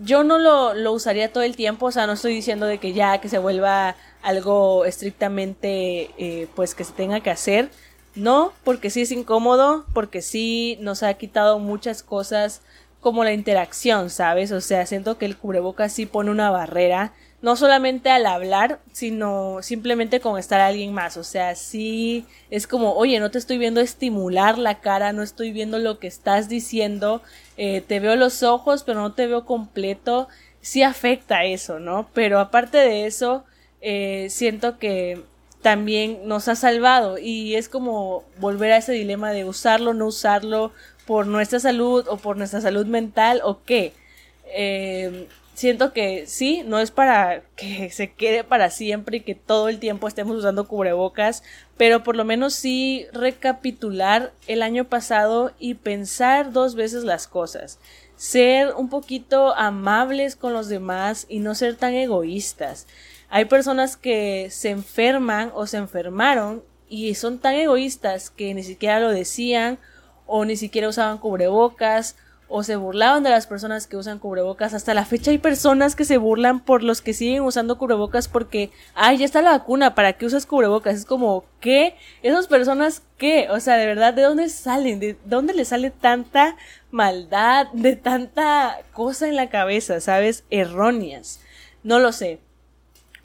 yo 0.02 0.24
no 0.24 0.38
lo, 0.38 0.74
lo, 0.74 0.92
usaría 0.92 1.32
todo 1.32 1.42
el 1.42 1.56
tiempo, 1.56 1.86
o 1.86 1.90
sea, 1.90 2.06
no 2.06 2.12
estoy 2.12 2.34
diciendo 2.34 2.66
de 2.66 2.78
que 2.78 2.92
ya 2.92 3.18
que 3.18 3.28
se 3.28 3.38
vuelva 3.38 3.96
algo 4.22 4.84
estrictamente 4.84 6.10
eh, 6.18 6.48
pues 6.54 6.74
que 6.74 6.84
se 6.84 6.92
tenga 6.92 7.20
que 7.20 7.30
hacer, 7.30 7.70
no, 8.14 8.52
porque 8.64 8.90
sí 8.90 9.02
es 9.02 9.12
incómodo, 9.12 9.84
porque 9.92 10.22
sí 10.22 10.78
nos 10.80 11.02
ha 11.02 11.12
quitado 11.14 11.58
muchas 11.58 12.02
cosas 12.02 12.62
como 13.06 13.22
la 13.22 13.32
interacción, 13.32 14.10
¿sabes? 14.10 14.50
O 14.50 14.60
sea, 14.60 14.84
siento 14.84 15.16
que 15.16 15.26
el 15.26 15.36
cubrebocas 15.36 15.92
sí 15.92 16.06
pone 16.06 16.28
una 16.28 16.50
barrera 16.50 17.12
no 17.40 17.54
solamente 17.54 18.10
al 18.10 18.26
hablar, 18.26 18.80
sino 18.90 19.58
simplemente 19.62 20.18
con 20.18 20.40
estar 20.40 20.60
alguien 20.60 20.92
más. 20.92 21.16
O 21.16 21.22
sea, 21.22 21.54
sí 21.54 22.26
es 22.50 22.66
como, 22.66 22.94
oye, 22.94 23.20
no 23.20 23.30
te 23.30 23.38
estoy 23.38 23.58
viendo 23.58 23.80
estimular 23.80 24.58
la 24.58 24.80
cara, 24.80 25.12
no 25.12 25.22
estoy 25.22 25.52
viendo 25.52 25.78
lo 25.78 26.00
que 26.00 26.08
estás 26.08 26.48
diciendo, 26.48 27.22
eh, 27.56 27.80
te 27.80 28.00
veo 28.00 28.16
los 28.16 28.42
ojos, 28.42 28.82
pero 28.82 29.00
no 29.00 29.12
te 29.12 29.28
veo 29.28 29.44
completo. 29.44 30.26
Sí 30.60 30.82
afecta 30.82 31.44
eso, 31.44 31.78
¿no? 31.78 32.08
Pero 32.12 32.40
aparte 32.40 32.78
de 32.78 33.06
eso, 33.06 33.44
eh, 33.82 34.26
siento 34.30 34.80
que 34.80 35.22
también 35.62 36.26
nos 36.26 36.48
ha 36.48 36.56
salvado 36.56 37.18
y 37.18 37.54
es 37.54 37.68
como 37.68 38.24
volver 38.40 38.72
a 38.72 38.78
ese 38.78 38.92
dilema 38.92 39.30
de 39.30 39.44
usarlo, 39.44 39.94
no 39.94 40.06
usarlo 40.06 40.72
por 41.06 41.26
nuestra 41.26 41.60
salud 41.60 42.06
o 42.08 42.16
por 42.16 42.36
nuestra 42.36 42.60
salud 42.60 42.86
mental 42.86 43.40
o 43.44 43.62
qué. 43.64 43.92
Eh, 44.46 45.28
siento 45.56 45.92
que 45.92 46.26
sí, 46.26 46.62
no 46.66 46.78
es 46.78 46.90
para 46.90 47.42
que 47.56 47.90
se 47.90 48.12
quede 48.12 48.44
para 48.44 48.70
siempre 48.70 49.18
y 49.18 49.20
que 49.20 49.34
todo 49.34 49.68
el 49.68 49.78
tiempo 49.78 50.06
estemos 50.06 50.36
usando 50.36 50.68
cubrebocas, 50.68 51.42
pero 51.76 52.02
por 52.02 52.14
lo 52.14 52.24
menos 52.24 52.54
sí 52.54 53.06
recapitular 53.12 54.32
el 54.46 54.62
año 54.62 54.84
pasado 54.84 55.52
y 55.58 55.74
pensar 55.74 56.52
dos 56.52 56.74
veces 56.74 57.04
las 57.04 57.26
cosas. 57.26 57.78
Ser 58.16 58.74
un 58.74 58.88
poquito 58.88 59.54
amables 59.56 60.36
con 60.36 60.52
los 60.52 60.68
demás 60.68 61.26
y 61.28 61.38
no 61.38 61.54
ser 61.54 61.76
tan 61.76 61.94
egoístas. 61.94 62.86
Hay 63.28 63.46
personas 63.46 63.96
que 63.96 64.48
se 64.50 64.70
enferman 64.70 65.50
o 65.54 65.66
se 65.66 65.78
enfermaron 65.78 66.62
y 66.88 67.14
son 67.14 67.38
tan 67.38 67.54
egoístas 67.54 68.30
que 68.30 68.54
ni 68.54 68.62
siquiera 68.62 69.00
lo 69.00 69.10
decían 69.10 69.78
o 70.26 70.44
ni 70.44 70.56
siquiera 70.56 70.88
usaban 70.88 71.18
cubrebocas 71.18 72.16
o 72.48 72.62
se 72.62 72.76
burlaban 72.76 73.22
de 73.22 73.30
las 73.30 73.46
personas 73.46 73.86
que 73.86 73.96
usan 73.96 74.18
cubrebocas. 74.18 74.74
Hasta 74.74 74.94
la 74.94 75.04
fecha 75.04 75.30
hay 75.30 75.38
personas 75.38 75.96
que 75.96 76.04
se 76.04 76.16
burlan 76.16 76.60
por 76.60 76.82
los 76.82 77.00
que 77.00 77.12
siguen 77.12 77.42
usando 77.42 77.78
cubrebocas 77.78 78.28
porque, 78.28 78.70
ay, 78.94 79.18
ya 79.18 79.24
está 79.24 79.42
la 79.42 79.50
vacuna, 79.50 79.94
¿para 79.94 80.12
qué 80.12 80.26
usas 80.26 80.46
cubrebocas? 80.46 80.94
Es 80.94 81.04
como, 81.04 81.44
¿qué? 81.60 81.96
Esas 82.22 82.46
personas, 82.46 83.02
¿qué? 83.18 83.48
O 83.50 83.58
sea, 83.60 83.76
de 83.76 83.86
verdad, 83.86 84.14
¿de 84.14 84.22
dónde 84.22 84.48
salen? 84.48 85.00
¿De 85.00 85.16
dónde 85.24 85.54
les 85.54 85.68
sale 85.68 85.90
tanta 85.90 86.56
maldad, 86.90 87.66
de 87.72 87.96
tanta 87.96 88.78
cosa 88.92 89.28
en 89.28 89.36
la 89.36 89.50
cabeza, 89.50 90.00
¿sabes? 90.00 90.44
Erróneas. 90.50 91.40
No 91.82 91.98
lo 91.98 92.12
sé. 92.12 92.40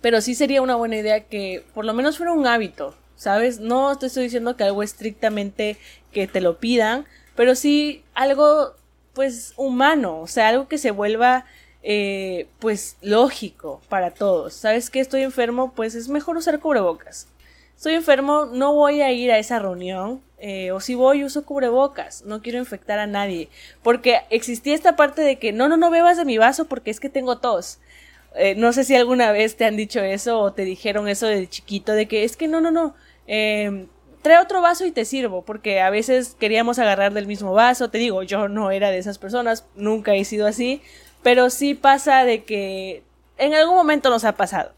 Pero 0.02 0.22
sí 0.22 0.34
sería 0.34 0.64
una 0.64 0.76
buena 0.76 0.98
idea 0.98 1.26
que 1.26 1.64
por 1.76 1.86
lo 1.86 1.94
menos 1.94 2.18
fuera 2.18 2.34
un 2.34 2.48
hábito, 2.48 2.96
¿sabes? 3.22 3.60
No 3.60 3.92
estoy 3.92 4.24
diciendo 4.24 4.58
que 4.58 4.64
algo 4.64 4.82
estrictamente 4.82 5.78
que 6.12 6.26
te 6.26 6.42
lo 6.42 6.58
pidan, 6.58 7.06
pero 7.36 7.54
sí 7.54 8.04
algo 8.16 8.74
pues 9.14 9.54
humano, 9.58 10.22
o 10.22 10.26
sea, 10.26 10.48
algo 10.48 10.68
que 10.68 10.80
se 10.80 10.90
vuelva 10.90 11.46
eh, 11.84 12.48
pues 12.58 12.98
lógico 13.04 13.80
para 13.90 14.10
todos. 14.10 14.56
¿Sabes 14.56 14.90
que 14.90 15.00
estoy 15.00 15.22
enfermo? 15.22 15.72
Pues 15.76 15.94
es 15.94 16.10
mejor 16.10 16.36
usar 16.36 16.60
cubrebocas. 16.60 17.28
Estoy 17.76 17.94
enfermo, 17.94 18.48
no 18.48 18.74
voy 18.74 19.02
a 19.02 19.12
ir 19.12 19.32
a 19.32 19.38
esa 19.38 19.60
reunión. 19.60 20.22
Eh, 20.40 20.72
o 20.72 20.80
si 20.80 20.96
voy, 20.96 21.24
uso 21.24 21.46
cubrebocas. 21.46 22.24
No 22.26 22.42
quiero 22.42 22.58
infectar 22.58 22.98
a 22.98 23.06
nadie. 23.06 23.50
Porque 23.84 24.22
existía 24.32 24.74
esta 24.74 24.96
parte 24.96 25.22
de 25.22 25.38
que 25.38 25.52
no, 25.52 25.70
no, 25.70 25.78
no 25.78 25.92
bebas 25.92 26.18
de 26.18 26.26
mi 26.26 26.40
vaso 26.40 26.66
porque 26.66 26.90
es 26.90 27.00
que 27.00 27.10
tengo 27.10 27.38
tos. 27.38 27.78
Eh, 28.36 28.56
no 28.56 28.74
sé 28.74 28.84
si 28.84 28.96
alguna 28.96 29.32
vez 29.32 29.58
te 29.58 29.66
han 29.66 29.76
dicho 29.76 30.00
eso 30.00 30.40
o 30.40 30.54
te 30.54 30.64
dijeron 30.64 31.08
eso 31.08 31.28
de 31.28 31.48
chiquito, 31.48 31.92
de 31.92 32.08
que 32.08 32.24
es 32.24 32.36
que 32.36 32.48
no, 32.48 32.62
no, 32.62 32.72
no. 32.72 32.96
Eh, 33.28 33.88
trae 34.22 34.40
otro 34.40 34.62
vaso 34.62 34.86
y 34.86 34.92
te 34.92 35.06
sirvo, 35.06 35.44
porque 35.44 35.82
a 35.82 35.90
veces 35.90 36.36
queríamos 36.40 36.80
agarrar 36.80 37.14
del 37.14 37.28
mismo 37.28 37.54
vaso, 37.54 37.90
te 37.90 37.98
digo, 37.98 38.24
yo 38.24 38.48
no 38.48 38.72
era 38.72 38.92
de 38.92 38.98
esas 38.98 39.18
personas, 39.18 39.66
nunca 39.76 40.14
he 40.16 40.26
sido 40.26 40.48
así, 40.48 40.82
pero 41.24 41.50
sí 41.50 41.74
pasa 41.74 42.24
de 42.24 42.44
que 42.44 43.04
en 43.38 43.54
algún 43.54 43.76
momento 43.76 44.10
nos 44.10 44.24
ha 44.26 44.34
pasado. 44.34 44.74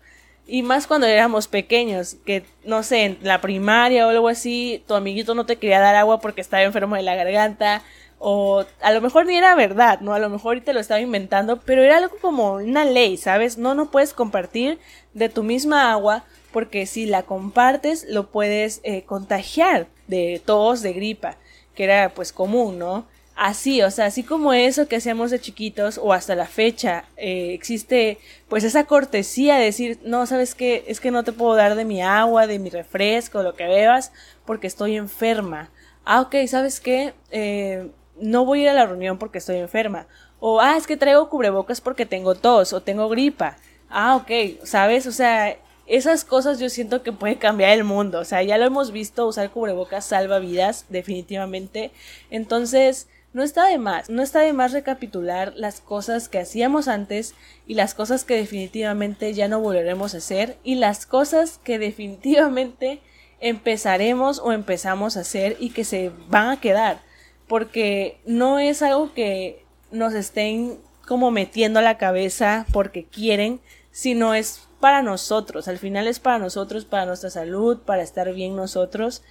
Y 0.45 0.61
más 0.61 0.87
cuando 0.87 1.07
éramos 1.07 1.47
pequeños, 1.47 2.17
que 2.25 2.43
no 2.65 2.83
sé, 2.83 3.05
en 3.05 3.17
la 3.21 3.39
primaria 3.39 4.05
o 4.05 4.09
algo 4.09 4.27
así, 4.27 4.83
tu 4.87 4.93
amiguito 4.93 5.35
no 5.35 5.45
te 5.45 5.55
quería 5.55 5.79
dar 5.79 5.95
agua 5.95 6.19
porque 6.19 6.41
estaba 6.41 6.63
enfermo 6.63 6.95
de 6.95 7.01
la 7.03 7.15
garganta, 7.15 7.81
o 8.19 8.65
a 8.81 8.91
lo 8.91 9.01
mejor 9.01 9.25
ni 9.25 9.37
era 9.37 9.55
verdad, 9.55 9.99
¿no? 9.99 10.13
A 10.13 10.19
lo 10.19 10.29
mejor 10.29 10.61
te 10.61 10.73
lo 10.73 10.79
estaba 10.79 11.01
inventando, 11.01 11.59
pero 11.59 11.81
era 11.83 11.97
algo 11.97 12.15
como 12.21 12.53
una 12.53 12.85
ley, 12.85 13.17
¿sabes? 13.17 13.57
No, 13.57 13.73
no 13.73 13.91
puedes 13.91 14.13
compartir 14.13 14.79
de 15.13 15.27
tu 15.27 15.43
misma 15.43 15.91
agua 15.91 16.23
porque 16.53 16.85
si 16.85 17.05
la 17.05 17.23
compartes 17.23 18.05
lo 18.07 18.27
puedes 18.27 18.79
eh, 18.83 19.03
contagiar 19.03 19.87
de 20.07 20.41
tos, 20.45 20.81
de 20.81 20.93
gripa, 20.93 21.35
que 21.75 21.83
era 21.83 22.13
pues 22.13 22.31
común, 22.31 22.79
¿no? 22.79 23.05
Así, 23.35 23.81
o 23.81 23.89
sea, 23.89 24.05
así 24.05 24.21
como 24.21 24.53
eso 24.53 24.87
que 24.87 24.97
hacemos 24.97 25.31
de 25.31 25.41
chiquitos 25.41 25.97
o 25.97 26.13
hasta 26.13 26.35
la 26.35 26.45
fecha, 26.45 27.05
eh, 27.17 27.53
existe 27.53 28.19
pues 28.47 28.63
esa 28.63 28.83
cortesía 28.83 29.57
de 29.57 29.65
decir, 29.65 29.99
no, 30.03 30.27
sabes 30.27 30.53
qué, 30.53 30.85
es 30.87 30.99
que 30.99 31.09
no 31.09 31.23
te 31.23 31.33
puedo 31.33 31.55
dar 31.55 31.75
de 31.75 31.83
mi 31.83 32.01
agua, 32.03 32.45
de 32.45 32.59
mi 32.59 32.69
refresco, 32.69 33.41
lo 33.41 33.55
que 33.55 33.65
bebas, 33.65 34.11
porque 34.45 34.67
estoy 34.67 34.95
enferma. 34.95 35.71
Ah, 36.05 36.21
ok, 36.21 36.35
¿sabes 36.47 36.79
qué? 36.79 37.15
Eh, 37.31 37.89
no 38.19 38.45
voy 38.45 38.59
a 38.59 38.63
ir 38.63 38.69
a 38.69 38.73
la 38.73 38.85
reunión 38.85 39.17
porque 39.17 39.39
estoy 39.39 39.57
enferma. 39.57 40.05
O, 40.39 40.61
ah, 40.61 40.77
es 40.77 40.85
que 40.85 40.97
traigo 40.97 41.29
cubrebocas 41.29 41.81
porque 41.81 42.05
tengo 42.05 42.35
tos 42.35 42.71
o 42.71 42.81
tengo 42.81 43.09
gripa. 43.09 43.57
Ah, 43.89 44.15
ok, 44.15 44.63
¿sabes? 44.63 45.07
O 45.07 45.11
sea, 45.11 45.57
esas 45.95 46.25
cosas 46.25 46.59
yo 46.59 46.69
siento 46.69 47.03
que 47.03 47.11
puede 47.11 47.37
cambiar 47.37 47.71
el 47.71 47.83
mundo. 47.83 48.19
O 48.19 48.25
sea, 48.25 48.41
ya 48.41 48.57
lo 48.57 48.65
hemos 48.65 48.91
visto, 48.91 49.27
usar 49.27 49.51
cubrebocas 49.51 50.05
salva 50.05 50.39
vidas, 50.39 50.85
definitivamente. 50.89 51.91
Entonces, 52.31 53.07
no 53.31 53.43
está 53.43 53.67
de 53.67 53.77
más, 53.77 54.09
no 54.09 54.23
está 54.23 54.39
de 54.39 54.53
más 54.53 54.71
recapitular 54.71 55.53
las 55.55 55.81
cosas 55.81 56.29
que 56.29 56.39
hacíamos 56.39 56.87
antes 56.87 57.35
y 57.67 57.75
las 57.75 57.93
cosas 57.93 58.25
que 58.25 58.35
definitivamente 58.35 59.35
ya 59.35 59.47
no 59.47 59.59
volveremos 59.59 60.15
a 60.15 60.17
hacer 60.17 60.57
y 60.63 60.75
las 60.75 61.05
cosas 61.05 61.59
que 61.63 61.77
definitivamente 61.77 62.99
empezaremos 63.39 64.39
o 64.39 64.51
empezamos 64.51 65.15
a 65.15 65.21
hacer 65.21 65.57
y 65.59 65.71
que 65.71 65.83
se 65.83 66.11
van 66.27 66.49
a 66.49 66.59
quedar. 66.59 67.01
Porque 67.47 68.17
no 68.25 68.57
es 68.57 68.81
algo 68.81 69.13
que 69.13 69.63
nos 69.91 70.13
estén 70.13 70.79
como 71.07 71.29
metiendo 71.29 71.81
la 71.81 71.99
cabeza 71.99 72.65
porque 72.73 73.05
quieren, 73.05 73.61
sino 73.91 74.33
es 74.33 74.67
para 74.83 75.01
nosotros, 75.01 75.69
al 75.69 75.77
final 75.77 76.09
es 76.09 76.19
para 76.19 76.39
nosotros, 76.39 76.83
para 76.83 77.05
nuestra 77.05 77.29
salud, 77.29 77.77
para 77.85 78.03
estar 78.03 78.33
bien 78.33 78.57
nosotros. 78.57 79.23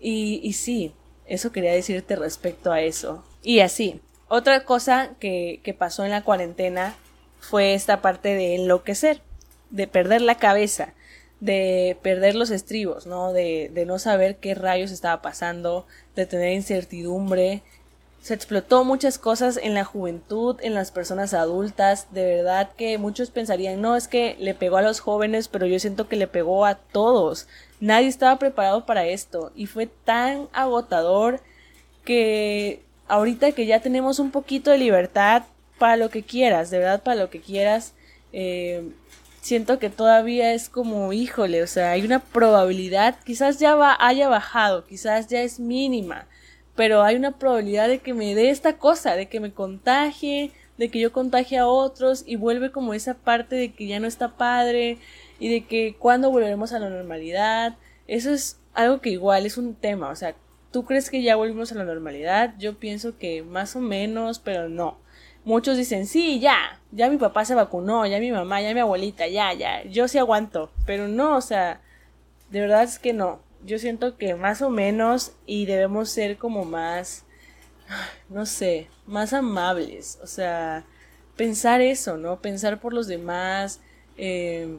Y, 0.00 0.52
sí, 0.54 0.96
eso 1.26 1.52
quería 1.52 1.72
decirte 1.72 2.16
respecto 2.16 2.72
a 2.72 2.80
eso. 2.80 3.22
Y 3.40 3.60
así, 3.60 4.00
otra 4.26 4.64
cosa 4.64 5.10
que, 5.20 5.60
que 5.62 5.74
pasó 5.74 6.04
en 6.04 6.10
la 6.10 6.24
cuarentena 6.24 6.96
fue 7.38 7.74
esta 7.74 8.02
parte 8.02 8.34
de 8.34 8.56
enloquecer, 8.56 9.22
de 9.70 9.86
perder 9.86 10.22
la 10.22 10.38
cabeza, 10.38 10.94
de 11.38 11.96
perder 12.02 12.34
los 12.34 12.50
estribos, 12.50 13.06
¿no? 13.06 13.32
De, 13.32 13.70
de 13.72 13.86
no 13.86 14.00
saber 14.00 14.38
qué 14.38 14.56
rayos 14.56 14.90
estaba 14.90 15.22
pasando, 15.22 15.86
de 16.16 16.26
tener 16.26 16.52
incertidumbre. 16.52 17.62
Se 18.20 18.34
explotó 18.34 18.84
muchas 18.84 19.18
cosas 19.18 19.56
en 19.56 19.74
la 19.74 19.84
juventud, 19.84 20.56
en 20.60 20.74
las 20.74 20.90
personas 20.90 21.32
adultas, 21.32 22.08
de 22.10 22.24
verdad 22.24 22.70
que 22.76 22.98
muchos 22.98 23.30
pensarían, 23.30 23.80
no, 23.80 23.94
es 23.94 24.08
que 24.08 24.36
le 24.40 24.54
pegó 24.54 24.78
a 24.78 24.82
los 24.82 25.00
jóvenes, 25.00 25.48
pero 25.48 25.66
yo 25.66 25.78
siento 25.78 26.08
que 26.08 26.16
le 26.16 26.26
pegó 26.26 26.64
a 26.66 26.74
todos. 26.74 27.46
Nadie 27.78 28.08
estaba 28.08 28.38
preparado 28.38 28.84
para 28.84 29.06
esto 29.06 29.52
y 29.54 29.66
fue 29.66 29.86
tan 29.86 30.48
agotador 30.52 31.40
que 32.04 32.82
ahorita 33.08 33.52
que 33.52 33.66
ya 33.66 33.80
tenemos 33.80 34.18
un 34.18 34.30
poquito 34.30 34.70
de 34.70 34.78
libertad 34.78 35.44
para 35.78 35.96
lo 35.96 36.10
que 36.10 36.22
quieras, 36.22 36.70
de 36.70 36.78
verdad 36.78 37.02
para 37.02 37.20
lo 37.20 37.30
que 37.30 37.40
quieras, 37.40 37.92
eh, 38.32 38.90
siento 39.40 39.78
que 39.78 39.90
todavía 39.90 40.52
es 40.54 40.68
como, 40.68 41.12
híjole, 41.12 41.62
o 41.62 41.66
sea, 41.66 41.92
hay 41.92 42.04
una 42.04 42.18
probabilidad, 42.18 43.16
quizás 43.24 43.58
ya 43.58 43.76
va, 43.76 43.96
haya 44.00 44.28
bajado, 44.28 44.84
quizás 44.84 45.28
ya 45.28 45.42
es 45.42 45.60
mínima, 45.60 46.26
pero 46.76 47.02
hay 47.02 47.16
una 47.16 47.38
probabilidad 47.38 47.88
de 47.88 47.98
que 47.98 48.14
me 48.14 48.34
dé 48.34 48.50
esta 48.50 48.78
cosa, 48.78 49.16
de 49.16 49.26
que 49.26 49.40
me 49.40 49.52
contagie, 49.52 50.52
de 50.78 50.90
que 50.90 51.00
yo 51.00 51.12
contagie 51.12 51.58
a 51.58 51.66
otros 51.66 52.22
y 52.26 52.36
vuelve 52.36 52.70
como 52.70 52.94
esa 52.94 53.14
parte 53.14 53.56
de 53.56 53.72
que 53.72 53.86
ya 53.86 53.98
no 53.98 54.06
está 54.06 54.36
padre 54.36 54.98
y 55.40 55.48
de 55.48 55.64
que 55.64 55.96
cuando 55.98 56.30
volveremos 56.30 56.72
a 56.72 56.78
la 56.78 56.90
normalidad, 56.90 57.76
eso 58.06 58.30
es 58.30 58.60
algo 58.74 59.00
que 59.00 59.10
igual 59.10 59.46
es 59.46 59.56
un 59.56 59.74
tema, 59.74 60.10
o 60.10 60.16
sea, 60.16 60.36
¿tú 60.70 60.84
crees 60.84 61.10
que 61.10 61.22
ya 61.22 61.36
volvimos 61.36 61.72
a 61.72 61.76
la 61.76 61.84
normalidad? 61.84 62.54
Yo 62.58 62.78
pienso 62.78 63.16
que 63.16 63.42
más 63.42 63.74
o 63.74 63.80
menos, 63.80 64.38
pero 64.38 64.68
no. 64.68 64.98
Muchos 65.44 65.78
dicen, 65.78 66.06
sí, 66.06 66.40
ya, 66.40 66.80
ya 66.90 67.08
mi 67.08 67.16
papá 67.16 67.44
se 67.44 67.54
vacunó, 67.54 68.04
ya 68.04 68.18
mi 68.18 68.32
mamá, 68.32 68.60
ya 68.60 68.74
mi 68.74 68.80
abuelita, 68.80 69.28
ya, 69.28 69.54
ya, 69.54 69.84
yo 69.84 70.08
sí 70.08 70.18
aguanto, 70.18 70.70
pero 70.84 71.08
no, 71.08 71.36
o 71.36 71.40
sea, 71.40 71.80
de 72.50 72.60
verdad 72.60 72.82
es 72.82 72.98
que 72.98 73.12
no, 73.12 73.40
yo 73.66 73.78
siento 73.78 74.16
que 74.16 74.34
más 74.34 74.62
o 74.62 74.70
menos 74.70 75.32
y 75.44 75.66
debemos 75.66 76.10
ser 76.10 76.38
como 76.38 76.64
más, 76.64 77.24
no 78.28 78.46
sé, 78.46 78.88
más 79.06 79.32
amables, 79.32 80.18
o 80.22 80.26
sea, 80.26 80.84
pensar 81.36 81.80
eso, 81.80 82.16
¿no? 82.16 82.40
Pensar 82.40 82.80
por 82.80 82.94
los 82.94 83.08
demás, 83.08 83.80
eh, 84.16 84.78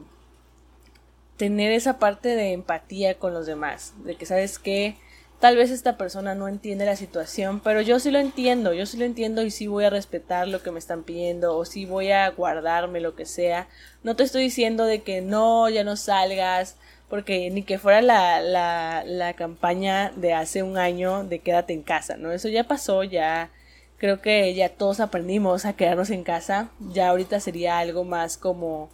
tener 1.36 1.72
esa 1.72 1.98
parte 1.98 2.30
de 2.30 2.52
empatía 2.52 3.18
con 3.18 3.32
los 3.34 3.46
demás, 3.46 3.94
de 4.04 4.16
que 4.16 4.26
sabes 4.26 4.58
que 4.58 4.96
Tal 5.40 5.56
vez 5.56 5.70
esta 5.70 5.96
persona 5.96 6.34
no 6.34 6.48
entiende 6.48 6.84
la 6.84 6.96
situación, 6.96 7.60
pero 7.60 7.80
yo 7.80 8.00
sí 8.00 8.10
lo 8.10 8.18
entiendo, 8.18 8.72
yo 8.72 8.86
sí 8.86 8.96
lo 8.96 9.04
entiendo 9.04 9.42
y 9.42 9.52
sí 9.52 9.68
voy 9.68 9.84
a 9.84 9.90
respetar 9.90 10.48
lo 10.48 10.62
que 10.64 10.72
me 10.72 10.80
están 10.80 11.04
pidiendo 11.04 11.56
o 11.56 11.64
sí 11.64 11.86
voy 11.86 12.10
a 12.10 12.28
guardarme 12.30 13.00
lo 13.00 13.14
que 13.14 13.24
sea. 13.24 13.68
No 14.02 14.16
te 14.16 14.24
estoy 14.24 14.42
diciendo 14.42 14.84
de 14.84 15.02
que 15.02 15.20
no, 15.20 15.68
ya 15.68 15.84
no 15.84 15.94
salgas, 15.94 16.76
porque 17.08 17.50
ni 17.50 17.62
que 17.62 17.78
fuera 17.78 18.02
la, 18.02 18.40
la, 18.40 19.02
la 19.06 19.34
campaña 19.34 20.12
de 20.16 20.34
hace 20.34 20.62
un 20.62 20.78
año 20.78 21.24
de 21.24 21.38
quédate 21.38 21.72
en 21.72 21.82
casa, 21.82 22.16
¿no? 22.16 22.32
Eso 22.32 22.48
ya 22.48 22.64
pasó, 22.64 23.04
ya 23.04 23.50
creo 23.96 24.20
que 24.20 24.54
ya 24.54 24.68
todos 24.68 25.00
aprendimos 25.00 25.64
a 25.64 25.74
quedarnos 25.74 26.10
en 26.10 26.24
casa, 26.24 26.70
ya 26.92 27.08
ahorita 27.08 27.40
sería 27.40 27.78
algo 27.78 28.04
más 28.04 28.36
como 28.36 28.90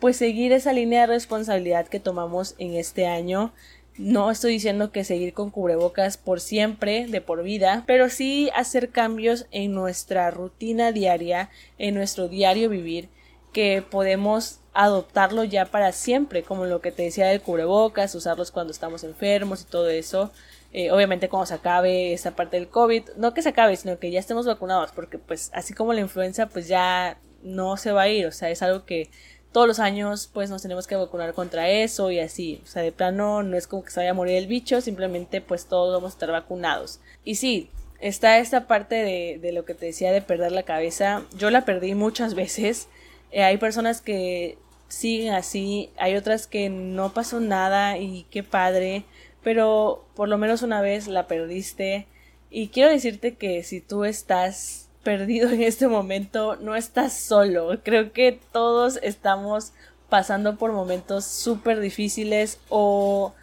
pues 0.00 0.16
seguir 0.16 0.52
esa 0.52 0.72
línea 0.72 1.02
de 1.02 1.06
responsabilidad 1.06 1.88
que 1.88 2.00
tomamos 2.00 2.54
en 2.58 2.74
este 2.74 3.06
año 3.06 3.52
no 3.98 4.30
estoy 4.30 4.52
diciendo 4.52 4.92
que 4.92 5.04
seguir 5.04 5.32
con 5.32 5.50
cubrebocas 5.50 6.18
por 6.18 6.40
siempre, 6.40 7.06
de 7.06 7.20
por 7.20 7.42
vida, 7.42 7.84
pero 7.86 8.10
sí 8.10 8.50
hacer 8.54 8.90
cambios 8.90 9.46
en 9.52 9.72
nuestra 9.72 10.30
rutina 10.30 10.92
diaria, 10.92 11.50
en 11.78 11.94
nuestro 11.94 12.28
diario 12.28 12.68
vivir, 12.68 13.08
que 13.52 13.82
podemos 13.82 14.60
adoptarlo 14.74 15.44
ya 15.44 15.64
para 15.64 15.92
siempre, 15.92 16.42
como 16.42 16.66
lo 16.66 16.80
que 16.80 16.92
te 16.92 17.04
decía 17.04 17.28
del 17.28 17.40
cubrebocas, 17.40 18.14
usarlos 18.14 18.50
cuando 18.50 18.72
estamos 18.72 19.04
enfermos 19.04 19.62
y 19.62 19.64
todo 19.64 19.88
eso. 19.88 20.30
Eh, 20.72 20.90
obviamente 20.90 21.30
cuando 21.30 21.46
se 21.46 21.54
acabe 21.54 22.12
esa 22.12 22.32
parte 22.32 22.58
del 22.58 22.68
COVID, 22.68 23.04
no 23.16 23.32
que 23.32 23.40
se 23.40 23.48
acabe, 23.48 23.76
sino 23.76 23.98
que 23.98 24.10
ya 24.10 24.20
estemos 24.20 24.44
vacunados, 24.46 24.92
porque 24.92 25.16
pues 25.16 25.50
así 25.54 25.72
como 25.72 25.94
la 25.94 26.00
influenza, 26.00 26.48
pues 26.48 26.68
ya 26.68 27.18
no 27.42 27.78
se 27.78 27.92
va 27.92 28.02
a 28.02 28.08
ir, 28.08 28.26
o 28.26 28.32
sea, 28.32 28.50
es 28.50 28.60
algo 28.60 28.84
que 28.84 29.08
todos 29.52 29.66
los 29.66 29.78
años 29.78 30.28
pues 30.30 30.50
nos 30.50 30.60
tenemos 30.60 30.86
que 30.86 30.96
vacunar 30.96 31.32
contra 31.32 31.70
eso 31.70 32.10
y 32.10 32.20
así. 32.20 32.60
O 32.62 32.66
sea, 32.66 32.82
de 32.82 32.92
plano 32.92 33.42
no 33.42 33.56
es 33.56 33.66
como 33.66 33.82
que 33.82 33.90
se 33.90 34.00
vaya 34.00 34.10
a 34.10 34.14
morir 34.14 34.36
el 34.36 34.48
bicho, 34.48 34.82
simplemente 34.82 35.40
pues 35.40 35.64
todos 35.64 35.94
vamos 35.94 36.12
a 36.12 36.14
estar 36.14 36.30
vacunados. 36.30 37.00
Y 37.24 37.36
sí, 37.36 37.70
está 37.98 38.38
esta 38.38 38.66
parte 38.66 38.96
de, 38.96 39.38
de 39.40 39.52
lo 39.52 39.64
que 39.64 39.72
te 39.72 39.86
decía 39.86 40.12
de 40.12 40.20
perder 40.20 40.52
la 40.52 40.64
cabeza. 40.64 41.22
Yo 41.38 41.50
la 41.50 41.64
perdí 41.64 41.94
muchas 41.94 42.34
veces. 42.42 42.88
Eh, 43.32 43.42
hay 43.42 43.56
personas 43.58 44.00
que 44.00 44.58
siguen 44.88 45.34
así, 45.34 45.90
hay 45.98 46.16
otras 46.16 46.46
que 46.46 46.68
no 46.68 47.12
pasó 47.12 47.40
nada 47.40 47.98
y 47.98 48.26
qué 48.30 48.42
padre, 48.42 49.04
pero 49.42 50.04
por 50.14 50.28
lo 50.28 50.38
menos 50.38 50.62
una 50.62 50.80
vez 50.80 51.08
la 51.08 51.26
perdiste. 51.26 52.06
Y 52.50 52.68
quiero 52.68 52.90
decirte 52.90 53.34
que 53.34 53.62
si 53.62 53.80
tú 53.80 54.04
estás 54.04 54.88
perdido 55.02 55.50
en 55.50 55.62
este 55.62 55.88
momento, 55.88 56.56
no 56.56 56.74
estás 56.74 57.12
solo. 57.12 57.80
Creo 57.82 58.12
que 58.12 58.40
todos 58.52 58.98
estamos 59.02 59.72
pasando 60.08 60.56
por 60.56 60.72
momentos 60.72 61.24
súper 61.24 61.80
difíciles 61.80 62.58
o 62.68 63.34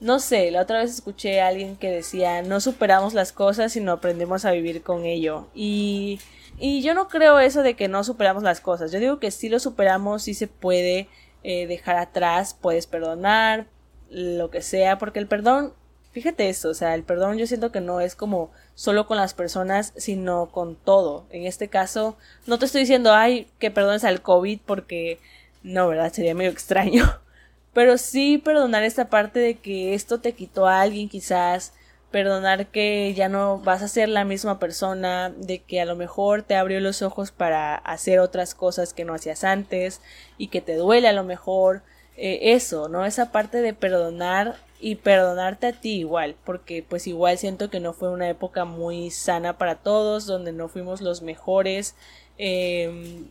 no 0.00 0.18
sé, 0.18 0.50
la 0.50 0.62
otra 0.62 0.80
vez 0.80 0.90
escuché 0.90 1.40
a 1.40 1.48
alguien 1.48 1.76
que 1.76 1.90
decía 1.90 2.42
no 2.42 2.60
superamos 2.60 3.14
las 3.14 3.32
cosas 3.32 3.72
sino 3.72 3.92
aprendemos 3.92 4.44
a 4.44 4.50
vivir 4.50 4.82
con 4.82 5.04
ello 5.06 5.46
y 5.54 6.20
y 6.58 6.82
yo 6.82 6.94
no 6.94 7.08
creo 7.08 7.38
eso 7.38 7.62
de 7.62 7.74
que 7.74 7.88
no 7.88 8.04
superamos 8.04 8.42
las 8.42 8.60
cosas 8.60 8.92
yo 8.92 8.98
digo 8.98 9.18
que 9.18 9.30
si 9.30 9.48
lo 9.48 9.58
superamos 9.58 10.22
sí 10.22 10.34
se 10.34 10.46
puede 10.46 11.08
eh, 11.42 11.66
dejar 11.66 11.96
atrás 11.96 12.56
puedes 12.60 12.86
perdonar 12.86 13.66
lo 14.10 14.50
que 14.50 14.62
sea 14.62 14.98
porque 14.98 15.18
el 15.18 15.26
perdón 15.26 15.72
Fíjate 16.16 16.48
eso, 16.48 16.70
o 16.70 16.74
sea, 16.74 16.94
el 16.94 17.02
perdón 17.02 17.36
yo 17.36 17.46
siento 17.46 17.70
que 17.70 17.82
no 17.82 18.00
es 18.00 18.16
como 18.16 18.50
solo 18.74 19.06
con 19.06 19.18
las 19.18 19.34
personas, 19.34 19.92
sino 19.98 20.46
con 20.50 20.74
todo. 20.74 21.26
En 21.28 21.44
este 21.44 21.68
caso, 21.68 22.16
no 22.46 22.58
te 22.58 22.64
estoy 22.64 22.80
diciendo, 22.80 23.12
ay, 23.12 23.48
que 23.58 23.70
perdones 23.70 24.02
al 24.02 24.22
COVID 24.22 24.60
porque 24.64 25.20
no, 25.62 25.88
¿verdad? 25.88 26.10
Sería 26.10 26.34
medio 26.34 26.50
extraño. 26.50 27.04
Pero 27.74 27.98
sí 27.98 28.38
perdonar 28.38 28.82
esta 28.82 29.10
parte 29.10 29.40
de 29.40 29.56
que 29.56 29.92
esto 29.92 30.18
te 30.18 30.32
quitó 30.32 30.66
a 30.66 30.80
alguien 30.80 31.10
quizás, 31.10 31.74
perdonar 32.10 32.66
que 32.68 33.12
ya 33.14 33.28
no 33.28 33.58
vas 33.58 33.82
a 33.82 33.88
ser 33.88 34.08
la 34.08 34.24
misma 34.24 34.58
persona, 34.58 35.30
de 35.36 35.60
que 35.60 35.80
a 35.80 35.84
lo 35.84 35.96
mejor 35.96 36.42
te 36.42 36.54
abrió 36.54 36.80
los 36.80 37.02
ojos 37.02 37.32
para 37.32 37.74
hacer 37.74 38.20
otras 38.20 38.54
cosas 38.54 38.94
que 38.94 39.04
no 39.04 39.14
hacías 39.14 39.44
antes 39.44 40.00
y 40.38 40.48
que 40.48 40.60
te 40.60 40.76
duele 40.76 41.08
a 41.08 41.12
lo 41.12 41.24
mejor. 41.24 41.82
Eh, 42.16 42.54
eso, 42.54 42.88
¿no? 42.88 43.04
Esa 43.04 43.30
parte 43.30 43.60
de 43.60 43.74
perdonar 43.74 44.56
y 44.80 44.96
perdonarte 44.96 45.66
a 45.66 45.72
ti 45.72 45.98
igual, 45.98 46.36
porque 46.44 46.82
pues 46.82 47.06
igual 47.06 47.36
siento 47.38 47.68
que 47.68 47.80
no 47.80 47.92
fue 47.92 48.10
una 48.10 48.28
época 48.28 48.64
muy 48.64 49.10
sana 49.10 49.58
para 49.58 49.76
todos, 49.76 50.26
donde 50.26 50.52
no 50.52 50.68
fuimos 50.68 51.02
los 51.02 51.22
mejores. 51.22 51.94
Eh, 52.38 53.24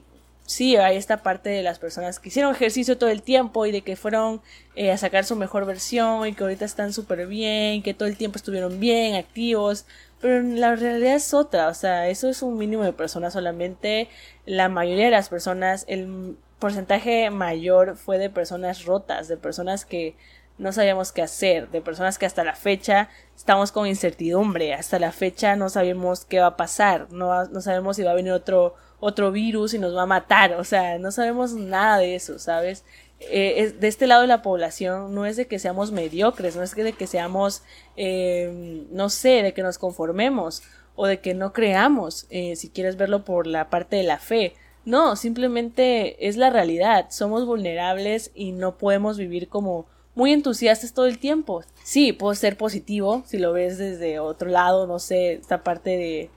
sí, 0.46 0.76
hay 0.76 0.98
esta 0.98 1.18
parte 1.18 1.50
de 1.50 1.64
las 1.64 1.80
personas 1.80 2.20
que 2.20 2.30
hicieron 2.30 2.54
ejercicio 2.54 2.98
todo 2.98 3.10
el 3.10 3.22
tiempo 3.22 3.66
y 3.66 3.72
de 3.72 3.82
que 3.82 3.96
fueron 3.96 4.41
eh, 4.76 4.91
a 4.91 4.98
sacar 4.98 5.26
su 5.26 5.36
mejor 5.36 5.66
versión 5.66 6.28
y 6.28 6.34
que 6.34 6.43
ahorita 6.43 6.66
están 6.66 6.93
súper 6.93 7.28
bien, 7.28 7.82
que 7.84 7.93
todo 7.93 8.08
el 8.08 8.18
tiempo 8.18 8.38
estuvieron 8.38 8.80
bien, 8.80 9.16
activos, 9.16 9.86
pero 10.22 10.41
la 10.41 10.76
realidad 10.76 11.16
es 11.16 11.34
otra, 11.34 11.68
o 11.68 11.74
sea, 11.74 12.08
eso 12.10 12.30
es 12.30 12.41
un 12.41 12.58
mínimo 12.58 12.84
de 12.84 12.93
personas 12.93 13.34
solamente, 13.34 14.10
la 14.46 14.70
mayoría 14.70 15.06
de 15.06 15.12
las 15.12 15.30
personas, 15.30 15.86
el 15.88 16.38
porcentaje 16.60 17.30
mayor 17.30 17.98
fue 17.98 18.18
de 18.18 18.30
personas 18.30 18.86
rotas, 18.86 19.28
de 19.28 19.38
personas 19.38 19.86
que 19.86 20.16
no 20.58 20.72
sabíamos 20.72 21.12
qué 21.12 21.22
hacer, 21.22 21.70
de 21.70 21.82
personas 21.82 22.18
que 22.18 22.26
hasta 22.26 22.43
la 22.43 22.56
fecha 22.56 23.10
estamos 23.36 23.72
con 23.72 23.88
incertidumbre, 23.88 24.74
hasta 24.74 25.00
la 25.00 25.12
fecha 25.12 25.56
no 25.56 25.70
sabemos 25.70 26.26
qué 26.26 26.39
va 26.39 26.48
a 26.48 26.58
pasar, 26.58 27.12
no, 27.12 27.46
no 27.46 27.62
sabemos 27.62 27.98
si 27.98 28.04
va 28.04 28.12
a 28.12 28.16
venir 28.16 28.32
otro, 28.32 28.76
otro 29.06 29.32
virus 29.32 29.76
y 29.76 29.80
nos 29.80 29.95
va 29.95 30.01
a 30.01 30.08
matar, 30.08 30.56
o 30.56 30.64
sea, 30.64 30.97
no 30.97 31.12
sabemos 31.12 31.53
nada 31.53 31.99
de 31.99 32.16
eso, 32.16 32.39
¿sabes? 32.39 32.84
Eh, 33.20 33.76
de 33.80 33.88
este 33.88 34.08
lado 34.08 34.22
de 34.22 34.28
la 34.28 34.41
población 34.41 35.14
no 35.14 35.28
es 35.28 35.38
de 35.38 35.45
que 35.45 35.60
seamos 35.60 35.91
mediocres, 35.91 36.56
no 36.56 36.64
es 36.64 36.74
de 36.74 36.93
que 36.93 37.06
seamos, 37.06 37.62
eh, 37.97 38.84
no 38.89 39.10
sé, 39.10 39.43
de 39.43 39.53
que 39.53 39.62
nos 39.62 39.78
conformemos 39.78 40.64
o 40.95 41.06
de 41.06 41.20
que 41.20 41.36
no 41.36 41.53
creamos, 41.53 42.26
eh, 42.32 42.56
si 42.56 42.70
quieres 42.70 42.97
verlo 42.97 43.24
por 43.24 43.45
la 43.45 43.70
parte 43.70 43.95
de 43.95 44.03
la 44.03 44.18
fe. 44.18 44.56
No, 44.86 45.16
simplemente 45.16 46.28
es 46.28 46.36
la 46.36 46.49
realidad, 46.49 47.06
somos 47.12 47.45
vulnerables 47.45 48.32
y 48.34 48.53
no 48.53 48.76
podemos 48.80 49.20
vivir 49.20 49.49
como 49.49 49.86
muy 50.16 50.34
entusiastas 50.34 50.93
todo 50.93 51.06
el 51.06 51.20
tiempo. 51.20 51.64
Sí, 51.84 52.12
puedo 52.12 52.34
ser 52.34 52.58
positivo 52.58 53.22
si 53.28 53.38
lo 53.38 53.53
ves 53.53 53.78
desde 53.78 54.18
otro 54.18 54.49
lado, 54.49 54.88
no 54.88 54.97
sé, 54.97 55.34
esta 55.34 55.64
parte 55.64 55.91
de, 55.91 56.32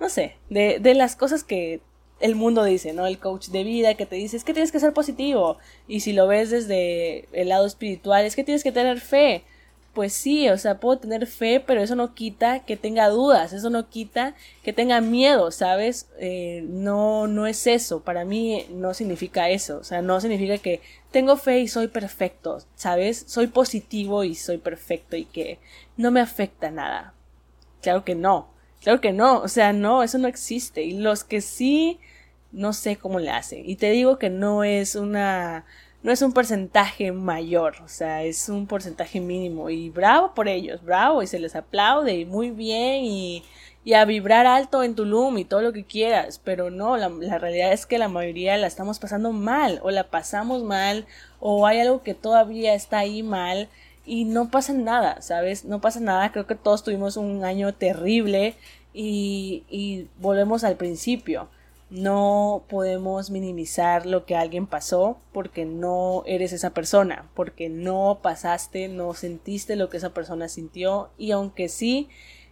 no 0.00 0.08
sé, 0.08 0.38
de 0.48 0.94
las 0.94 1.14
cosas 1.14 1.44
que 1.44 1.80
el 2.20 2.34
mundo 2.34 2.64
dice, 2.64 2.92
¿no? 2.92 3.06
El 3.06 3.18
coach 3.18 3.48
de 3.48 3.64
vida 3.64 3.94
que 3.94 4.06
te 4.06 4.16
dice 4.16 4.36
es 4.36 4.44
que 4.44 4.52
tienes 4.52 4.72
que 4.72 4.80
ser 4.80 4.92
positivo. 4.92 5.58
Y 5.88 6.00
si 6.00 6.12
lo 6.12 6.26
ves 6.26 6.50
desde 6.50 7.26
el 7.32 7.48
lado 7.48 7.66
espiritual, 7.66 8.24
es 8.24 8.36
que 8.36 8.44
tienes 8.44 8.62
que 8.62 8.72
tener 8.72 9.00
fe 9.00 9.44
pues 9.92 10.12
sí, 10.12 10.48
o 10.48 10.56
sea, 10.56 10.78
puedo 10.78 10.98
tener 10.98 11.26
fe, 11.26 11.60
pero 11.60 11.82
eso 11.82 11.96
no 11.96 12.14
quita 12.14 12.60
que 12.60 12.76
tenga 12.76 13.08
dudas, 13.08 13.52
eso 13.52 13.70
no 13.70 13.88
quita 13.88 14.34
que 14.62 14.72
tenga 14.72 15.00
miedo, 15.00 15.50
¿sabes? 15.50 16.08
Eh, 16.18 16.64
no, 16.68 17.26
no 17.26 17.46
es 17.46 17.66
eso, 17.66 18.00
para 18.00 18.24
mí 18.24 18.66
no 18.70 18.94
significa 18.94 19.50
eso, 19.50 19.78
o 19.78 19.84
sea, 19.84 20.00
no 20.00 20.20
significa 20.20 20.58
que 20.58 20.80
tengo 21.10 21.36
fe 21.36 21.60
y 21.60 21.68
soy 21.68 21.88
perfecto, 21.88 22.58
¿sabes? 22.76 23.24
Soy 23.26 23.48
positivo 23.48 24.22
y 24.22 24.36
soy 24.36 24.58
perfecto 24.58 25.16
y 25.16 25.24
que 25.24 25.58
no 25.96 26.10
me 26.12 26.20
afecta 26.20 26.70
nada. 26.70 27.14
Claro 27.82 28.04
que 28.04 28.14
no. 28.14 28.48
Claro 28.82 29.00
que 29.00 29.12
no, 29.12 29.40
o 29.40 29.48
sea, 29.48 29.72
no, 29.72 30.02
eso 30.02 30.18
no 30.18 30.28
existe. 30.28 30.82
Y 30.82 30.92
los 30.92 31.24
que 31.24 31.40
sí, 31.40 31.98
no 32.52 32.72
sé 32.72 32.96
cómo 32.96 33.18
le 33.20 33.30
hacen. 33.30 33.68
Y 33.68 33.76
te 33.76 33.90
digo 33.90 34.18
que 34.18 34.30
no 34.30 34.64
es 34.64 34.94
una, 34.96 35.64
no 36.02 36.12
es 36.12 36.22
un 36.22 36.32
porcentaje 36.32 37.12
mayor, 37.12 37.76
o 37.84 37.88
sea, 37.88 38.22
es 38.22 38.48
un 38.48 38.66
porcentaje 38.66 39.20
mínimo. 39.20 39.70
Y 39.70 39.90
bravo 39.90 40.34
por 40.34 40.48
ellos, 40.48 40.82
bravo, 40.82 41.22
y 41.22 41.26
se 41.26 41.38
les 41.38 41.56
aplaude, 41.56 42.14
y 42.14 42.24
muy 42.24 42.50
bien, 42.50 43.04
y, 43.04 43.44
y 43.84 43.94
a 43.94 44.04
vibrar 44.04 44.46
alto 44.46 44.82
en 44.82 44.94
Tulum 44.94 45.38
y 45.38 45.44
todo 45.44 45.62
lo 45.62 45.72
que 45.72 45.84
quieras. 45.84 46.40
Pero 46.42 46.70
no, 46.70 46.96
la, 46.96 47.08
la 47.08 47.38
realidad 47.38 47.72
es 47.72 47.86
que 47.86 47.98
la 47.98 48.08
mayoría 48.08 48.56
la 48.56 48.66
estamos 48.66 48.98
pasando 48.98 49.32
mal, 49.32 49.80
o 49.82 49.90
la 49.90 50.04
pasamos 50.10 50.62
mal, 50.62 51.06
o 51.40 51.66
hay 51.66 51.80
algo 51.80 52.02
que 52.02 52.14
todavía 52.14 52.74
está 52.74 52.98
ahí 52.98 53.22
mal 53.22 53.68
y 54.06 54.24
no 54.24 54.50
pasa 54.50 54.72
nada, 54.72 55.22
¿sabes? 55.22 55.64
No 55.64 55.80
pasa 55.80 56.00
nada, 56.00 56.32
creo 56.32 56.46
que 56.46 56.54
todos 56.54 56.82
tuvimos 56.82 57.16
un 57.16 57.44
año 57.44 57.74
terrible 57.74 58.56
y, 58.92 59.64
y 59.70 60.08
volvemos 60.18 60.64
al 60.64 60.76
principio. 60.76 61.48
No 61.90 62.64
podemos 62.68 63.30
minimizar 63.30 64.06
lo 64.06 64.24
que 64.24 64.36
alguien 64.36 64.66
pasó 64.66 65.18
porque 65.32 65.64
no 65.64 66.22
eres 66.26 66.52
esa 66.52 66.70
persona, 66.70 67.28
porque 67.34 67.68
no 67.68 68.20
pasaste, 68.22 68.88
no 68.88 69.12
sentiste 69.14 69.76
lo 69.76 69.90
que 69.90 69.96
esa 69.96 70.10
persona 70.10 70.48
sintió 70.48 71.10
y 71.18 71.32
aunque 71.32 71.68
sí, 71.68 72.08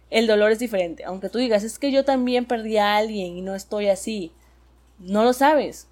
el 0.09 0.27
dolor 0.27 0.51
es 0.51 0.59
diferente. 0.59 1.05
Aunque 1.05 1.29
tú 1.29 1.37
digas, 1.39 1.63
es 1.63 1.79
que 1.79 1.91
yo 1.91 2.03
también 2.03 2.45
perdí 2.45 2.77
a 2.77 2.97
alguien 2.97 3.37
y 3.37 3.41
no 3.41 3.55
estoy 3.55 3.87
así, 3.87 4.33
no 4.99 5.23
lo 5.23 5.33
sabes. 5.33 5.87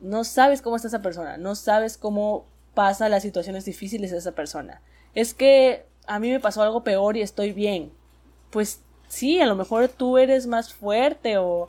No 0.00 0.24
sabes 0.24 0.62
cómo 0.62 0.76
está 0.76 0.88
esa 0.88 1.02
persona, 1.02 1.36
no 1.36 1.54
sabes 1.54 1.96
cómo 1.96 2.46
pasa 2.74 3.08
las 3.08 3.22
situaciones 3.22 3.64
difíciles 3.64 4.10
de 4.10 4.18
esa 4.18 4.32
persona 4.32 4.80
es 5.14 5.34
que 5.34 5.84
a 6.06 6.18
mí 6.18 6.30
me 6.30 6.40
pasó 6.40 6.62
algo 6.62 6.84
peor 6.84 7.16
y 7.16 7.22
estoy 7.22 7.52
bien. 7.52 7.92
Pues 8.50 8.80
sí, 9.08 9.40
a 9.40 9.46
lo 9.46 9.56
mejor 9.56 9.88
tú 9.88 10.18
eres 10.18 10.46
más 10.46 10.72
fuerte 10.72 11.38
o, 11.38 11.68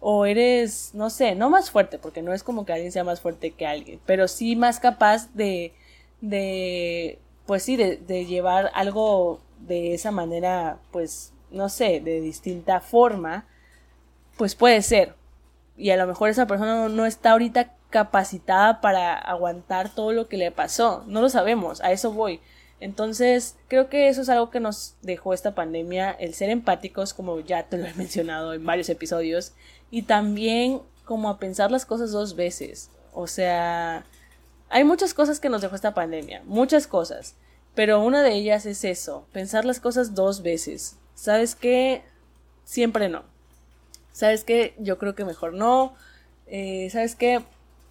o 0.00 0.26
eres, 0.26 0.90
no 0.94 1.10
sé, 1.10 1.34
no 1.34 1.50
más 1.50 1.70
fuerte, 1.70 1.98
porque 1.98 2.22
no 2.22 2.32
es 2.32 2.42
como 2.42 2.64
que 2.64 2.72
alguien 2.72 2.92
sea 2.92 3.04
más 3.04 3.20
fuerte 3.20 3.52
que 3.52 3.66
alguien, 3.66 4.00
pero 4.06 4.28
sí 4.28 4.56
más 4.56 4.80
capaz 4.80 5.32
de, 5.34 5.74
de, 6.20 7.18
pues 7.46 7.62
sí, 7.62 7.76
de, 7.76 7.96
de 7.98 8.26
llevar 8.26 8.70
algo 8.74 9.40
de 9.60 9.94
esa 9.94 10.10
manera, 10.10 10.78
pues, 10.90 11.32
no 11.50 11.68
sé, 11.68 12.00
de 12.00 12.20
distinta 12.20 12.80
forma, 12.80 13.46
pues 14.36 14.54
puede 14.54 14.82
ser. 14.82 15.14
Y 15.76 15.90
a 15.90 15.96
lo 15.96 16.06
mejor 16.06 16.30
esa 16.30 16.46
persona 16.46 16.88
no 16.88 17.06
está 17.06 17.32
ahorita 17.32 17.74
capacitada 17.90 18.80
para 18.80 19.14
aguantar 19.14 19.90
todo 19.94 20.12
lo 20.12 20.28
que 20.28 20.36
le 20.36 20.50
pasó. 20.50 21.04
No 21.06 21.20
lo 21.20 21.28
sabemos, 21.28 21.80
a 21.82 21.92
eso 21.92 22.12
voy. 22.12 22.40
Entonces, 22.80 23.56
creo 23.68 23.90
que 23.90 24.08
eso 24.08 24.22
es 24.22 24.30
algo 24.30 24.50
que 24.50 24.58
nos 24.58 24.94
dejó 25.02 25.34
esta 25.34 25.54
pandemia, 25.54 26.10
el 26.12 26.34
ser 26.34 26.48
empáticos, 26.48 27.12
como 27.12 27.38
ya 27.40 27.68
te 27.68 27.76
lo 27.76 27.86
he 27.86 27.94
mencionado 27.96 28.54
en 28.54 28.64
varios 28.64 28.88
episodios, 28.88 29.52
y 29.90 30.02
también 30.02 30.80
como 31.04 31.28
a 31.28 31.38
pensar 31.38 31.70
las 31.70 31.84
cosas 31.84 32.10
dos 32.10 32.36
veces. 32.36 32.90
O 33.12 33.26
sea, 33.26 34.04
hay 34.70 34.84
muchas 34.84 35.12
cosas 35.12 35.40
que 35.40 35.50
nos 35.50 35.60
dejó 35.60 35.74
esta 35.74 35.94
pandemia, 35.94 36.42
muchas 36.46 36.86
cosas, 36.86 37.34
pero 37.74 38.02
una 38.02 38.22
de 38.22 38.34
ellas 38.34 38.64
es 38.64 38.84
eso, 38.84 39.26
pensar 39.32 39.64
las 39.64 39.78
cosas 39.78 40.14
dos 40.14 40.42
veces. 40.42 40.96
¿Sabes 41.14 41.54
qué? 41.54 42.02
Siempre 42.64 43.08
no. 43.08 43.24
¿Sabes 44.12 44.42
qué? 44.42 44.74
Yo 44.78 44.98
creo 44.98 45.14
que 45.14 45.24
mejor 45.24 45.52
no. 45.52 45.94
Eh, 46.46 46.88
¿Sabes 46.90 47.14
qué? 47.14 47.42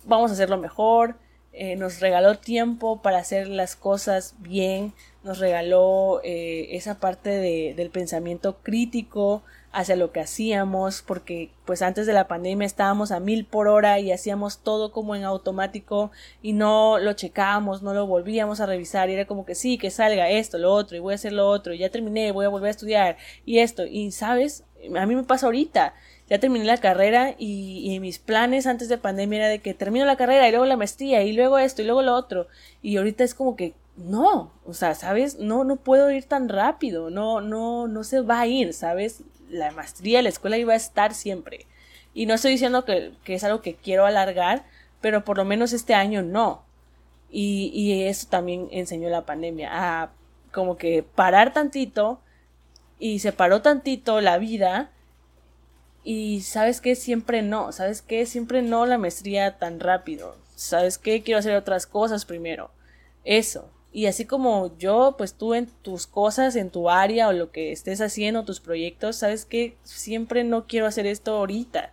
Vamos 0.05 0.31
a 0.31 0.33
hacerlo 0.33 0.57
mejor 0.57 1.15
eh, 1.51 1.75
nos 1.75 1.99
regaló 1.99 2.35
tiempo 2.35 3.01
para 3.01 3.17
hacer 3.17 3.47
las 3.47 3.75
cosas 3.75 4.35
bien, 4.39 4.93
nos 5.23 5.39
regaló 5.39 6.21
eh, 6.23 6.69
esa 6.71 6.99
parte 6.99 7.29
de, 7.29 7.73
del 7.75 7.89
pensamiento 7.89 8.57
crítico 8.63 9.43
hacia 9.71 9.95
lo 9.95 10.11
que 10.11 10.19
hacíamos, 10.19 11.01
porque 11.01 11.51
pues 11.65 11.81
antes 11.81 12.07
de 12.07 12.13
la 12.13 12.27
pandemia 12.27 12.65
estábamos 12.65 13.11
a 13.11 13.19
mil 13.19 13.45
por 13.45 13.67
hora 13.67 13.99
y 13.99 14.11
hacíamos 14.11 14.59
todo 14.59 14.91
como 14.91 15.15
en 15.15 15.23
automático 15.23 16.11
y 16.41 16.53
no 16.53 16.97
lo 16.97 17.13
checábamos, 17.13 17.83
no 17.83 17.93
lo 17.93 18.07
volvíamos 18.07 18.61
a 18.61 18.65
revisar 18.65 19.09
y 19.09 19.13
era 19.13 19.25
como 19.25 19.45
que 19.45 19.55
sí, 19.55 19.77
que 19.77 19.91
salga 19.91 20.29
esto, 20.29 20.57
lo 20.57 20.73
otro 20.73 20.97
y 20.97 20.99
voy 20.99 21.13
a 21.13 21.15
hacer 21.15 21.33
lo 21.33 21.47
otro 21.47 21.73
y 21.73 21.79
ya 21.79 21.89
terminé, 21.89 22.31
voy 22.31 22.45
a 22.45 22.49
volver 22.49 22.69
a 22.69 22.71
estudiar 22.71 23.17
y 23.45 23.59
esto 23.59 23.85
y 23.85 24.11
sabes, 24.11 24.63
a 24.95 25.05
mí 25.05 25.15
me 25.15 25.23
pasa 25.23 25.45
ahorita, 25.45 25.93
ya 26.29 26.39
terminé 26.39 26.65
la 26.65 26.77
carrera 26.77 27.33
y, 27.37 27.97
mis 28.01 28.19
planes 28.19 28.67
antes 28.67 28.87
de 28.87 28.97
pandemia 28.97 29.39
era 29.39 29.47
de 29.47 29.59
que 29.59 29.73
termino 29.73 30.05
la 30.05 30.15
carrera 30.15 30.47
y 30.47 30.51
luego 30.51 30.65
la 30.65 30.77
maestría 30.77 31.23
y 31.23 31.33
luego 31.33 31.57
esto 31.57 31.81
y 31.81 31.85
luego 31.85 32.03
lo 32.03 32.13
otro. 32.13 32.47
Y 32.81 32.97
ahorita 32.97 33.23
es 33.23 33.33
como 33.33 33.55
que 33.55 33.73
no, 33.97 34.51
o 34.65 34.73
sea, 34.73 34.95
¿sabes? 34.95 35.39
No, 35.39 35.63
no 35.63 35.77
puedo 35.77 36.11
ir 36.11 36.25
tan 36.25 36.47
rápido, 36.47 37.09
no, 37.09 37.41
no, 37.41 37.87
no 37.87 38.03
se 38.03 38.21
va 38.21 38.41
a 38.41 38.47
ir, 38.47 38.73
¿sabes? 38.73 39.23
La 39.49 39.71
maestría, 39.71 40.21
la 40.21 40.29
escuela 40.29 40.57
iba 40.57 40.73
a 40.73 40.77
estar 40.77 41.13
siempre. 41.13 41.65
Y 42.13 42.27
no 42.27 42.35
estoy 42.35 42.51
diciendo 42.51 42.85
que, 42.85 43.11
que 43.23 43.33
es 43.33 43.43
algo 43.43 43.61
que 43.61 43.75
quiero 43.75 44.05
alargar, 44.05 44.65
pero 45.01 45.25
por 45.25 45.37
lo 45.37 45.45
menos 45.45 45.73
este 45.73 45.95
año 45.95 46.21
no. 46.21 46.63
Y, 47.31 47.71
y 47.73 48.03
eso 48.03 48.27
también 48.29 48.67
enseñó 48.71 49.09
la 49.09 49.25
pandemia, 49.25 49.69
a 49.71 50.11
como 50.51 50.77
que 50.77 51.03
parar 51.03 51.53
tantito 51.53 52.19
y 52.99 53.19
se 53.19 53.31
paró 53.31 53.61
tantito 53.61 54.21
la 54.21 54.37
vida 54.37 54.91
y 56.03 56.41
sabes 56.41 56.81
que 56.81 56.95
siempre 56.95 57.41
no, 57.41 57.71
sabes 57.71 58.01
que 58.01 58.25
siempre 58.25 58.61
no 58.61 58.85
la 58.85 58.97
maestría 58.97 59.57
tan 59.57 59.79
rápido, 59.79 60.35
sabes 60.55 60.97
que 60.97 61.23
quiero 61.23 61.39
hacer 61.39 61.55
otras 61.55 61.85
cosas 61.87 62.25
primero, 62.25 62.71
eso. 63.23 63.69
Y 63.91 64.05
así 64.05 64.25
como 64.25 64.77
yo, 64.77 65.15
pues 65.17 65.33
tú 65.33 65.55
en 65.55 65.65
tus 65.65 66.05
cosas, 66.05 66.55
en 66.55 66.69
tu 66.69 66.89
área 66.89 67.27
o 67.27 67.33
lo 67.33 67.51
que 67.51 67.71
estés 67.71 68.01
haciendo, 68.01 68.45
tus 68.45 68.59
proyectos, 68.59 69.15
sabes 69.15 69.45
que 69.45 69.77
siempre 69.83 70.43
no 70.43 70.67
quiero 70.67 70.85
hacer 70.85 71.07
esto 71.07 71.35
ahorita. 71.35 71.91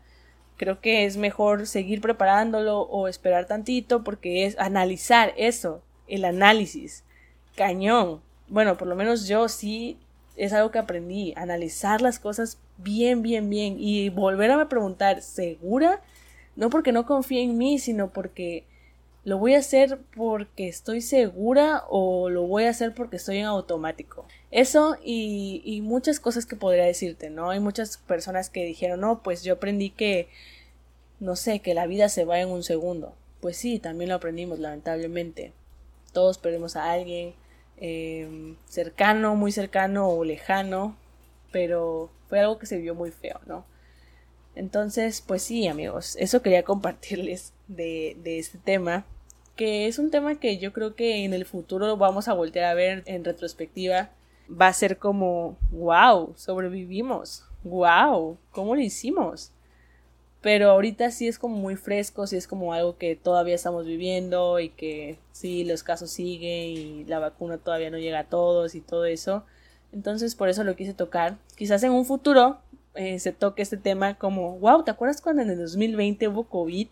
Creo 0.59 0.81
que 0.81 1.07
es 1.07 1.17
mejor 1.17 1.67
seguir 1.67 2.03
preparándolo 2.03 2.81
o 2.83 3.09
esperar 3.09 3.47
tantito 3.47 4.05
porque 4.05 4.45
es 4.45 4.59
analizar 4.59 5.33
eso, 5.37 5.83
el 6.07 6.25
análisis. 6.25 7.05
Cañón. 7.57 8.21
Bueno, 8.49 8.77
por 8.77 8.89
lo 8.89 8.95
menos 8.95 9.27
yo 9.27 9.49
sí 9.49 9.99
es 10.37 10.53
algo 10.53 10.71
que 10.71 10.79
aprendí, 10.79 11.33
analizar 11.37 12.03
las 12.03 12.19
cosas 12.19 12.59
bien, 12.79 13.23
bien, 13.23 13.49
bien 13.51 13.77
y 13.79 14.09
volver 14.11 14.51
a 14.51 14.69
preguntar, 14.69 15.23
¿segura? 15.23 16.01
No 16.57 16.71
porque 16.71 16.93
no 16.93 17.07
confíe 17.07 17.43
en 17.43 17.59
mí, 17.59 17.79
sino 17.79 18.13
porque 18.13 18.65
lo 19.25 19.39
voy 19.39 19.55
a 19.55 19.59
hacer 19.59 19.99
porque 20.17 20.69
estoy 20.69 21.01
segura 21.01 21.85
o 21.89 22.31
lo 22.31 22.47
voy 22.47 22.65
a 22.65 22.71
hacer 22.71 22.95
porque 22.95 23.17
estoy 23.17 23.39
en 23.39 23.47
automático. 23.47 24.27
Eso 24.51 24.97
y, 25.03 25.63
y 25.65 25.81
muchas 25.81 26.21
cosas 26.21 26.47
que 26.47 26.57
podría 26.57 26.85
decirte, 26.85 27.31
¿no? 27.31 27.51
Hay 27.51 27.61
muchas 27.61 27.99
personas 27.99 28.51
que 28.51 28.65
dijeron, 28.65 29.01
no, 29.01 29.23
pues 29.23 29.43
yo 29.43 29.55
aprendí 29.55 29.91
que, 29.91 30.29
no 31.21 31.37
sé, 31.37 31.61
que 31.61 31.75
la 31.75 31.87
vida 31.87 32.09
se 32.09 32.25
va 32.25 32.41
en 32.41 32.49
un 32.49 32.63
segundo. 32.63 33.15
Pues 33.41 33.57
sí, 33.57 33.79
también 33.79 34.11
lo 34.11 34.17
aprendimos, 34.17 34.59
lamentablemente. 34.59 35.53
Todos 36.13 36.39
perdemos 36.39 36.77
a 36.77 36.93
alguien, 36.93 37.35
Em, 37.79 38.57
cercano, 38.67 39.37
muy 39.37 39.53
cercano 39.53 40.09
o 40.09 40.25
lejano, 40.25 40.97
pero 41.53 42.11
fue 42.29 42.41
algo 42.41 42.59
que 42.59 42.67
se 42.67 42.79
vio 42.79 42.95
muy 42.95 43.11
feo, 43.11 43.41
¿no? 43.47 43.65
Entonces, 44.55 45.23
pues 45.27 45.43
sí, 45.43 45.69
amigos, 45.69 46.17
eso 46.19 46.43
quería 46.43 46.63
compartirles 46.63 47.53
de, 47.69 48.17
de 48.23 48.39
este 48.39 48.59
tema, 48.59 49.05
que 49.55 49.87
es 49.87 49.99
un 49.99 50.11
tema 50.11 50.39
que 50.41 50.59
yo 50.59 50.73
creo 50.73 50.95
que 50.95 51.25
en 51.25 51.35
el 51.35 51.45
futuro 51.45 51.97
vamos 51.97 52.29
a 52.29 52.35
voltear 52.35 52.67
a 52.67 52.75
ver 52.75 53.03
en 53.07 53.25
retrospectiva. 53.25 54.11
Va 54.49 54.69
a 54.69 54.73
ser 54.73 54.99
como, 54.99 55.59
wow, 55.71 56.33
sobrevivimos, 56.37 57.45
wow, 57.65 58.39
¿cómo 58.53 58.75
lo 58.75 58.81
hicimos? 58.81 59.53
pero 60.47 60.71
ahorita 60.71 61.11
sí 61.11 61.27
es 61.27 61.41
como 61.41 61.57
muy 61.57 61.75
fresco, 61.75 62.25
sí 62.29 62.37
es 62.37 62.47
como 62.47 62.73
algo 62.73 62.97
que 62.99 63.17
todavía 63.17 63.57
estamos 63.57 63.85
viviendo 63.85 64.61
y 64.61 64.69
que 64.69 65.19
sí, 65.33 65.65
los 65.65 65.83
casos 65.83 66.13
siguen 66.13 66.69
y 66.71 67.05
la 67.07 67.19
vacuna 67.19 67.59
todavía 67.59 67.91
no 67.91 67.99
llega 67.99 68.21
a 68.21 68.29
todos 68.29 68.77
y 68.77 68.81
todo 68.81 69.07
eso. 69.07 69.45
Entonces 69.97 70.35
por 70.35 70.51
eso 70.51 70.63
lo 70.63 70.77
quise 70.77 70.93
tocar. 70.93 71.39
Quizás 71.57 71.83
en 71.83 71.93
un 71.93 72.05
futuro 72.05 72.59
eh, 72.95 73.19
se 73.19 73.33
toque 73.33 73.63
este 73.63 73.79
tema 73.79 74.19
como, 74.19 74.59
wow, 74.59 74.85
¿te 74.85 74.91
acuerdas 74.91 75.23
cuando 75.23 75.41
en 75.41 75.49
el 75.49 75.59
2020 75.59 76.29
hubo 76.29 76.45
COVID? 76.45 76.89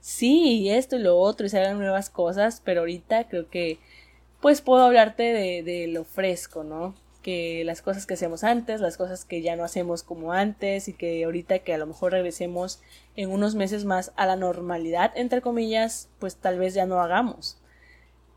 Sí, 0.00 0.70
esto 0.70 0.96
y 0.96 1.00
lo 1.00 1.18
otro 1.18 1.44
y 1.44 1.50
se 1.50 1.58
hagan 1.58 1.78
nuevas 1.78 2.08
cosas, 2.08 2.62
pero 2.64 2.80
ahorita 2.80 3.28
creo 3.28 3.50
que 3.50 3.78
pues 4.40 4.62
puedo 4.62 4.82
hablarte 4.82 5.24
de, 5.24 5.62
de 5.62 5.88
lo 5.88 6.04
fresco, 6.04 6.64
¿no? 6.64 6.94
que 7.22 7.64
las 7.66 7.82
cosas 7.82 8.06
que 8.06 8.14
hacíamos 8.14 8.44
antes, 8.44 8.80
las 8.80 8.96
cosas 8.96 9.26
que 9.26 9.42
ya 9.42 9.54
no 9.54 9.64
hacemos 9.64 10.02
como 10.02 10.32
antes 10.32 10.88
y 10.88 10.94
que 10.94 11.24
ahorita 11.24 11.58
que 11.58 11.74
a 11.74 11.78
lo 11.78 11.86
mejor 11.86 12.12
regresemos 12.12 12.80
en 13.16 13.30
unos 13.30 13.56
meses 13.56 13.84
más 13.84 14.12
a 14.16 14.24
la 14.24 14.36
normalidad, 14.36 15.12
entre 15.16 15.42
comillas, 15.42 16.08
pues 16.20 16.36
tal 16.36 16.58
vez 16.58 16.72
ya 16.72 16.86
no 16.86 17.02
hagamos. 17.02 17.58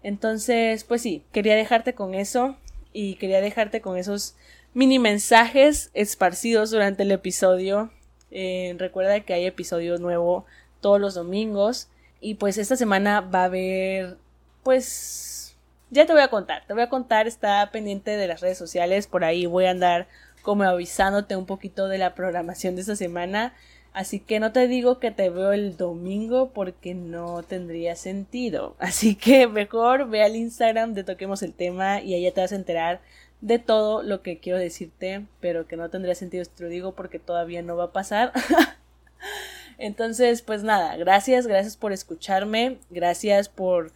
Entonces, 0.04 0.84
pues 0.84 1.02
sí, 1.02 1.24
quería 1.32 1.56
dejarte 1.56 1.94
con 1.94 2.16
eso 2.16 2.58
y 2.94 3.16
quería 3.16 3.42
dejarte 3.42 3.82
con 3.82 3.98
esos 3.98 4.36
mini 4.74 5.00
mensajes 5.00 5.90
esparcidos 5.94 6.72
durante 6.72 7.04
el 7.04 7.12
episodio. 7.12 7.92
Eh, 8.32 8.76
recuerda 8.78 9.20
que 9.22 9.34
hay 9.34 9.46
episodio 9.46 9.98
nuevo 9.98 10.46
todos 10.80 11.00
los 11.00 11.14
domingos 11.14 11.90
y 12.22 12.36
pues 12.36 12.58
esta 12.58 12.76
semana 12.76 13.22
va 13.22 13.42
a 13.42 13.46
haber 13.46 14.18
pues 14.64 15.56
ya 15.90 16.06
te 16.06 16.14
voy 16.14 16.22
a 16.22 16.30
contar, 16.30 16.66
te 16.66 16.74
voy 16.74 16.84
a 16.84 16.90
contar, 16.90 17.28
está 17.28 17.70
pendiente 17.72 18.12
de 18.12 18.28
las 18.28 18.40
redes 18.40 18.58
sociales, 18.58 19.08
por 19.08 19.26
ahí 19.26 19.46
voy 19.46 19.66
a 19.66 19.72
andar 19.72 20.08
como 20.42 20.64
avisándote 20.64 21.36
un 21.36 21.46
poquito 21.46 21.88
de 21.88 21.98
la 21.98 22.16
programación 22.16 22.76
de 22.76 22.82
esta 22.82 22.96
semana. 22.96 23.54
Así 23.94 24.20
que 24.22 24.40
no 24.40 24.54
te 24.54 24.68
digo 24.68 25.00
que 25.00 25.12
te 25.12 25.30
veo 25.30 25.52
el 25.52 25.76
domingo 25.76 26.52
porque 26.54 26.94
no 26.94 27.44
tendría 27.44 27.96
sentido. 27.96 28.76
Así 28.80 29.16
que 29.16 29.48
mejor 29.48 30.10
ve 30.10 30.24
al 30.24 30.36
Instagram 30.36 30.94
de 30.94 31.04
Toquemos 31.04 31.44
el 31.44 31.54
Tema 31.54 32.02
y 32.02 32.14
ahí 32.14 32.32
te 32.32 32.42
vas 32.42 32.52
a 32.54 32.56
enterar 32.56 33.02
de 33.42 33.60
todo 33.60 34.04
lo 34.04 34.22
que 34.22 34.40
quiero 34.40 34.60
decirte, 34.60 35.26
pero 35.40 35.68
que 35.68 35.76
no 35.76 35.90
tendría 35.90 36.16
sentido 36.16 36.46
si 36.46 36.52
te 36.52 36.64
lo 36.64 36.70
digo 36.70 36.94
porque 36.94 37.20
todavía 37.20 37.62
no 37.62 37.76
va 37.76 37.86
a 37.86 37.92
pasar. 37.92 38.32
Entonces, 39.78 40.42
pues 40.44 40.64
nada, 40.64 40.96
gracias, 40.96 41.48
gracias 41.48 41.76
por 41.76 41.92
escucharme, 41.92 42.78
gracias 42.92 43.50
por 43.50 43.92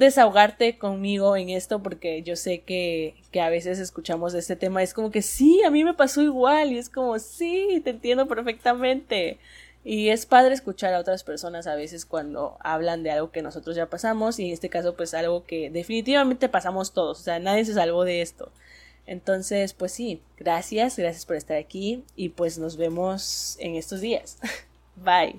desahogarte 0.00 0.78
conmigo 0.78 1.36
en 1.36 1.50
esto 1.50 1.82
porque 1.82 2.22
yo 2.22 2.34
sé 2.34 2.62
que, 2.62 3.14
que, 3.30 3.40
a 3.40 3.50
veces 3.50 3.78
escuchamos 3.78 4.34
este 4.34 4.56
tema, 4.56 4.82
es 4.82 4.94
como 4.94 5.10
que 5.12 5.22
sí, 5.22 5.62
a 5.62 5.70
mí 5.70 5.84
me 5.84 5.94
pasó 5.94 6.22
igual 6.22 6.72
y 6.72 6.78
es 6.78 6.88
como 6.88 7.18
sí, 7.20 7.80
te 7.84 7.90
entiendo 7.90 8.26
perfectamente. 8.26 9.38
Y 9.84 10.08
es 10.08 10.26
padre 10.26 10.54
escuchar 10.54 10.92
a 10.92 10.98
otras 10.98 11.24
personas 11.24 11.66
a 11.66 11.74
veces 11.74 12.04
cuando 12.04 12.56
hablan 12.60 13.02
de 13.02 13.12
algo 13.12 13.30
que 13.30 13.40
nosotros 13.42 13.76
ya 13.76 13.88
pasamos 13.88 14.38
y 14.38 14.46
en 14.46 14.52
este 14.52 14.68
caso 14.68 14.94
pues 14.94 15.14
algo 15.14 15.44
que 15.46 15.70
definitivamente 15.70 16.48
pasamos 16.48 16.92
todos, 16.92 17.20
o 17.20 17.22
sea, 17.22 17.38
nadie 17.38 17.64
se 17.64 17.74
salvó 17.74 18.04
de 18.04 18.22
esto. 18.22 18.50
Entonces, 19.06 19.72
pues 19.72 19.92
sí, 19.92 20.22
gracias, 20.38 20.96
gracias 20.96 21.26
por 21.26 21.36
estar 21.36 21.56
aquí 21.56 22.04
y 22.16 22.30
pues 22.30 22.58
nos 22.58 22.76
vemos 22.76 23.56
en 23.60 23.76
estos 23.76 24.00
días. 24.00 24.38
Bye. 24.96 25.38